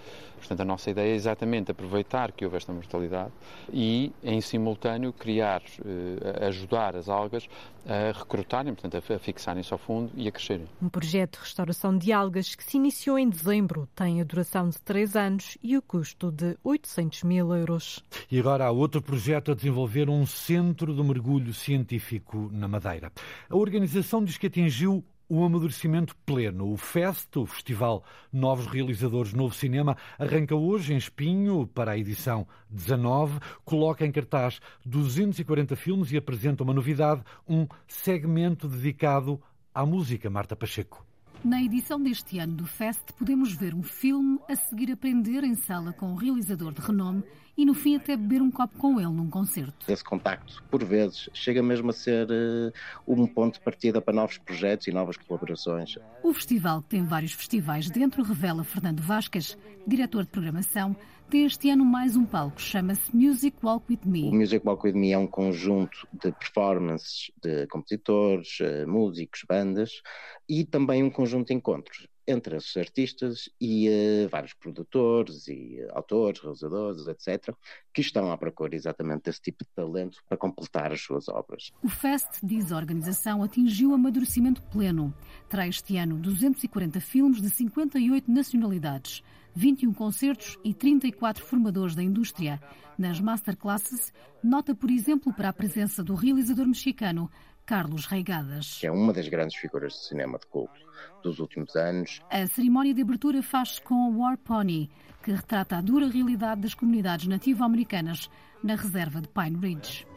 Portanto, 0.43 0.59
a 0.59 0.65
nossa 0.65 0.91
ideia 0.91 1.13
é 1.13 1.15
exatamente 1.15 1.71
aproveitar 1.71 2.33
que 2.33 2.43
houve 2.43 2.57
esta 2.57 2.73
mortalidade 2.73 3.31
e, 3.71 4.11
em 4.21 4.41
simultâneo, 4.41 5.13
criar, 5.13 5.61
eh, 5.85 6.47
ajudar 6.47 6.97
as 6.97 7.07
algas 7.07 7.47
a 7.85 8.17
recrutarem, 8.17 8.73
portanto, 8.73 9.13
a 9.13 9.19
fixarem-se 9.19 9.71
ao 9.71 9.79
fundo 9.79 10.11
e 10.15 10.27
a 10.27 10.31
crescerem. 10.31 10.67
Um 10.81 10.89
projeto 10.89 11.37
de 11.37 11.43
restauração 11.45 11.97
de 11.97 12.11
algas 12.11 12.55
que 12.55 12.63
se 12.63 12.75
iniciou 12.75 13.17
em 13.17 13.29
dezembro 13.29 13.87
tem 13.95 14.19
a 14.19 14.23
duração 14.25 14.62
de 14.69 14.79
três 14.81 15.15
anos 15.15 15.57
e 15.61 15.77
o 15.77 15.81
custo 15.81 16.31
de 16.31 16.57
800 16.63 17.23
mil 17.23 17.53
euros. 17.53 18.03
E 18.29 18.39
agora 18.39 18.65
há 18.65 18.71
outro 18.71 19.01
projeto 19.01 19.51
a 19.51 19.55
desenvolver 19.55 20.09
um 20.09 20.25
centro 20.25 20.95
de 20.95 21.03
mergulho 21.03 21.53
científico 21.53 22.49
na 22.51 22.67
Madeira. 22.67 23.11
A 23.49 23.55
organização 23.55 24.23
diz 24.23 24.37
que 24.37 24.47
atingiu 24.47 25.03
um 25.29 25.43
amadurecimento 25.43 26.15
pleno. 26.25 26.71
O 26.71 26.77
FEST, 26.77 27.39
o 27.39 27.45
Festival 27.45 28.03
Novos 28.31 28.67
Realizadores 28.67 29.33
Novo 29.33 29.55
Cinema, 29.55 29.97
arranca 30.19 30.55
hoje 30.55 30.93
em 30.93 30.97
Espinho 30.97 31.65
para 31.65 31.91
a 31.91 31.97
edição 31.97 32.47
19, 32.69 33.39
coloca 33.65 34.05
em 34.05 34.11
cartaz 34.11 34.59
240 34.85 35.75
filmes 35.75 36.11
e 36.11 36.17
apresenta 36.17 36.63
uma 36.63 36.73
novidade, 36.73 37.23
um 37.47 37.67
segmento 37.87 38.67
dedicado 38.67 39.41
à 39.73 39.85
música. 39.85 40.29
Marta 40.29 40.55
Pacheco. 40.55 41.05
Na 41.43 41.61
edição 41.61 42.01
deste 42.01 42.39
ano 42.39 42.53
do 42.53 42.65
Fest, 42.65 43.01
podemos 43.19 43.51
ver 43.51 43.75
um 43.75 43.83
filme, 43.83 44.39
a 44.47 44.55
seguir 44.55 44.89
aprender 44.93 45.43
em 45.43 45.55
sala 45.55 45.91
com 45.91 46.05
um 46.05 46.15
realizador 46.15 46.71
de 46.71 46.79
renome 46.79 47.21
e 47.57 47.65
no 47.65 47.73
fim 47.73 47.97
até 47.97 48.15
beber 48.15 48.41
um 48.41 48.49
copo 48.49 48.77
com 48.77 48.97
ele 48.97 49.11
num 49.11 49.29
concerto. 49.29 49.91
Esse 49.91 50.03
contacto, 50.05 50.63
por 50.71 50.81
vezes, 50.85 51.29
chega 51.33 51.61
mesmo 51.61 51.89
a 51.89 51.93
ser 51.93 52.27
uh, 52.29 52.71
um 53.05 53.27
ponto 53.27 53.55
de 53.55 53.59
partida 53.59 53.99
para 53.99 54.13
novos 54.13 54.37
projetos 54.37 54.87
e 54.87 54.91
novas 54.91 55.17
colaborações. 55.17 55.97
O 56.23 56.33
festival, 56.33 56.81
que 56.81 56.87
tem 56.87 57.03
vários 57.03 57.33
festivais 57.33 57.89
dentro, 57.89 58.23
revela 58.23 58.63
Fernando 58.63 59.01
Vasquez, 59.01 59.57
diretor 59.85 60.23
de 60.23 60.29
programação, 60.29 60.95
tem 61.33 61.45
este 61.45 61.67
ano 61.71 61.83
mais 61.83 62.15
um 62.15 62.23
palco, 62.23 62.61
chama-se 62.61 63.09
Music 63.11 63.57
Walk 63.63 63.87
With 63.89 64.01
Me. 64.05 64.29
O 64.29 64.35
Music 64.35 64.63
Walk 64.63 64.85
With 64.85 64.93
Me 64.93 65.13
é 65.13 65.17
um 65.17 65.25
conjunto 65.25 66.07
de 66.13 66.31
performances 66.31 67.31
de 67.41 67.65
compositores, 67.65 68.59
eh, 68.61 68.85
músicos, 68.85 69.43
bandas 69.49 70.03
e 70.47 70.63
também 70.63 71.01
um 71.01 71.09
conjunto 71.09 71.47
de 71.47 71.55
encontros 71.55 72.07
entre 72.27 72.55
os 72.55 72.77
artistas 72.77 73.49
e 73.59 73.89
uh, 73.89 74.29
vários 74.29 74.53
produtores 74.53 75.47
e 75.47 75.79
uh, 75.81 75.97
autores, 75.97 76.39
realizadores, 76.39 77.07
etc., 77.07 77.53
que 77.93 78.01
estão 78.01 78.31
à 78.31 78.37
procura 78.37 78.75
exatamente 78.75 79.23
desse 79.23 79.41
tipo 79.41 79.63
de 79.63 79.69
talento 79.71 80.19
para 80.29 80.37
completar 80.37 80.91
as 80.93 81.01
suas 81.01 81.27
obras. 81.27 81.71
O 81.83 81.89
FEST, 81.89 82.39
diz 82.43 82.71
a 82.71 82.77
organização, 82.77 83.43
atingiu 83.43 83.93
amadurecimento 83.93 84.61
pleno. 84.71 85.13
Terá 85.49 85.67
este 85.67 85.97
ano 85.97 86.15
240 86.17 87.01
filmes 87.01 87.41
de 87.41 87.49
58 87.49 88.31
nacionalidades. 88.31 89.23
21 89.55 89.93
concertos 89.93 90.57
e 90.63 90.73
34 90.73 91.43
formadores 91.43 91.95
da 91.95 92.03
indústria. 92.03 92.61
Nas 92.97 93.19
masterclasses, 93.19 94.13
nota, 94.43 94.75
por 94.75 94.89
exemplo, 94.89 95.33
para 95.33 95.49
a 95.49 95.53
presença 95.53 96.03
do 96.03 96.15
realizador 96.15 96.67
mexicano 96.67 97.29
Carlos 97.65 98.05
Reigadas. 98.05 98.77
Que 98.79 98.87
é 98.87 98.91
uma 98.91 99.13
das 99.13 99.27
grandes 99.27 99.55
figuras 99.55 99.93
de 99.93 100.05
cinema 100.05 100.37
de 100.37 100.45
culto 100.47 100.79
dos 101.23 101.39
últimos 101.39 101.75
anos. 101.75 102.21
A 102.29 102.45
cerimónia 102.47 102.93
de 102.93 103.01
abertura 103.01 103.41
faz-se 103.41 103.81
com 103.81 104.17
War 104.17 104.37
Pony, 104.37 104.89
que 105.23 105.31
retrata 105.31 105.77
a 105.77 105.81
dura 105.81 106.07
realidade 106.07 106.61
das 106.61 106.73
comunidades 106.73 107.27
nativo-americanas 107.27 108.29
na 108.63 108.75
reserva 108.75 109.19
de 109.19 109.27
Pine 109.27 109.57
Ridge. 109.57 110.07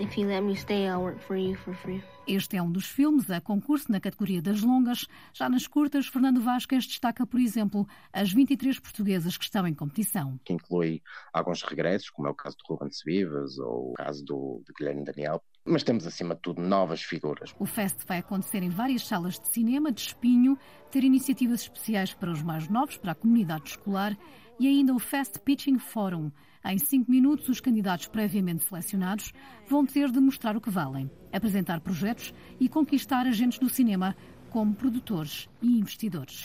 Este 2.26 2.57
é 2.57 2.62
um 2.62 2.70
dos 2.70 2.86
filmes 2.86 3.30
a 3.30 3.40
concurso 3.40 3.90
na 3.90 4.01
categoria 4.01 4.40
das 4.40 4.62
longas. 4.62 5.07
Já 5.32 5.49
nas 5.49 5.66
curtas, 5.66 6.07
Fernando 6.07 6.40
Vasquez 6.40 6.86
destaca, 6.86 7.26
por 7.26 7.40
exemplo, 7.40 7.86
as 8.12 8.32
23 8.32 8.78
portuguesas 8.78 9.36
que 9.36 9.44
estão 9.44 9.66
em 9.66 9.74
competição. 9.74 10.38
Que 10.44 10.53
inclui 10.53 11.03
alguns 11.32 11.62
regressos, 11.62 12.11
como 12.11 12.28
é 12.28 12.30
o 12.30 12.34
caso 12.34 12.57
de 12.57 12.62
Ruben 12.68 12.88
Vivas 13.05 13.59
ou 13.59 13.90
o 13.90 13.94
caso 13.94 14.24
do, 14.24 14.62
de 14.64 14.72
Guilherme 14.72 15.05
Daniel, 15.05 15.42
mas 15.66 15.82
temos 15.82 16.06
acima 16.06 16.34
de 16.34 16.40
tudo 16.40 16.62
novas 16.62 17.02
figuras. 17.02 17.54
O 17.58 17.66
Fest 17.66 17.96
vai 18.06 18.18
acontecer 18.18 18.62
em 18.62 18.68
várias 18.68 19.06
salas 19.06 19.38
de 19.38 19.48
cinema 19.48 19.90
de 19.90 20.00
espinho, 20.00 20.58
ter 20.90 21.04
iniciativas 21.04 21.62
especiais 21.62 22.14
para 22.14 22.30
os 22.30 22.42
mais 22.42 22.68
novos, 22.68 22.96
para 22.96 23.12
a 23.12 23.14
comunidade 23.14 23.70
escolar 23.70 24.16
e 24.58 24.66
ainda 24.66 24.94
o 24.94 24.98
Fast 24.98 25.38
Pitching 25.40 25.78
Forum. 25.78 26.30
Em 26.64 26.78
cinco 26.78 27.10
minutos, 27.10 27.48
os 27.48 27.60
candidatos 27.60 28.06
previamente 28.08 28.64
selecionados 28.64 29.32
vão 29.68 29.86
ter 29.86 30.10
de 30.10 30.18
mostrar 30.18 30.56
o 30.56 30.60
que 30.60 30.70
valem, 30.70 31.10
apresentar 31.32 31.80
projetos 31.80 32.34
e 32.58 32.68
conquistar 32.68 33.26
agentes 33.26 33.58
do 33.58 33.68
cinema 33.68 34.16
como 34.50 34.74
produtores 34.74 35.48
e 35.60 35.78
investidores. 35.78 36.44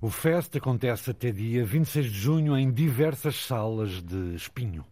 O 0.00 0.10
Fest 0.10 0.54
acontece 0.56 1.10
até 1.10 1.32
dia 1.32 1.64
26 1.64 2.06
de 2.06 2.18
junho 2.18 2.56
em 2.56 2.70
diversas 2.70 3.36
salas 3.36 4.02
de 4.02 4.34
Espinho. 4.34 4.84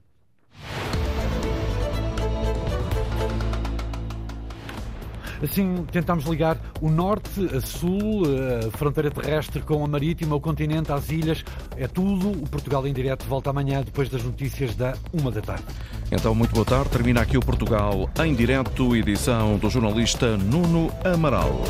Assim, 5.42 5.84
tentamos 5.90 6.24
ligar 6.24 6.58
o 6.80 6.90
norte 6.90 7.48
a 7.54 7.60
sul, 7.60 8.24
a 8.24 8.76
fronteira 8.76 9.10
terrestre 9.10 9.62
com 9.62 9.84
a 9.84 9.86
marítima, 9.86 10.34
o 10.34 10.40
continente, 10.40 10.92
as 10.92 11.10
ilhas. 11.10 11.44
É 11.76 11.86
tudo. 11.86 12.30
O 12.30 12.48
Portugal 12.48 12.86
em 12.86 12.92
direto 12.92 13.24
volta 13.26 13.50
amanhã, 13.50 13.82
depois 13.82 14.08
das 14.08 14.22
notícias 14.22 14.74
da 14.74 14.94
uma 15.12 15.30
da 15.30 15.40
tarde. 15.40 15.64
Então, 16.10 16.34
muito 16.34 16.52
boa 16.52 16.64
tarde. 16.64 16.90
Termina 16.90 17.20
aqui 17.20 17.36
o 17.36 17.40
Portugal 17.40 18.10
em 18.24 18.34
direto, 18.34 18.96
edição 18.96 19.58
do 19.58 19.68
jornalista 19.70 20.36
Nuno 20.36 20.90
Amaral. 21.04 21.60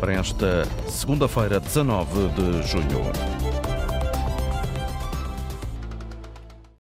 Para 0.00 0.14
esta 0.14 0.66
segunda-feira, 0.88 1.60
19 1.60 2.28
de 2.28 2.66
junho. 2.66 3.39